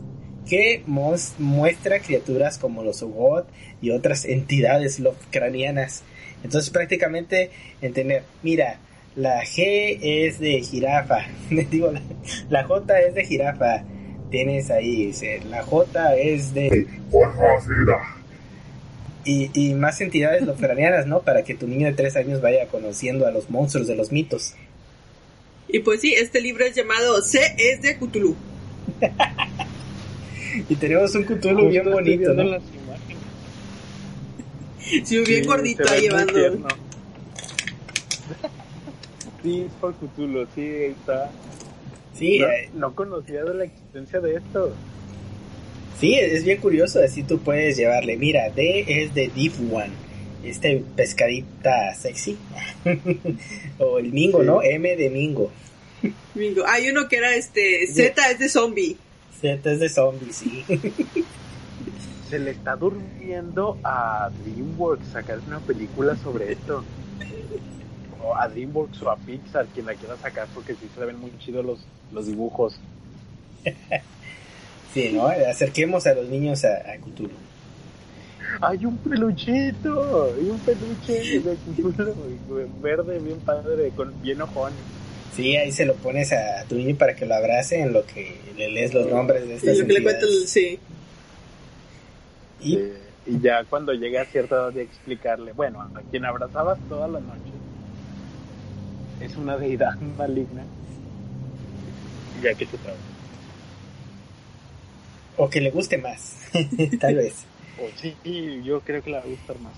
[0.48, 3.48] que muestra criaturas como los Ogot
[3.82, 6.04] y otras entidades lovecranianas.
[6.44, 7.52] Entonces prácticamente
[7.82, 8.80] entender, mira,
[9.16, 11.28] la G es de jirafa,
[11.72, 12.02] digo, la,
[12.50, 13.84] la J es de jirafa,
[14.30, 16.88] tienes ahí, dice, la J es de...
[19.26, 21.22] Y, y más entidades lovecranianas, ¿no?
[21.22, 24.54] Para que tu niño de tres años vaya conociendo a los monstruos de los mitos.
[25.70, 28.36] y pues sí, este libro es llamado C es de Cthulhu.
[30.70, 32.60] Y tenemos un Cthulhu bien bonito, ¿no?
[34.80, 36.68] Sí, bien Sí, gordito ahí llevando.
[39.42, 41.32] Sí, es por Cthulhu, sí, ahí está.
[42.18, 44.74] Sí, no, eh, no conocía de la existencia de esto.
[46.00, 48.16] sí, es bien curioso, así tú puedes llevarle.
[48.18, 49.92] Mira, D es de Deep One,
[50.44, 52.38] este pescadita sexy.
[53.80, 54.46] o el Mingo, Sí.
[54.46, 54.62] ¿no?
[54.62, 55.52] M de Mingo.
[56.36, 56.64] Bingo.
[56.68, 58.98] Hay uno que era este, Z es de zombie.
[59.42, 60.64] Z es de zombies, sí.
[62.30, 66.84] Se le está durmiendo a DreamWorks sacar una película sobre esto.
[68.24, 71.32] O a DreamWorks o a Pixar, quien la quiera sacar, porque sí se ven muy
[71.40, 71.80] chidos los,
[72.12, 72.80] los dibujos.
[74.94, 75.28] sí, ¿no?
[75.28, 77.30] Acerquemos a los niños a, a Cthulhu.
[78.62, 82.14] Hay un peluchito, hay un peluche de Cthulhu,
[82.82, 84.74] verde, bien padre, con bien ojón.
[85.36, 88.40] Sí, ahí se lo pones a tu niño para que lo abrace en lo que
[88.56, 90.80] le lees los nombres de Y estas lo que le cuento, sí.
[92.62, 92.94] Y Eh,
[93.26, 97.20] y ya cuando llega a cierta edad de explicarle, bueno, a quien abrazabas toda la
[97.22, 97.52] noche
[99.22, 100.64] es una deidad maligna.
[102.40, 102.98] Y ya que se traba.
[105.38, 106.36] o que le guste más,
[107.00, 107.34] tal vez.
[107.80, 108.16] O sí,
[108.64, 109.74] yo creo que le va a gustar más.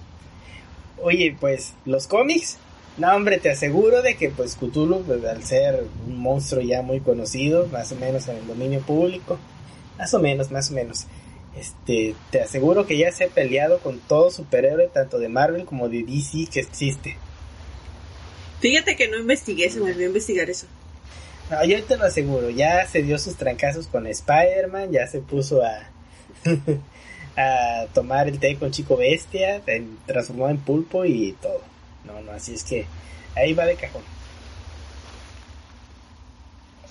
[1.01, 2.57] Oye, pues los cómics,
[2.97, 6.99] no hombre, te aseguro de que pues Cthulhu, pues, al ser un monstruo ya muy
[7.01, 9.37] conocido, más o menos en el dominio público,
[9.97, 11.05] más o menos, más o menos,
[11.57, 15.89] este, te aseguro que ya se ha peleado con todo superhéroe, tanto de Marvel como
[15.89, 17.17] de DC que existe.
[18.61, 20.67] Fíjate que no investigué, se me olvidó investigar eso.
[21.51, 25.61] No, yo te lo aseguro, ya se dio sus trancazos con Spider-Man, ya se puso
[25.63, 25.89] a,
[27.37, 31.61] a tomar el té con Chico Bestia, en- transformó en pulpo y todo.
[32.05, 32.85] No, no, así es que
[33.35, 34.03] ahí va de cajón.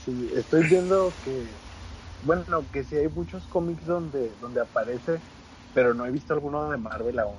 [0.04, 1.42] Sí, estoy viendo que,
[2.24, 5.18] bueno, que sí hay muchos cómics donde, donde aparece,
[5.72, 7.36] pero no he visto alguno de Marvel aún.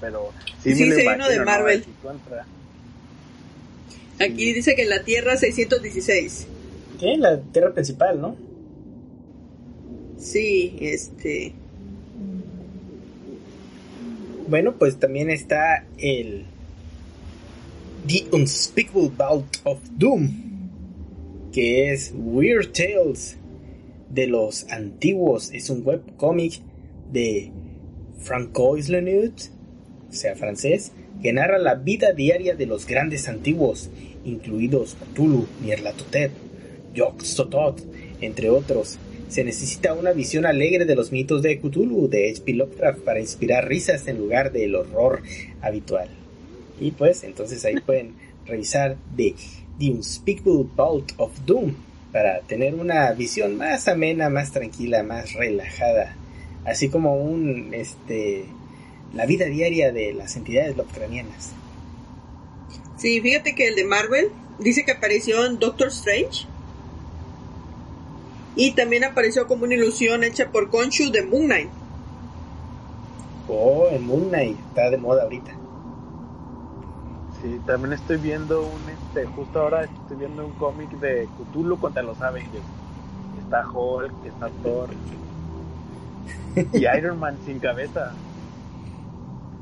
[0.00, 0.32] Pero
[0.62, 1.44] sí, Sí, me sí hay uno imagino, de ¿no?
[1.44, 1.84] Marvel.
[4.20, 6.46] Aquí dice que en la Tierra 616.
[7.00, 7.16] ¿Qué?
[7.16, 8.36] La tierra principal, ¿no?
[10.18, 11.52] Sí, este.
[14.46, 16.46] Bueno, pues también está el
[18.06, 20.28] The Unspeakable Bout of Doom,
[21.54, 23.38] que es Weird Tales
[24.10, 25.50] de los antiguos.
[25.54, 26.60] Es un webcómic
[27.10, 27.50] de
[28.18, 29.32] Francois Leneut,
[30.10, 33.88] o sea, francés, que narra la vida diaria de los grandes antiguos,
[34.26, 36.30] incluidos Cthulhu, Nyarlathotep,
[36.94, 37.80] Yog-Sothoth,
[38.20, 38.98] entre otros.
[39.28, 42.52] Se necesita una visión alegre de los mitos de Cthulhu de H.P.
[42.52, 45.22] Lovecraft para inspirar risas en lugar del horror
[45.62, 46.10] habitual.
[46.80, 48.14] Y pues entonces ahí pueden
[48.46, 49.34] revisar de
[49.78, 51.74] The Unspeakable Bout of Doom
[52.12, 56.14] para tener una visión más amena, más tranquila, más relajada,
[56.64, 58.44] así como un este
[59.14, 61.52] la vida diaria de las entidades lovecraftianas.
[62.96, 66.46] Sí, fíjate que el de Marvel dice que apareció en Doctor Strange.
[68.56, 71.70] Y también apareció como una ilusión hecha por Konshu de Moon Knight.
[73.48, 75.63] Oh, el Moon Knight está de moda ahorita.
[77.44, 82.02] Sí, también estoy viendo un, este, justo ahora estoy viendo un cómic de Cthulhu contra
[82.02, 82.64] los Avengers.
[83.44, 84.88] Está Hulk, está Thor
[86.72, 88.14] y Iron Man sin cabeza.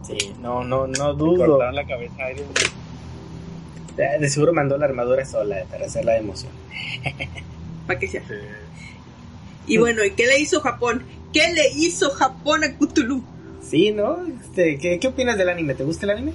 [0.05, 1.47] Sí, no, no, no Le dudo.
[1.47, 4.21] cortaron la cabeza a Iron Man.
[4.21, 6.53] De seguro mandó la armadura sola para hacer la emoción.
[7.89, 8.23] Para que sea.
[8.29, 8.35] Sí.
[9.67, 11.03] Y bueno, ¿y qué le hizo Japón?
[11.33, 13.25] ¿Qué le hizo Japón a Cthulhu?
[13.61, 14.19] Sí, ¿no?
[14.25, 15.75] Este, ¿qué, ¿Qué opinas del anime?
[15.75, 16.33] ¿Te gusta el anime?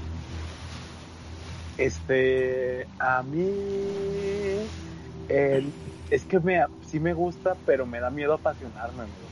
[1.77, 3.41] Este, a mí
[5.29, 5.71] eh,
[6.09, 9.29] es que me, sí me gusta, pero me da miedo apasionarme, amigo.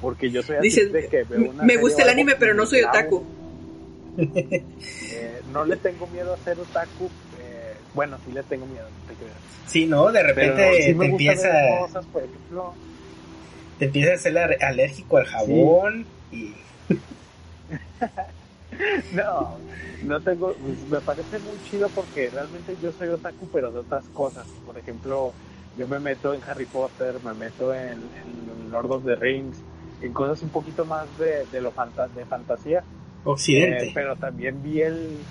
[0.00, 2.66] Porque yo soy así Dices, de que veo una me gusta el anime, pero no
[2.66, 3.24] soy otaku.
[5.12, 7.10] Eh, no le tengo miedo a ser otaku.
[7.38, 9.36] eh, bueno, sí le tengo miedo, no te creas.
[9.66, 10.12] Sí, ¿no?
[10.12, 11.48] De Pero repente sí te empieza,
[11.80, 12.74] cosas, por ejemplo.
[13.78, 16.52] te empieza a ser al- alérgico al jabón y
[19.10, 19.64] No,
[20.00, 24.10] no tengo, pues, me parece muy chido porque realmente yo soy otaku, pero de otras
[24.10, 24.58] cosas.
[24.64, 25.36] Por ejemplo,
[25.74, 29.66] yo me meto en Harry Potter, me meto en, en Lord of the Rings,
[30.00, 32.86] en cosas un poquito más de, de lo fanta- de fantasía.
[33.24, 33.84] occidente.
[33.84, 35.28] Eh, pero también vi el,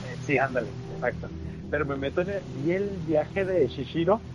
[0.00, 1.32] eh, sí, ándale, exacto.
[1.68, 4.26] Pero me meto en el, vi el viaje de Shishiro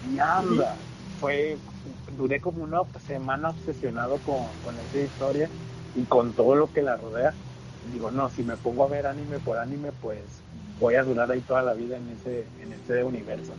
[0.00, 0.86] y anda,
[1.18, 1.62] fue,
[2.06, 5.52] duré como una semana obsesionado con, con esa historia
[5.92, 7.38] y con todo lo que la rodea.
[7.92, 10.20] Digo, no, si me pongo a ver anime por anime, pues
[10.80, 13.52] voy a durar ahí toda la vida en ese, en ese universo.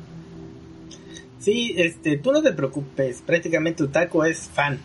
[1.40, 4.80] Sí, este, tú no te preocupes, prácticamente Utaco es fan.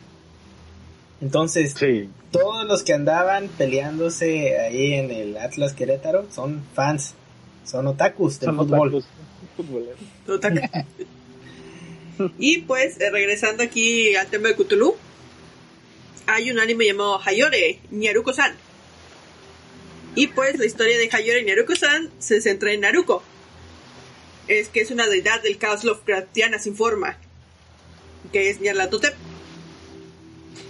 [1.21, 7.15] Entonces, Sí, todos los que andaban peleándose ahí en el Atlas Querétaro son fans,
[7.65, 9.05] son otakus del son fútbol.
[10.29, 10.61] otakus
[12.39, 14.95] y pues, eh, regresando aquí al tema de Cthulhu,
[16.27, 18.55] hay un anime llamado Hayore Nyaruko-san.
[20.15, 23.23] Y pues la historia de Hayore Nyaruko-san se centra en Naruko.
[24.47, 27.19] Es que es una deidad del caos Lovecraftiana sin forma,
[28.33, 29.15] que es Nyarlathotep.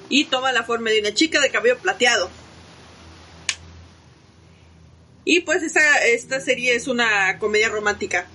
[0.09, 2.31] Y toma la forma de una chica de cabello plateado.
[5.25, 8.27] Y pues esta, esta serie es una comedia romántica.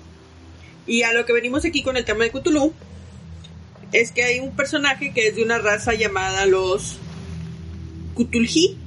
[0.85, 2.73] Y a lo que venimos aquí con el tema de Cthulhu
[3.91, 6.97] es que hay un personaje que es de una raza llamada los
[8.15, 8.77] Cthulhi,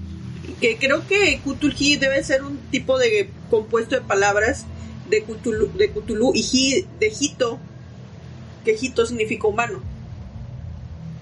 [0.61, 4.65] que creo que Cthulhi debe ser un tipo de compuesto de palabras
[5.09, 7.59] de Cthulhu, de Cthulhu y hi- de Hito,
[8.65, 9.83] que Hito significa humano.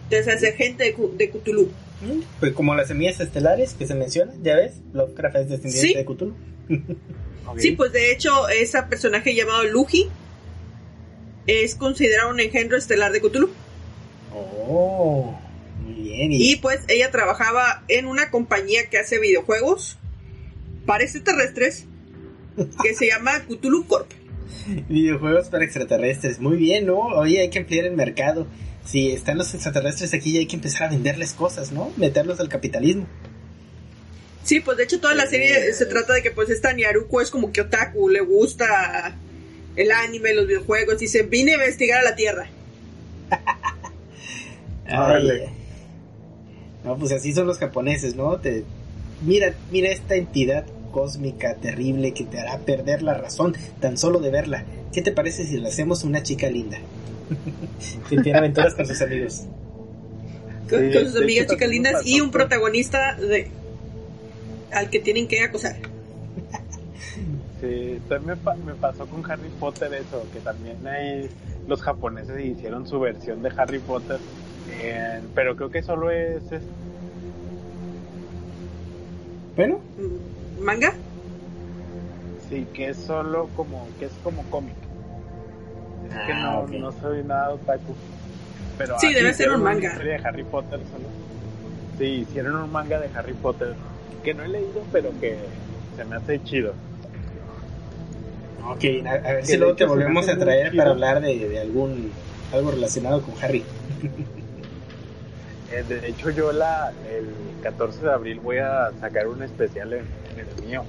[0.05, 1.71] Entonces hace gente de, de Cthulhu.
[2.03, 2.21] ¿Mm?
[2.41, 5.95] Pues como las semillas estelares que se mencionan, ya ves, Lovecraft es descendiente Sí.
[5.95, 6.35] de Cthulhu.
[7.59, 10.07] Sí, pues de hecho, ese personaje llamado Luji
[11.49, 13.51] es considerado un engendro estelar de Cthulhu.
[14.33, 15.37] Oh,
[15.95, 16.33] bien.
[16.33, 19.99] Y, Y pues ella trabajaba en una compañía que hace videojuegos
[20.87, 21.87] para extraterrestres
[22.83, 24.11] que se llama Cthulhu Corp.
[24.89, 26.99] videojuegos para extraterrestres, muy bien, ¿no?
[26.99, 28.47] Oye, hay que ampliar el mercado.
[28.85, 31.93] Si están los extraterrestres aquí, ya hay que empezar a venderles cosas, ¿no?
[31.97, 33.07] Meterlos al capitalismo.
[34.43, 37.31] Sí, pues de hecho toda la serie se trata de que pues esta Nyaruko es
[37.31, 39.15] como que otaku, le gusta
[39.77, 42.49] el anime, los videojuegos, y dice, vine a investigar a la Tierra.
[44.87, 45.43] Ay,
[46.85, 48.39] no, pues así son los japoneses, ¿no?
[48.39, 48.65] Te,
[49.23, 54.31] mira, mira esta entidad cósmica terrible que te hará perder la razón tan solo de
[54.31, 54.65] verla.
[54.93, 56.79] ¿Qué te parece si le hacemos una chica linda?
[58.09, 59.43] que tiene aventuras con sus amigos.
[60.69, 63.51] Con, Sí, con sus amigas hecho, chicas lindas y un protagonista de
[64.73, 65.77] al que tienen que acosar.
[67.61, 71.29] Sí, también me pasó con Harry Potter eso, que también hay
[71.69, 74.19] los japoneses hicieron su versión de Harry Potter,
[74.73, 76.69] eh, pero creo que solo es, es-
[79.57, 80.93] Bueno, mm, manga.
[82.49, 84.77] Sí, que es solo como, que es como cómic.
[86.05, 86.73] Es que Ah, no, ok.
[86.73, 87.97] no soy nada otaku.
[88.77, 89.97] Pero Sí, debe ser hicieron un manga.
[89.99, 91.11] de Harry Potter solo.
[91.99, 93.77] Sí, hicieron un manga de Harry Potter
[94.23, 95.51] que no he leído, pero que
[95.97, 96.75] se me hace chido.
[98.73, 101.61] ok, a, a ver Que si luego te volvemos a traer para hablar de, de
[101.61, 102.15] algún
[102.51, 103.65] algo relacionado con Harry.
[105.73, 107.29] Eh, de hecho, yo la, el
[107.63, 110.85] 14 de abril voy a sacar un especial en, en el mío,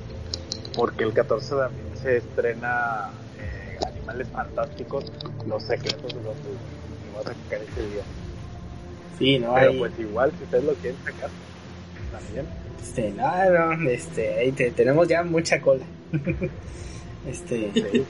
[0.76, 3.10] porque el 14 de abril se estrena
[3.40, 5.06] eh, Animales Fantásticos,
[5.48, 6.36] Los Secretos de los.
[6.36, 8.04] Y voy a sacar ese día.
[9.20, 9.80] Sí, no Pero hay.
[9.80, 11.30] pues igual, si ustedes lo quieren sacar,
[12.12, 12.46] también.
[12.82, 15.84] Este, no, no, este, ahí te- tenemos ya mucha cola.
[17.30, 18.04] este, Sí, claro.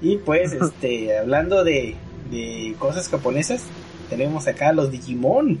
[0.00, 1.96] y pues, este, hablando de,
[2.30, 3.62] de cosas japonesas,
[4.10, 5.58] tenemos acá los Digimon.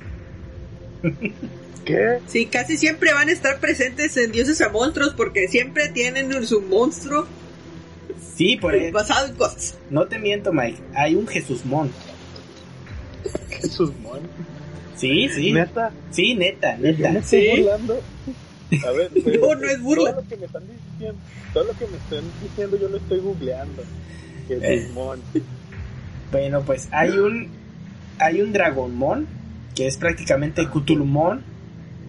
[1.84, 2.18] ¿Qué?
[2.26, 6.60] Sí, casi siempre van a estar presentes en Dioses a Monstruos porque siempre tienen su
[6.60, 7.26] monstruo
[8.36, 9.76] Sí, por ahí, basado en cosas.
[9.90, 11.90] no te miento, Mike, hay un Jesusmon.
[13.50, 14.20] Jesús Mon.
[14.96, 17.10] Sí, sí, Neta, sí, neta, me neta.
[17.18, 17.60] estoy Sí.
[17.62, 18.00] burlando.
[18.86, 20.12] A ver, pero No, no es burla.
[20.12, 21.18] Todo lo que me están diciendo,
[21.52, 23.82] todo lo que me están diciendo yo lo estoy googleando.
[24.48, 24.88] Jesús Eh.
[24.94, 25.20] Mon.
[26.32, 27.48] Bueno, pues hay un
[28.20, 29.26] hay un Dragonmon
[29.74, 31.42] que es prácticamente Cthulhumon,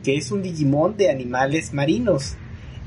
[0.04, 2.36] que es un Digimon de animales marinos.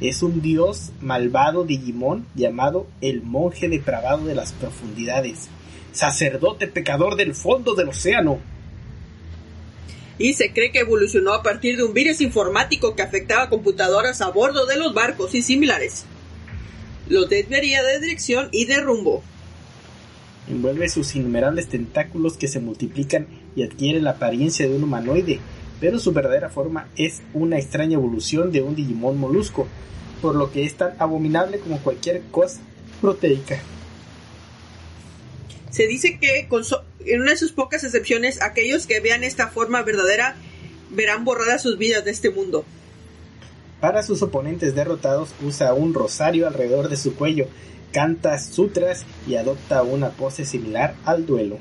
[0.00, 5.48] Es un dios malvado Digimon llamado el monje depravado de las profundidades,
[5.92, 8.40] sacerdote pecador del fondo del océano.
[10.18, 14.30] Y se cree que evolucionó a partir de un virus informático que afectaba computadoras a
[14.30, 16.04] bordo de los barcos y similares.
[17.08, 19.22] Los desviaría de dirección y de rumbo.
[20.48, 23.26] Envuelve sus innumerables tentáculos que se multiplican
[23.56, 25.40] y adquieren la apariencia de un humanoide,
[25.80, 29.66] pero su verdadera forma es una extraña evolución de un Digimon molusco,
[30.20, 32.60] por lo que es tan abominable como cualquier cosa
[33.00, 33.58] proteica.
[35.70, 39.48] Se dice que con so- en una de sus pocas excepciones, aquellos que vean esta
[39.48, 40.36] forma verdadera
[40.90, 42.64] verán borradas sus vidas de este mundo.
[43.80, 47.48] Para sus oponentes derrotados usa un rosario alrededor de su cuello,
[47.94, 51.58] canta sutras y adopta una pose similar al duelo.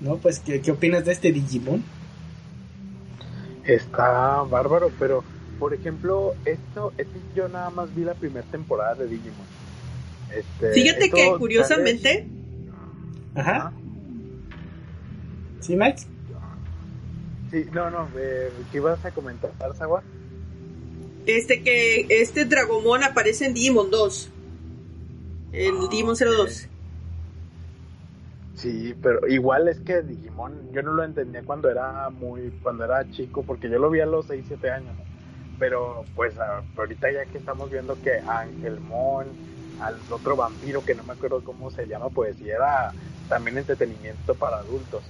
[0.00, 0.16] ¿No?
[0.16, 1.82] Pues, ¿qué, qué opinas de este Digimon?
[3.64, 5.22] Está bárbaro, pero
[5.58, 9.46] por ejemplo, esto, esto yo nada más vi la primera temporada de Digimon.
[10.34, 12.26] Este, Fíjate que curiosamente,
[13.34, 13.72] Ajá.
[15.60, 16.02] ¿Sí, Mike?
[17.52, 20.02] Sí, no, no, eh, ¿qué ibas a comentar, Sawa?
[21.26, 24.30] este que este Dragomon aparece en Digimon 2.
[25.52, 26.16] Ah, Digimon ok.
[26.16, 26.68] 02.
[28.54, 33.08] Sí, pero igual es que Digimon, yo no lo entendía cuando era muy, cuando era
[33.10, 34.94] chico, porque yo lo vi a los 6, 7 años.
[35.58, 36.34] Pero pues
[36.76, 39.26] ahorita ya que estamos viendo que Angelmon,
[39.80, 42.92] al otro vampiro que no me acuerdo cómo se llama, pues sí era
[43.28, 45.04] también entretenimiento para adultos.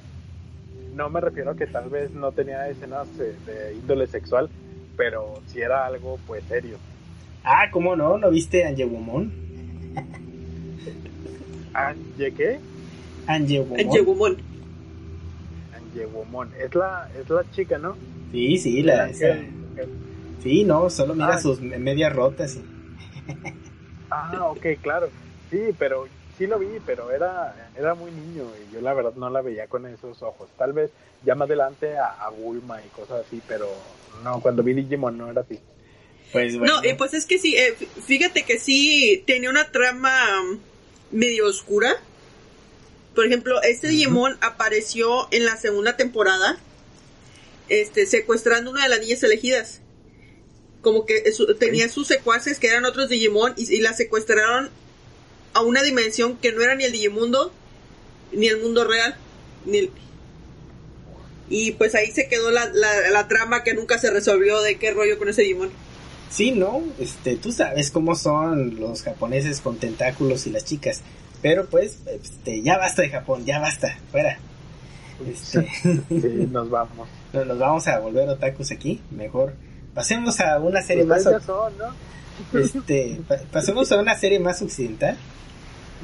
[0.94, 4.50] No me refiero a que tal vez no tenía escenas de, de índole sexual,
[4.96, 6.78] pero sí era algo pues serio.
[7.44, 8.18] Ah, ¿cómo no?
[8.18, 9.32] ¿No viste Angewomon?
[11.74, 12.60] ¿Anje qué?
[13.26, 14.36] Angewomon.
[15.74, 16.50] Angewomon.
[16.58, 17.96] Es la, es la chica, ¿no?
[18.30, 19.88] Sí, sí, la, esa- ángel-
[20.42, 21.38] sí, no, solo mira Ah.
[21.38, 22.56] sus me- medias rotas.
[22.56, 22.64] y-
[24.10, 25.08] Ah, ok, claro.
[25.50, 26.06] Sí, pero
[26.36, 29.66] sí lo vi, pero era, era muy niño y yo la verdad no la veía
[29.66, 30.48] con esos ojos.
[30.58, 30.90] Tal vez
[31.24, 33.68] ya más adelante a, a Bulma y cosas así, pero
[34.24, 35.58] no, cuando vi Digimon no era así.
[36.32, 36.76] Pues bueno.
[36.76, 37.74] No, eh, pues es que sí, eh,
[38.06, 40.10] fíjate que sí tenía una trama
[41.12, 41.96] medio oscura.
[43.14, 46.58] Por ejemplo, este Digimon apareció en la segunda temporada,
[47.68, 49.80] este, secuestrando una de las niñas elegidas.
[50.80, 54.70] Como que su- tenía sus secuaces que eran otros Digimon y, y la secuestraron
[55.54, 57.52] a una dimensión que no era ni el Digimundo,
[58.32, 59.14] ni el mundo real,
[59.66, 59.90] ni el-
[61.50, 64.90] Y pues ahí se quedó la, la, la trama que nunca se resolvió de qué
[64.90, 65.70] rollo con ese Digimon.
[66.32, 71.02] Sí, no, este, tú sabes cómo son los japoneses con tentáculos y las chicas.
[71.42, 74.38] Pero pues, este, ya basta de Japón, ya basta, fuera.
[75.28, 75.68] Este,
[76.08, 77.06] Sí, nos vamos.
[77.34, 79.52] no, nos vamos a volver otakus aquí, mejor.
[79.94, 82.58] Pasemos a una serie más, Ustedes ya son, ¿no?
[82.58, 85.16] este, pa- pasemos a una serie más occidental.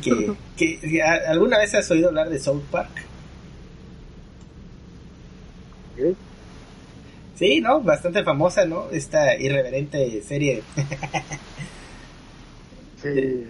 [0.02, 2.90] Que, que ¿a- ¿Alguna vez has oído hablar de South Park?
[7.38, 7.60] ¿Sí?
[7.60, 7.80] ¿no?
[7.80, 8.90] Bastante famosa, ¿no?
[8.90, 10.62] Esta irreverente serie.
[13.00, 13.46] Sí,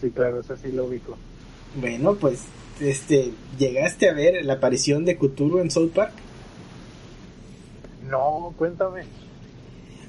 [0.00, 1.18] sí, claro, eso sí lo ubico.
[1.78, 2.44] Bueno, pues,
[2.80, 6.12] este, ¿llegaste a ver la aparición de Cthulhu en South Park?
[8.08, 9.02] No, cuéntame.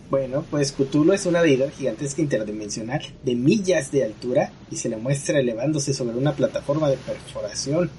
[0.10, 4.96] Bueno, pues Cthulhu es una deidad gigantesca interdimensional de millas de altura y se le
[4.96, 7.90] muestra elevándose sobre una plataforma de perforación.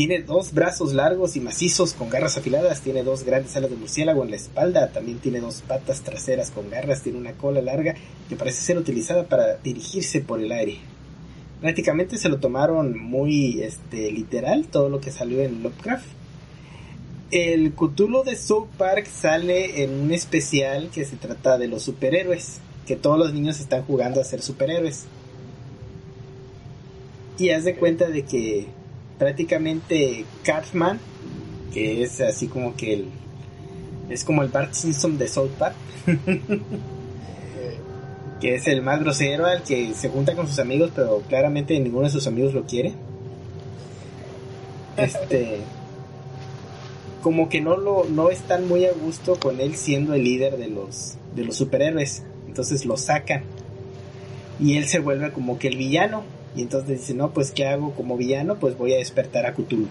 [0.00, 4.24] Tiene dos brazos largos y macizos con garras afiladas, tiene dos grandes alas de murciélago
[4.24, 7.94] en la espalda, también tiene dos patas traseras con garras, tiene una cola larga
[8.26, 10.78] que parece ser utilizada para dirigirse por el aire.
[11.60, 16.06] Prácticamente se lo tomaron muy este, literal todo lo que salió en Lovecraft
[17.30, 22.60] el Cthulhu de South Park sale en un especial que se trata de los superhéroes,
[22.86, 25.04] que todos los niños están jugando a ser superhéroes.
[27.36, 28.79] Y haz de cuenta de que
[29.20, 30.98] prácticamente Cartman,
[31.74, 33.08] que es así como que el
[34.08, 35.76] es como el Bart Simpson de South Park,
[38.40, 42.06] que es el más grosero al que se junta con sus amigos, pero claramente ninguno
[42.06, 42.94] de sus amigos lo quiere.
[44.96, 45.60] Este
[47.22, 50.68] como que no lo no están muy a gusto con él siendo el líder de
[50.68, 52.24] los de los superhéroes.
[52.48, 53.44] Entonces lo sacan.
[54.58, 56.24] Y él se vuelve como que el villano
[56.54, 59.88] y entonces dice no pues qué hago como villano pues voy a despertar a Cthulhu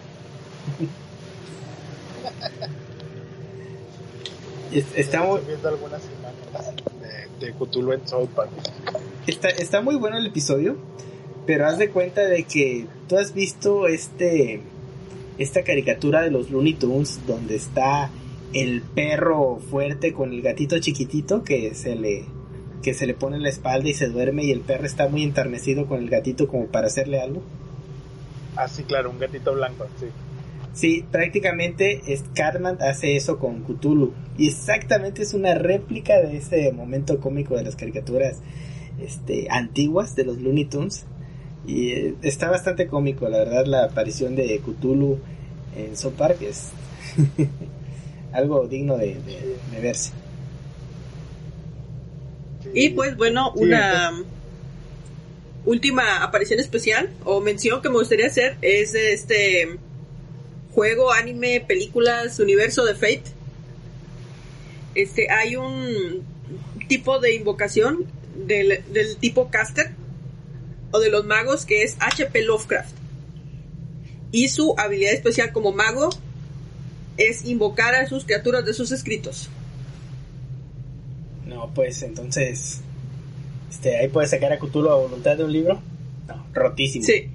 [4.95, 6.83] está muy viendo algunas imágenes
[7.39, 8.51] de, de Cthulhu en South Park.
[9.25, 10.77] Está, está muy bueno el episodio
[11.45, 14.61] pero haz de cuenta de que tú has visto este
[15.37, 18.11] esta caricatura de los Looney Tunes donde está
[18.53, 22.25] el perro fuerte con el gatito chiquitito que se le
[22.81, 25.23] que se le pone en la espalda y se duerme y el perro está muy
[25.23, 27.41] enternecido con el gatito como para hacerle algo.
[28.55, 30.07] Ah, sí, claro, un gatito blanco, sí.
[30.73, 32.01] Sí, prácticamente
[32.33, 37.63] Cartman hace eso con Cthulhu y exactamente es una réplica de ese momento cómico de
[37.63, 38.37] las caricaturas
[39.01, 41.05] este, antiguas de los Looney Tunes
[41.65, 45.19] y eh, está bastante cómico, la verdad, la aparición de Cthulhu
[45.75, 46.69] en South Park es
[48.31, 49.17] algo digno de,
[49.81, 50.11] verse.
[52.73, 54.13] Y pues bueno, una
[55.65, 59.77] última aparición especial o mención que me gustaría hacer es de este
[60.73, 63.23] juego, anime, películas, universo de Fate.
[64.95, 66.23] Este, hay un
[66.87, 68.05] tipo de invocación
[68.35, 69.91] del, del tipo caster
[70.91, 72.95] o de los magos que es HP Lovecraft.
[74.31, 76.09] Y su habilidad especial como mago
[77.17, 79.49] es invocar a sus criaturas de sus escritos.
[81.49, 82.81] No, pues entonces
[83.71, 85.81] este ahí puedes sacar a Cthulhu a voluntad de un libro.
[86.27, 87.05] No, rotísimo.
[87.05, 87.27] Sí.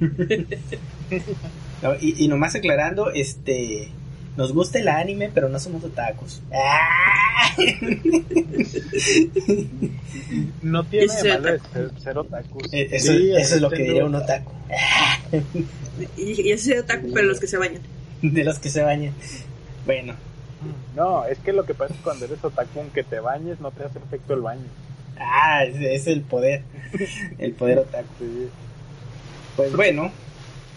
[2.00, 3.88] y, y nomás aclarando, este
[4.36, 6.42] nos gusta el anime, pero no somos otakus.
[10.62, 11.58] no tiene de malo
[11.98, 12.72] ser, otakus.
[12.72, 14.52] Eh, eso, eso es lo que diría un otaku.
[16.16, 17.82] y, y ese es otaku, pero los que se bañan.
[18.22, 19.12] De los que se bañan.
[19.84, 20.14] Bueno.
[20.94, 23.70] No, es que lo que pasa es que cuando eres otaku, aunque te bañes, no
[23.70, 24.66] te hace efecto el baño.
[25.18, 26.62] Ah, es el poder.
[27.38, 28.48] El poder otaku.
[29.56, 30.10] Pues bueno,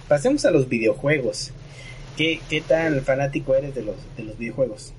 [0.08, 1.52] pasemos a los videojuegos.
[2.18, 4.94] ¿Qué, ¿Qué tan fanático eres de los, de los videojuegos?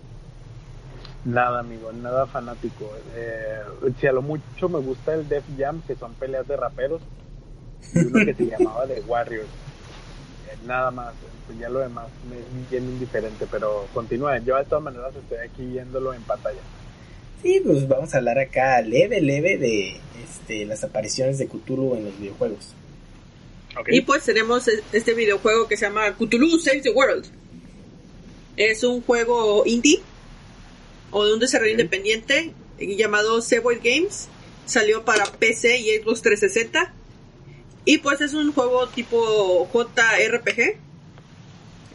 [1.25, 2.93] Nada, amigo, nada fanático.
[3.15, 3.61] Eh,
[3.99, 7.03] si a lo mucho me gusta el Def Jam, que son peleas de raperos,
[7.95, 9.49] y uno que se llamaba The Warriors.
[10.66, 11.14] Nada más,
[11.47, 14.44] pues ya lo demás me es bien indiferente, pero continúen.
[14.44, 16.60] Yo de todas maneras estoy aquí viéndolo en pantalla.
[17.43, 22.06] Sí, pues vamos a hablar acá leve, leve de este, las apariciones de Cthulhu en
[22.06, 22.74] los videojuegos.
[23.88, 27.26] Y pues tenemos e-, este videojuego que se llama Cthulhu Save the World.
[28.56, 30.01] Es un juego indie
[31.10, 34.28] o de un desarrollo independiente llamado Seboid Games.
[34.64, 36.93] Salió para PC y Xbox 360.
[37.89, 40.77] Y pues es un juego tipo JRPG.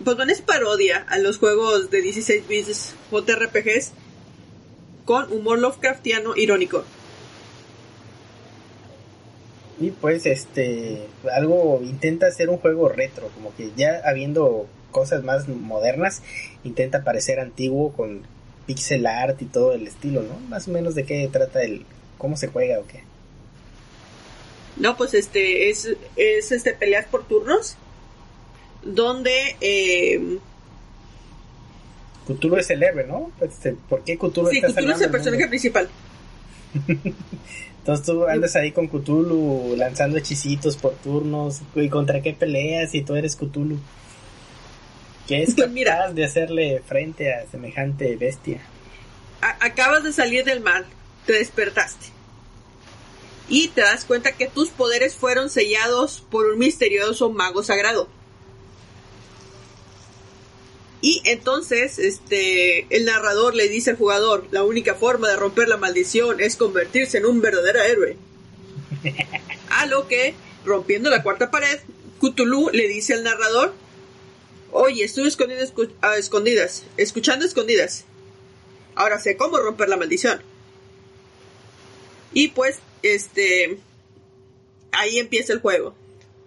[0.05, 3.91] Pues bueno, es parodia a los juegos de 16 bits JRPGs
[5.03, 6.85] con humor Lovecraftiano irónico.
[9.81, 15.49] Y pues este algo intenta hacer un juego retro como que ya habiendo cosas más
[15.49, 16.21] modernas
[16.63, 18.21] intenta parecer antiguo con
[18.65, 21.85] pixel art y todo el estilo no más o menos de qué trata el
[22.17, 23.01] cómo se juega o qué
[24.77, 27.75] no pues este es es este peleas por turnos
[28.83, 30.39] donde eh,
[32.27, 33.31] Cthulhu es el héroe, ¿no?
[33.37, 35.89] Pues, este, ¿Por qué Cthulhu sí, Cthulhu es el personaje principal.
[37.79, 41.61] Entonces tú andas ahí con Cthulhu lanzando hechicitos por turnos.
[41.75, 43.79] ¿Y contra qué peleas si tú eres Cthulhu?
[45.27, 48.61] ¿Qué es pues capaz de hacerle frente a semejante bestia?
[49.59, 50.85] acabas de salir del mar,
[51.25, 52.07] te despertaste.
[53.53, 58.07] Y te das cuenta que tus poderes fueron sellados por un misterioso mago sagrado.
[61.01, 65.75] Y entonces, este, el narrador le dice al jugador, la única forma de romper la
[65.75, 68.17] maldición es convertirse en un verdadero héroe.
[69.69, 70.33] A lo que,
[70.63, 71.79] rompiendo la cuarta pared,
[72.21, 73.73] Cthulhu le dice al narrador,
[74.71, 78.05] oye, estuve escondido escu- a escondidas, escuchando escondidas.
[78.95, 80.41] Ahora sé cómo romper la maldición.
[82.31, 83.77] Y pues, este,
[84.91, 85.93] ahí empieza el juego.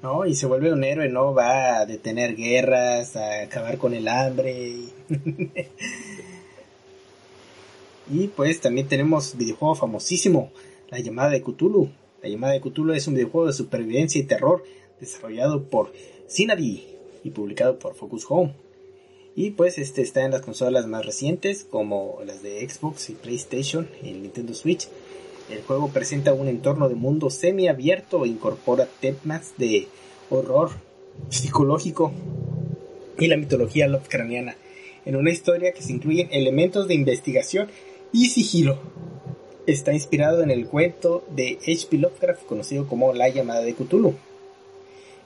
[0.02, 0.26] ¿no?
[0.26, 1.32] Y se vuelve un héroe, ¿no?
[1.32, 4.76] Va a detener guerras, a acabar con el hambre.
[8.10, 10.52] Y, pues también tenemos videojuego famosísimo,
[10.90, 11.88] La llamada de Cthulhu.
[12.22, 14.62] La llamada de Cthulhu es un videojuego de supervivencia y terror
[15.00, 15.92] desarrollado por
[16.26, 16.86] Synadi
[17.22, 18.54] y publicado por Focus Home.
[19.34, 23.88] Y pues este está en las consolas más recientes como las de Xbox y PlayStation
[24.02, 24.88] el Nintendo Switch.
[25.50, 29.88] El juego presenta un entorno de mundo semiabierto e incorpora temas de
[30.30, 30.70] horror
[31.28, 32.12] psicológico
[33.18, 34.56] y la mitología Lovecraftiana
[35.04, 37.68] en una historia que se incluyen elementos de investigación
[38.12, 38.78] y sigilo.
[39.66, 41.98] Está inspirado en el cuento de H.P.
[41.98, 44.14] Lovecraft conocido como La llamada de Cthulhu.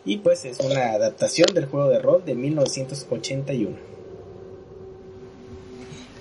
[0.04, 3.76] Y pues es una adaptación del juego de rol de 1981.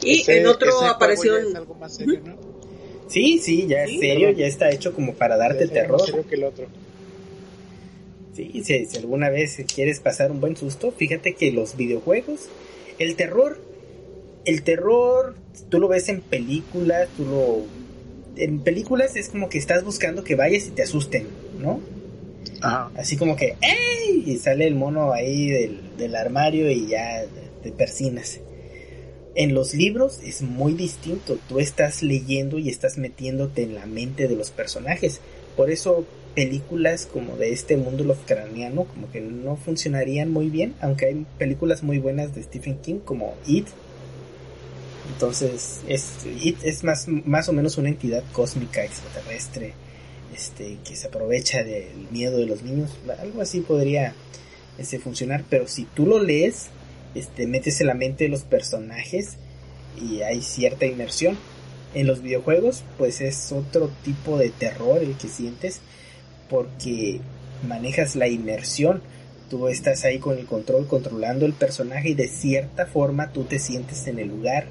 [0.04, 1.36] Y Ese- en otro apareció...
[1.40, 2.57] ya es algo más serio, ¿no?
[3.08, 4.40] Sí, sí, ya es Sí, serio, perdón.
[4.42, 6.00] ya está hecho como para darte terror.
[6.00, 6.68] más serio que el otro.
[8.36, 12.42] Sí, si, si alguna vez quieres pasar un buen susto, fíjate que los videojuegos,
[13.00, 13.60] el terror,
[14.46, 15.36] el terror,
[15.70, 17.62] tú lo ves en películas, tú lo...
[18.42, 21.28] En películas es como que estás buscando que vayas y te asusten,
[21.60, 21.80] ¿no?
[22.62, 22.92] Ajá.
[22.96, 24.24] Así como que, ¡ey!
[24.28, 27.24] Y sale el mono ahí del, del armario y ya
[27.64, 28.40] te persinas.
[29.40, 31.38] En los libros es muy distinto.
[31.48, 35.22] Tú estás leyendo y estás metiéndote en la mente de los personajes.
[35.56, 41.06] Por eso películas como de este mundo Lovecraftiano como que no funcionarían muy bien, aunque
[41.06, 43.68] hay películas muy buenas de Stephen King como It.
[45.14, 49.74] Entonces, es, It es más, más o menos una entidad cósmica extraterrestre
[50.36, 52.90] este, que se aprovecha del miedo de los niños.
[53.20, 54.16] Algo así podría
[54.80, 56.70] este, funcionar, pero si tú lo lees,
[57.18, 59.38] este, metes en la mente de los personajes
[60.02, 61.38] y hay cierta inmersión.
[61.94, 65.82] En los videojuegos, pues es otro tipo de terror el que sientes
[66.50, 67.22] porque
[67.68, 69.02] manejas la inmersión.
[69.50, 73.60] Tú estás ahí con el control, controlando el personaje y de cierta forma tú te
[73.60, 74.66] sientes en el lugar,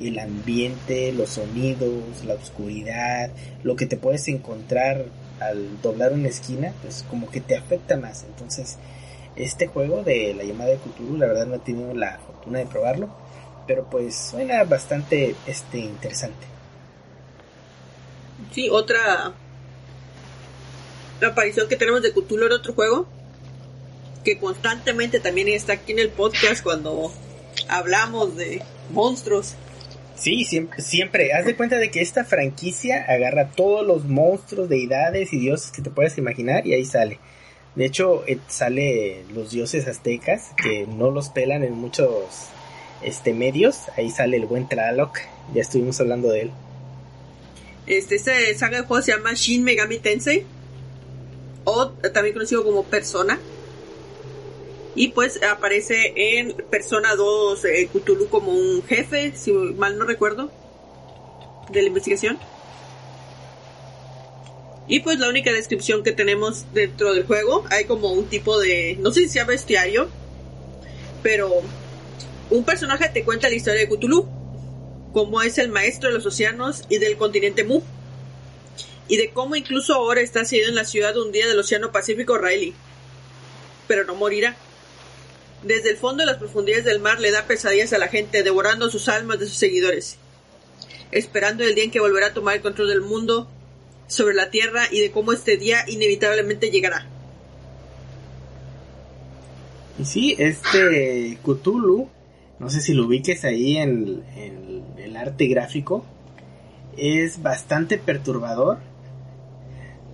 [0.00, 3.30] el ambiente, los sonidos, la oscuridad,
[3.62, 5.06] lo que te puedes encontrar
[5.40, 8.24] al doblar una esquina, pues como que te afecta más.
[8.24, 8.76] Entonces,
[9.38, 12.66] este juego de la llamada de Cthulhu, la verdad no he tenido la fortuna de
[12.66, 13.08] probarlo,
[13.66, 16.46] pero pues suena bastante este interesante.
[18.52, 19.32] Sí, otra
[21.26, 23.06] aparición que tenemos de Cthulhu en otro juego
[24.24, 27.12] que constantemente también está aquí en el podcast cuando
[27.68, 29.54] hablamos de monstruos.
[30.16, 31.32] Sí, siempre, siempre.
[31.32, 35.82] Haz de cuenta de que esta franquicia agarra todos los monstruos, deidades y dioses que
[35.82, 37.20] te puedas imaginar y ahí sale.
[37.74, 42.48] De hecho, eh, sale los dioses aztecas que no los pelan en muchos
[43.02, 43.82] este medios.
[43.96, 45.18] Ahí sale el buen Tlaloc.
[45.54, 46.50] Ya estuvimos hablando de él.
[47.86, 50.44] Este, este saga de juego se llama Shin Megami Tensei
[51.64, 53.38] o también conocido como Persona.
[54.94, 57.90] Y pues aparece en Persona 2 eh,
[58.30, 60.50] como un jefe, si mal no recuerdo,
[61.70, 62.38] de la investigación.
[64.88, 68.96] Y pues la única descripción que tenemos dentro del juego, hay como un tipo de,
[69.00, 70.08] no sé si sea bestiario,
[71.22, 71.62] pero
[72.48, 74.26] un personaje te cuenta la historia de Cthulhu,
[75.12, 77.82] como es el maestro de los océanos y del continente Mu,
[79.08, 82.38] y de cómo incluso ahora está sediado en la ciudad un día del Océano Pacífico
[82.38, 82.74] Riley,
[83.86, 84.56] pero no morirá.
[85.62, 88.90] Desde el fondo de las profundidades del mar le da pesadillas a la gente, devorando
[88.90, 90.16] sus almas de sus seguidores,
[91.10, 93.50] esperando el día en que volverá a tomar el control del mundo
[94.08, 97.06] sobre la tierra y de cómo este día inevitablemente llegará.
[100.00, 102.08] Y sí, este Cthulhu,
[102.58, 106.04] no sé si lo ubiques ahí en, en el arte gráfico,
[106.96, 108.78] es bastante perturbador.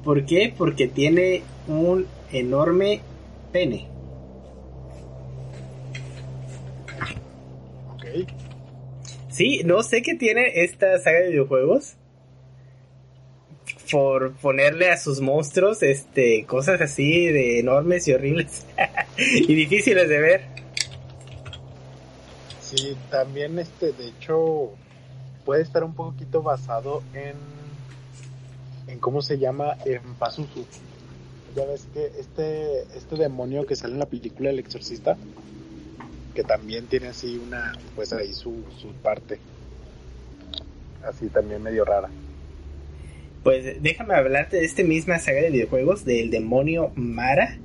[0.03, 0.53] ¿Por qué?
[0.57, 3.01] Porque tiene un enorme
[3.53, 3.87] pene.
[7.95, 8.29] Ok.
[9.31, 11.97] Sí, no sé qué tiene esta saga de videojuegos.
[13.91, 18.67] Por ponerle a sus monstruos este cosas así de enormes y horribles
[19.19, 20.55] y difíciles de ver.
[22.61, 24.71] Sí, también este, de hecho,
[25.45, 27.35] puede estar un poquito basado en,
[28.89, 30.65] en cómo se llama, en Pazuzu.
[31.55, 35.17] Ya ves que este, este demonio que sale en la película El Exorcista,
[36.35, 39.39] que también tiene así una, pues ahí su, su parte,
[41.05, 42.11] así también medio rara.
[43.45, 47.59] Pues déjame hablarte de esta misma saga de videojuegos, del demonio Mara,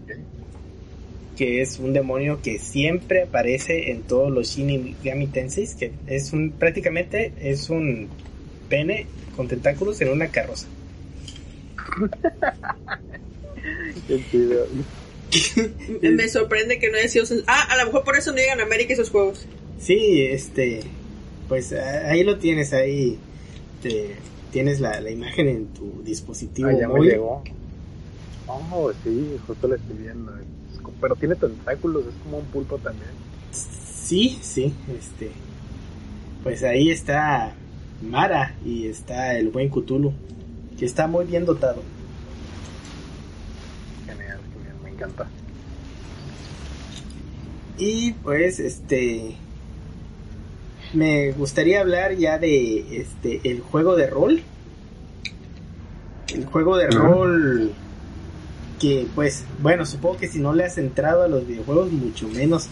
[1.38, 6.51] que es un demonio que siempre aparece en todos los Shinigami Tenseis, que es un,
[6.51, 8.10] prácticamente es un
[8.68, 9.06] pene
[9.38, 10.68] con tentáculos en una carroza.
[16.01, 17.26] Me sorprende que no haya sido.
[17.47, 19.45] Ah, a lo mejor por eso no llegan a América esos juegos.
[19.80, 20.81] Sí, este,
[21.47, 23.18] pues ahí lo tienes, ahí
[23.81, 24.15] te,
[24.52, 27.44] tienes la, la imagen en tu dispositivo Ah, ya me llegó.
[28.48, 30.32] Oh, sí, justo lo estoy viendo.
[31.00, 33.12] Pero tiene tentáculos, es como un pulpo también.
[33.52, 35.32] Sí, sí, este,
[36.44, 37.54] pues ahí está
[38.02, 40.14] Mara y está el buen Cthulhu,
[40.78, 41.84] que está muy bien dotado.
[44.06, 45.28] Genial, genial, me encanta.
[47.78, 49.36] Y pues este
[50.94, 54.41] me gustaría hablar ya de este el juego de rol.
[56.34, 57.74] El juego de rol
[58.80, 62.68] que pues bueno, supongo que si no le has entrado a los videojuegos mucho menos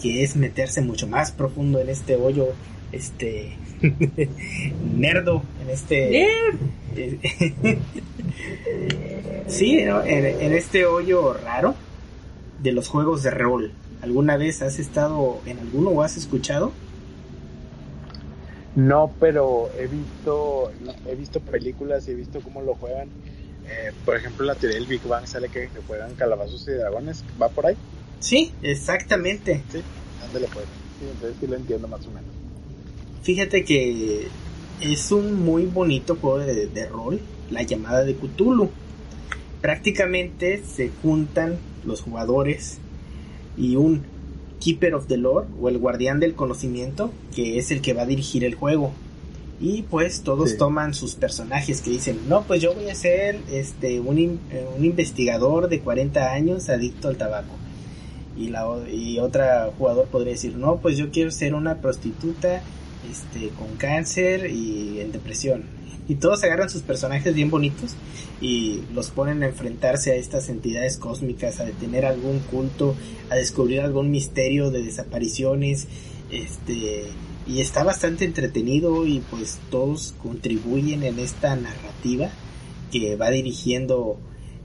[0.00, 2.48] que es meterse mucho más profundo en este hoyo
[2.92, 3.56] este
[4.96, 6.28] nerdo en este
[9.48, 10.04] sí, ¿no?
[10.04, 11.74] en, en este hoyo raro
[12.62, 13.72] de los juegos de rol.
[14.02, 16.72] ¿Alguna vez has estado en alguno o has escuchado?
[18.78, 20.70] No, pero he visto,
[21.04, 23.08] he visto películas y he visto cómo lo juegan.
[23.08, 27.24] Eh, por ejemplo, la teoría del Big Bang sale que, que juegan calabazos y dragones.
[27.42, 27.76] ¿Va por ahí?
[28.20, 29.64] Sí, exactamente.
[29.72, 29.82] Sí.
[30.24, 30.66] Ándale pues.
[31.00, 32.30] Sí, entonces sí lo entiendo más o menos.
[33.24, 34.28] Fíjate que
[34.80, 38.70] es un muy bonito juego de, de rol, la llamada de Cthulhu.
[39.60, 42.78] Prácticamente se juntan los jugadores
[43.56, 44.04] y un
[44.60, 48.06] Keeper of the Lore o el guardián del conocimiento que es el que va a
[48.06, 48.92] dirigir el juego.
[49.60, 50.56] Y pues todos Sí.
[50.58, 54.64] toman sus personajes que dicen, no, pues yo voy a ser este, un, in- eh,
[54.76, 57.54] un investigador de 40 años adicto al tabaco.
[58.36, 62.62] Y, la, y otra jugador podría decir, no, pues yo quiero ser una prostituta
[63.10, 65.64] este, con cáncer y en depresión.
[66.08, 67.94] Y todos agarran sus personajes bien bonitos
[68.40, 72.94] y los ponen a enfrentarse a estas entidades cósmicas, a detener algún culto,
[73.30, 75.86] a descubrir algún misterio de desapariciones,
[76.30, 77.10] este
[77.46, 82.28] y está bastante entretenido y pues todos contribuyen en esta narrativa
[82.92, 84.18] que va dirigiendo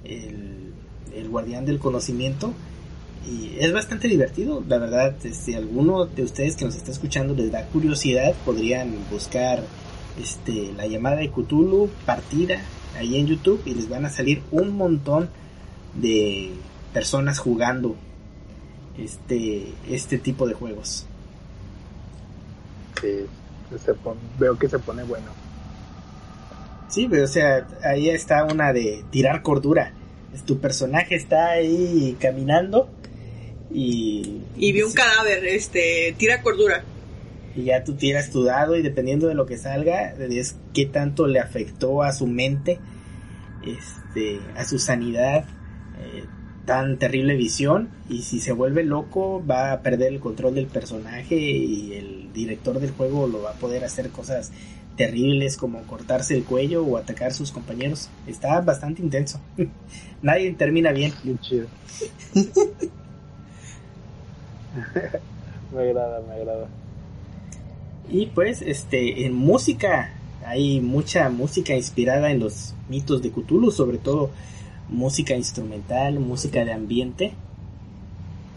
[0.03, 0.73] el,
[1.15, 2.53] el guardián del conocimiento.
[3.25, 7.53] Y es bastante divertido, la verdad, si alguno de ustedes que nos está escuchando les
[7.53, 9.63] da curiosidad, podrían buscar
[10.21, 12.61] este la llamada de Cthulhu partida
[12.97, 15.29] ahí en YouTube y les van a salir un montón
[15.95, 16.51] de
[16.93, 17.95] personas jugando
[18.97, 21.05] este este tipo de juegos.
[23.01, 23.25] Sí,
[23.83, 25.27] se pon- veo que se pone bueno.
[26.89, 29.93] Sí, pero o sea, ahí está una de tirar cordura.
[30.45, 32.89] Tu personaje está ahí caminando
[33.71, 36.83] y Y vi un cadáver, este, tira cordura.
[37.55, 41.27] Y ya tú tiras tu dado y dependiendo de lo que salga es qué tanto
[41.27, 42.79] le afectó a su mente
[43.65, 45.45] este a su sanidad
[45.99, 46.25] eh,
[46.65, 51.35] tan terrible visión y si se vuelve loco va a perder el control del personaje
[51.35, 54.51] y el director del juego lo va a poder hacer cosas
[54.97, 59.39] terribles como cortarse el cuello o atacar a sus compañeros está bastante intenso
[60.21, 61.67] nadie termina bien chido.
[65.73, 66.67] me agrada, me agrada.
[68.09, 70.13] Y pues, este, en música,
[70.45, 74.29] hay mucha música inspirada en los mitos de Cthulhu, sobre todo
[74.89, 77.33] música instrumental, música de ambiente.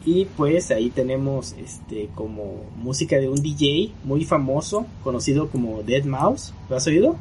[0.04, 6.04] Y pues ahí tenemos este como música de un DJ muy famoso, conocido como Dead
[6.04, 6.54] Mouse.
[6.70, 7.16] ¿Lo has oído?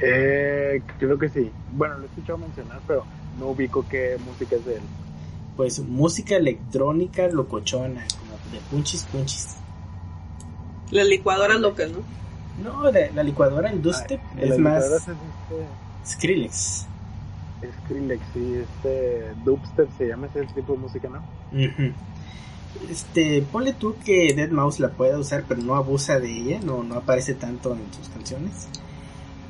[0.00, 1.50] Eh, creo que sí.
[1.72, 3.04] Bueno, lo he escuchado mencionar, pero
[3.38, 4.82] no ubico qué música es de él.
[5.56, 9.56] Pues música electrónica locochona, como de punchis punchis.
[10.92, 11.98] Las licuadoras locas, ¿no?
[12.62, 15.02] No, la licuadora en dubstep Ah, es más es
[16.06, 16.86] Skrillex.
[17.62, 21.22] este Skrillex, sí, este dubstep se llama ese tipo de música, ¿no?
[22.90, 26.82] Este, ponle tú que Dead Mouse la pueda usar, pero no abusa de ella, no,
[26.82, 28.68] no aparece tanto en sus canciones.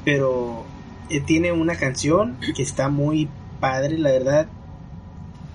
[0.04, 0.64] Pero
[1.08, 3.28] eh, tiene una canción que está muy
[3.60, 4.48] padre, la verdad.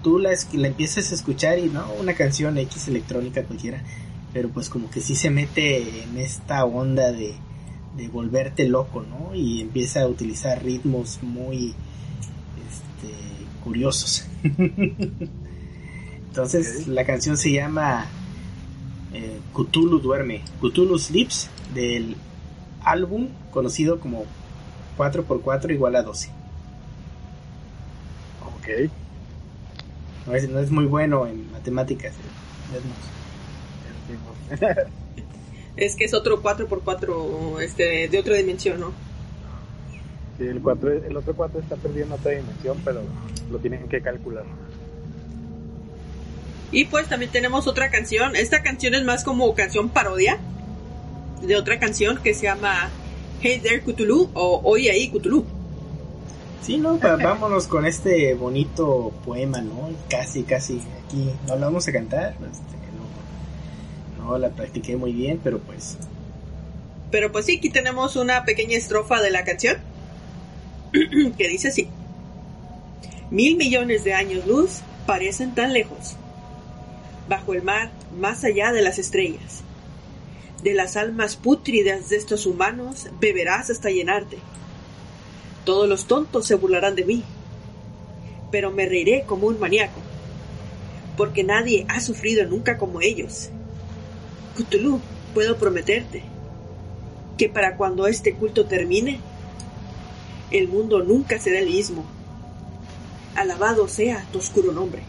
[0.03, 3.84] Tú la, es- la empiezas a escuchar y no, una canción X electrónica cualquiera,
[4.38, 7.34] pero pues como que sí se mete en esta onda de,
[7.97, 9.34] de volverte loco, ¿no?
[9.34, 11.73] Y empieza a utilizar ritmos muy
[12.69, 13.15] este,
[13.64, 14.27] curiosos.
[16.27, 18.05] Entonces la canción se llama
[19.11, 22.15] eh, Cthulhu duerme, Cthulhu Sleeps del
[22.84, 24.26] álbum conocido como
[24.99, 26.30] 4x4 igual a 12.
[28.55, 28.91] Ok.
[30.27, 32.14] No es, no es muy bueno en matemáticas.
[32.14, 33.16] eh.
[35.78, 38.94] Es que es otro 4x4 este, de otra dimensión, ¿no?
[40.38, 43.02] Sí, el, cuatro, el otro 4 está perdiendo otra dimensión, pero
[43.52, 44.44] lo tienen que calcular.
[46.72, 48.36] Y pues también tenemos otra canción.
[48.36, 50.40] Esta canción es más como canción parodia
[51.41, 52.90] de otra canción que se llama
[53.41, 55.45] Hey There Cthulhu o Hoy ahí Cthulhu.
[56.61, 59.90] Sí, no, vámonos con este bonito poema, ¿no?
[60.10, 61.32] Casi, casi aquí.
[61.48, 62.36] No lo vamos a cantar.
[62.52, 62.77] este,
[64.28, 65.98] no, la practiqué muy bien, pero pues
[67.12, 69.78] Pero pues sí, aquí tenemos una pequeña estrofa de la canción
[71.38, 71.88] que dice así.
[73.32, 76.16] Mil millones de años luz parecen tan lejos.
[77.30, 79.64] Bajo el mar, más allá de las estrellas.
[80.64, 84.38] De las almas pútridas de estos humanos beberás hasta llenarte.
[85.66, 87.24] Todos los tontos se burlarán de mí.
[88.52, 89.99] Pero me reiré como un maníaco.
[91.18, 93.52] Porque nadie ha sufrido nunca como ellos.
[94.58, 95.00] Cthulhu,
[95.34, 96.24] puedo prometerte
[97.38, 99.20] que para cuando este culto termine,
[100.52, 102.04] el mundo nunca será el mismo.
[103.36, 105.04] Alabado sea tu oscuro nombre.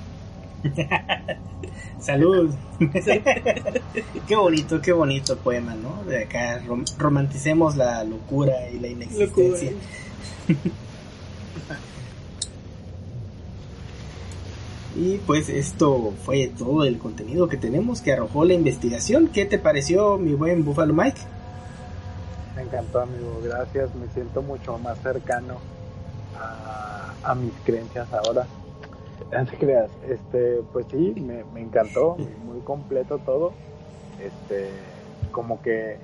[2.00, 2.54] Salud.
[4.28, 6.04] qué bonito, qué bonito poema, ¿no?
[6.04, 9.72] De acá rom- romanticemos la locura y la inexistencia.
[14.98, 19.28] Y pues esto fue todo el contenido que tenemos que arrojó la investigación.
[19.28, 21.20] ¿Qué te pareció, mi buen Buffalo Mike?
[22.56, 23.40] Me encantó, amigo.
[23.44, 23.94] Gracias.
[23.94, 25.58] Me siento mucho más cercano
[26.36, 28.44] a, a mis creencias ahora.
[29.30, 29.88] No te creas.
[30.08, 32.16] Este, pues sí, me, me encantó.
[32.44, 33.52] Muy completo todo.
[34.20, 34.68] Este,
[35.30, 35.96] como que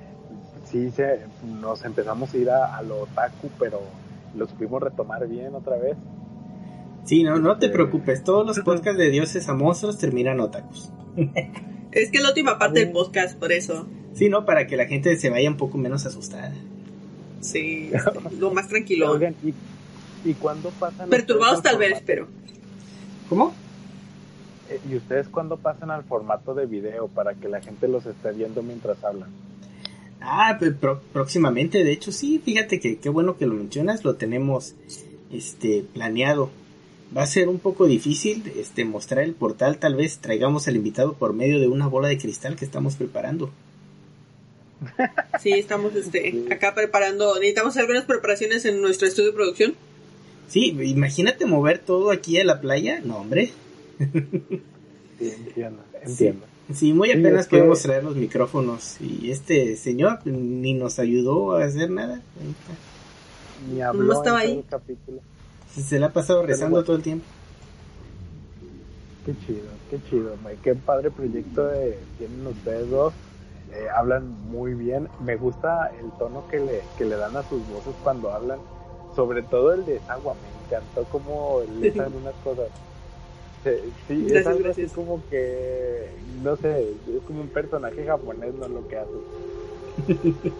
[0.63, 3.81] sí se, nos empezamos a ir a, a lo otaku, pero
[4.33, 5.97] lo supimos retomar bien otra vez.
[7.05, 8.23] Sí, no, no te Este- preocupes.
[8.23, 10.89] Todos los podcasts de dioses a monstruos terminan otakus.
[11.91, 13.87] Es que es la última parte del podcast, por eso.
[14.13, 14.43] Sí, ¿no?
[14.45, 16.53] Para que la gente se vaya un poco menos asustada.
[17.39, 17.89] Sí,
[18.39, 19.11] lo más tranquilo.
[19.11, 19.53] Oigan, ¿y,
[20.29, 21.09] y cuándo pasan?
[21.09, 22.27] Perturbados tal al vez, pero
[23.29, 23.53] ¿Cómo?
[24.69, 28.33] Eh, ¿Y ustedes cuándo pasan al formato de video para que la gente los esté
[28.33, 29.29] viendo mientras hablan?
[30.19, 30.73] Ah, pues,
[31.13, 34.75] próximamente, de hecho sí, fíjate que qué bueno que lo mencionas, lo tenemos
[35.31, 36.49] este planeado.
[37.15, 41.13] Va a ser un poco difícil este mostrar el portal, tal vez traigamos al invitado
[41.13, 43.51] por medio de una bola de cristal que estamos preparando.
[45.41, 47.35] sí, estamos este, acá preparando.
[47.35, 49.75] Necesitamos algunas preparaciones en nuestro estudio de producción.
[50.49, 53.51] Sí, imagínate mover todo aquí a la playa, no hombre.
[55.17, 56.45] Sí, entiendo, entiendo.
[56.73, 60.99] Sí, muy Sí, apenas es que- podemos traer los micrófonos y este señor ni nos
[60.99, 62.21] ayudó a hacer nada.
[63.73, 64.57] Ni habló estaba en todo ahí.
[64.59, 65.21] el capítulo.
[65.75, 66.85] Se le ha pasado rezando bueno.
[66.85, 67.25] todo el tiempo.
[69.25, 70.59] Qué chido, qué chido, Mike.
[70.63, 73.13] Qué padre proyecto de- tienen ustedes dos.
[73.73, 75.07] Eh, hablan muy bien.
[75.23, 78.59] Me gusta el tono que le, que le dan a sus voces cuando hablan.
[79.15, 80.33] Sobre todo el de Sagua.
[80.35, 82.67] Me encantó cómo le dan unas cosas.
[83.63, 83.71] Sí,
[84.27, 84.85] es Gracias, algo gracias.
[84.87, 86.07] así como que,
[86.43, 89.09] no sé, es como un personaje japonés, no lo que hace.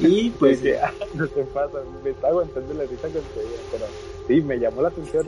[0.00, 3.84] Y pues ah, no se pasa, me está aguantando la risa con ustedes, pero
[4.26, 5.26] sí, me llamó la atención.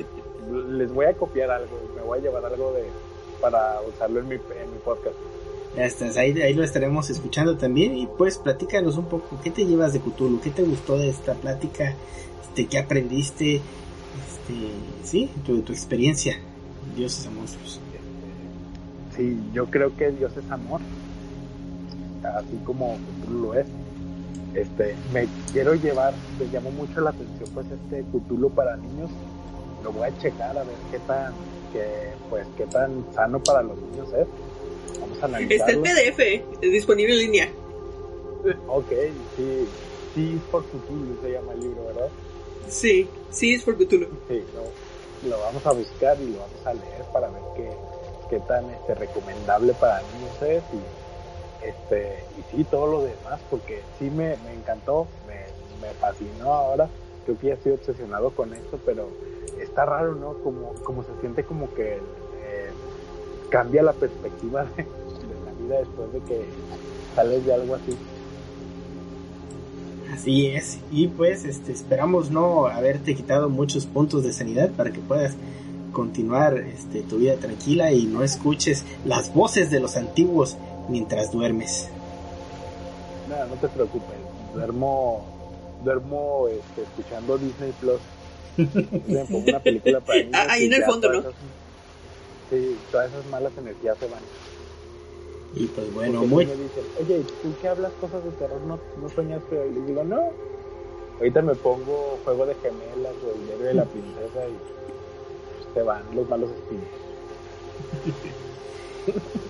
[0.70, 2.84] Les voy a copiar algo, me voy a llevar algo de
[3.40, 5.16] para usarlo en mi, en mi podcast.
[5.76, 9.64] Ya estás, ahí, ahí lo estaremos escuchando también y pues platícanos un poco, ¿qué te
[9.64, 10.40] llevas de Cthulhu?
[10.40, 11.94] ¿Qué te gustó de esta plática?
[12.42, 13.56] Este, ¿Qué aprendiste?
[13.56, 14.72] Este,
[15.04, 16.38] sí, tu, tu experiencia,
[16.96, 17.80] dioses a monstruos.
[19.14, 20.80] Sí, yo creo que Dios es amor,
[22.22, 23.66] así como Cthulhu lo es.
[24.54, 29.10] Este, me quiero llevar, me llamó mucho la atención pues este Cthulhu para niños.
[29.84, 31.32] Lo voy a checar a ver qué tan,
[31.72, 31.84] que,
[32.30, 34.26] pues qué tan sano para los niños es.
[35.00, 35.82] Vamos a Está el analizarlo.
[35.82, 37.48] PDF eh, disponible en línea.
[38.68, 38.90] Ok,
[39.36, 39.68] sí,
[40.14, 42.08] sí por Cthulhu se llama el libro, ¿verdad?
[42.68, 44.06] Sí, sí, es por Cthulhu.
[44.28, 47.70] Sí, lo, lo vamos a buscar y lo vamos a leer para ver qué,
[48.30, 50.80] qué tan este, recomendable para niños es y
[51.62, 56.88] este y sí todo lo demás porque sí me, me encantó, me, me fascinó ahora,
[57.24, 59.08] creo que ya estoy obsesionado con esto, pero
[59.60, 60.34] está raro, ¿no?
[60.44, 62.70] Como, como se siente como que eh,
[63.50, 66.44] cambia la perspectiva de, de la vida después de que
[67.14, 67.96] sales de algo así.
[70.12, 75.00] Así es, y pues este, esperamos no haberte quitado muchos puntos de sanidad para que
[75.00, 75.36] puedas
[75.92, 80.56] continuar este, tu vida tranquila y no escuches las voces de los antiguos
[80.88, 81.88] mientras duermes.
[83.26, 84.20] No, no te preocupes.
[84.52, 85.26] Duermo,
[85.80, 88.02] duermo este, escuchando Disney Plus.
[88.56, 91.20] Una película para Ah, ahí en el fondo, ¿no?
[91.20, 91.34] esas-
[92.50, 94.24] sí, todas esas malas energías se van.
[95.52, 96.46] Y pues bueno, Porque muy...
[96.46, 98.60] me dicen, oye, ¿tú que hablas cosas de terror?
[98.62, 99.72] ¿No, no soñaste hoy?
[99.72, 100.36] Les digo, no.
[101.18, 104.60] Ahorita me pongo Juego de Gemelas o El diario de la princesa y
[105.46, 107.02] pues, te van los malos espíritus.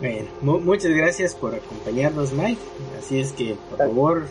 [0.00, 2.60] Bueno, mu- muchas gracias por acompañarnos, Mike.
[2.98, 4.22] Así es que, por favor,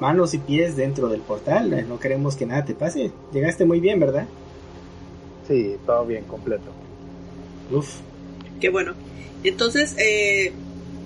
[0.00, 1.86] manos y pies dentro del portal.
[1.88, 3.12] No queremos que nada te pase.
[3.32, 4.26] Llegaste muy bien, ¿verdad?
[5.46, 6.64] Sí, todo bien, completo.
[7.72, 7.94] Uf.
[8.60, 8.94] Qué bueno.
[9.44, 10.52] Entonces, eh,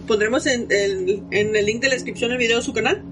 [0.07, 3.03] pondremos en el, en el link de la descripción del video de su canal.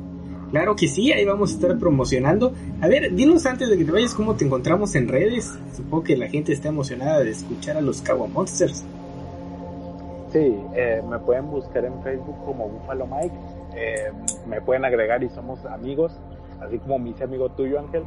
[0.51, 2.55] Claro que sí, ahí vamos a estar promocionando.
[2.81, 5.51] A ver, dinos antes de que te vayas cómo te encontramos en redes.
[5.77, 8.83] Supongo que la gente está emocionada de escuchar a los Kawa Monsters.
[10.33, 13.35] Sí, eh, me pueden buscar en Facebook como Buffalo Mike.
[13.75, 14.13] eh,
[14.47, 16.13] me pueden agregar y somos amigos,
[16.61, 18.05] así como me hice amigo tuyo, Ángel.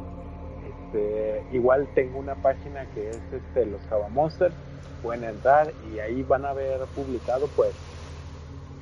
[0.94, 4.54] Este, igual tengo una página que es este, Los Java Monsters.
[5.02, 7.72] Pueden entrar y ahí van a ver publicado pues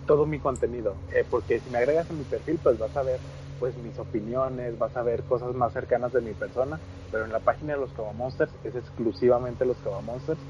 [0.06, 0.94] todo mi contenido.
[1.12, 3.18] Eh, porque si me agregas en mi perfil, pues vas a ver
[3.58, 6.78] pues mis opiniones, vas a ver cosas más cercanas de mi persona.
[7.10, 10.40] Pero en la página de Los Java Monsters es exclusivamente Los Java Monsters.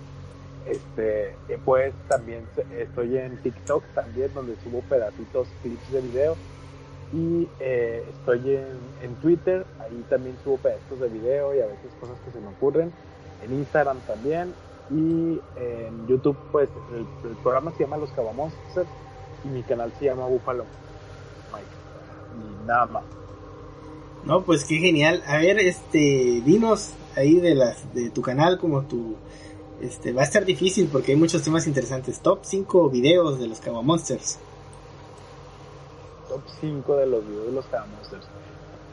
[0.67, 2.45] Este, eh, pues también
[2.79, 6.37] estoy en TikTok también donde subo pedacitos, clips de video
[7.13, 11.91] y eh, estoy en, en Twitter, ahí también subo pedacitos de video y a veces
[12.01, 12.93] cosas que se me ocurren,
[13.45, 14.55] en Instagram también
[14.91, 18.89] y en YouTube pues el, el programa se llama Los Cabamonsters
[19.45, 20.65] y mi canal se llama Buffalo
[21.53, 21.67] Mike
[22.39, 23.05] y nada más.
[24.25, 25.23] No, pues qué genial.
[25.27, 29.17] A ver, este, dinos ahí de las de tu canal como tu
[29.83, 32.21] este va a estar difícil porque hay muchos temas interesantes.
[32.21, 34.39] Top 5 videos de los Kawa Monsters.
[36.29, 38.27] top 5 de los videos de los Monsters.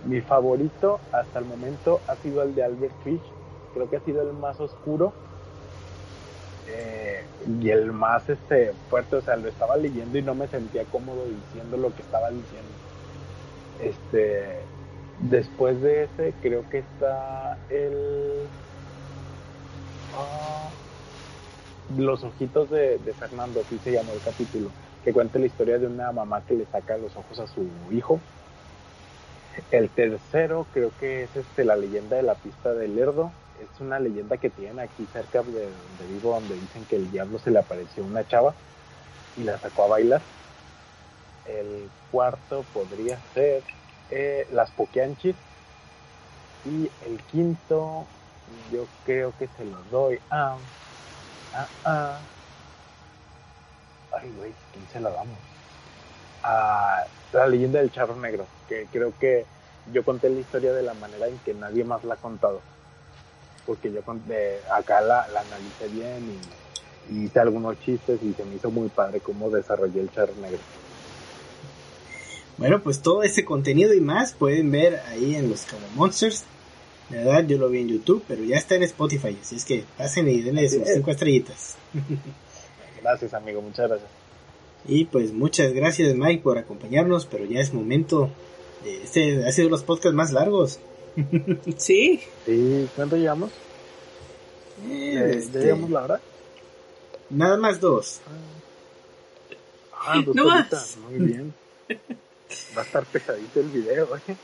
[0.06, 3.22] Mi favorito hasta el momento ha sido el de Albert Fish.
[3.74, 5.14] Creo que ha sido el más oscuro
[6.68, 7.24] eh,
[7.62, 9.18] y el más este fuerte.
[9.18, 12.72] O sea, lo estaba leyendo y no me sentía cómodo diciendo lo que estaba diciendo.
[13.80, 14.60] Este,
[15.20, 18.48] después de ese, creo que está el
[21.98, 24.70] Los ojitos de, Fernando, así se llamó el capítulo
[25.04, 28.20] que cuenta la historia de una mamá que le saca los ojos a su hijo.
[29.72, 33.32] El tercero creo que es este la leyenda de la pista del Lerdo.
[33.60, 37.40] Es una leyenda que tienen aquí cerca de donde vivo, donde dicen que el diablo
[37.40, 38.56] se le apareció una chava
[39.36, 40.22] y la sacó a bailar.
[41.46, 43.64] El cuarto podría ser
[44.10, 45.36] eh, las Poquianchis.
[46.64, 48.12] Y el quinto,
[48.72, 50.58] yo creo que se los doy a.
[51.54, 52.20] a, a
[54.12, 55.38] ay, güey, ¿quién se la damos?
[56.44, 59.46] A la leyenda del charro negro, que creo que
[59.94, 62.62] yo conté la historia de la manera en que nadie más la ha contado.
[63.66, 66.40] Porque yo conté, acá la, la analicé bien
[67.10, 70.34] y, y hice algunos chistes y se me hizo muy padre cómo desarrollé el charro
[70.42, 70.60] negro.
[72.58, 76.44] Bueno, pues todo ese contenido y más pueden ver ahí en los Kawa Monsters.
[77.10, 79.84] La verdad, yo lo vi en YouTube, pero ya está en Spotify, así es que
[79.98, 80.94] pasen y denle sus es.
[80.96, 81.76] 5 estrellitas.
[83.02, 84.10] Gracias, amigo, muchas gracias.
[84.88, 88.30] Y pues muchas gracias Mike por acompañarnos, pero ya es momento.
[88.84, 90.80] De este ha sido los podcasts más largos.
[91.78, 92.22] Sí.
[92.46, 92.90] ¿Sí?
[92.96, 93.52] ¿Cuánto llevamos?
[94.88, 96.22] Eh, este, ¿Ya llevamos la hora?
[97.30, 98.22] nada más dos.
[99.94, 101.12] Ah, dos No horitas, más.
[101.12, 101.54] Muy bien.
[102.78, 104.36] Va a estar pesadito el video, ¿eh?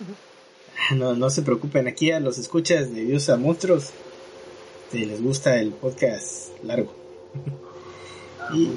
[0.91, 3.91] No, no se preocupen, aquí a los escuchas de Dios a Monstruos
[4.91, 6.94] si les gusta el podcast largo.
[8.53, 8.72] Y,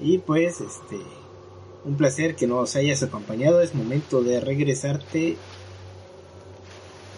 [0.00, 0.98] y pues, este,
[1.84, 3.60] un placer que nos hayas acompañado.
[3.60, 5.36] Es momento de regresarte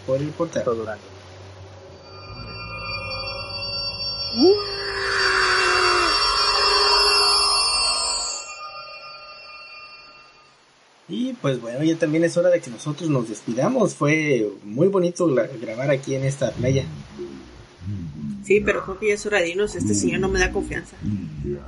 [0.05, 0.63] por el portal.
[0.63, 1.03] Todo Durango.
[11.09, 13.95] Y pues bueno, ya también es hora de que nosotros nos despidamos.
[13.95, 16.85] Fue muy bonito gra- grabar aquí en esta playa.
[18.43, 19.75] Sí, pero creo que ya es hora de irnos.
[19.75, 20.95] Este señor no me da confianza.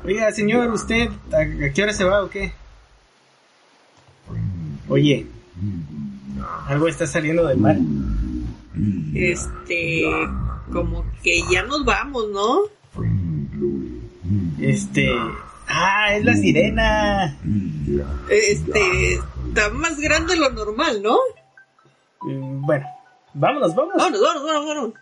[0.04, 2.54] Oiga, señor, ¿usted a, a qué hora se va o qué?
[4.88, 5.26] Oye,
[6.68, 7.78] algo está saliendo del mar.
[9.14, 10.04] Este,
[10.72, 12.62] como que ya nos vamos, ¿no?
[14.60, 15.10] Este.
[15.68, 16.16] ¡Ah!
[16.16, 17.38] ¡Es la sirena!
[18.30, 19.20] Este,
[19.54, 21.18] está más grande de lo normal, ¿no?
[22.22, 22.88] Mm, Bueno,
[23.34, 23.76] vámonos.
[23.76, 24.94] Vámonos, vámonos, vámonos, vámonos.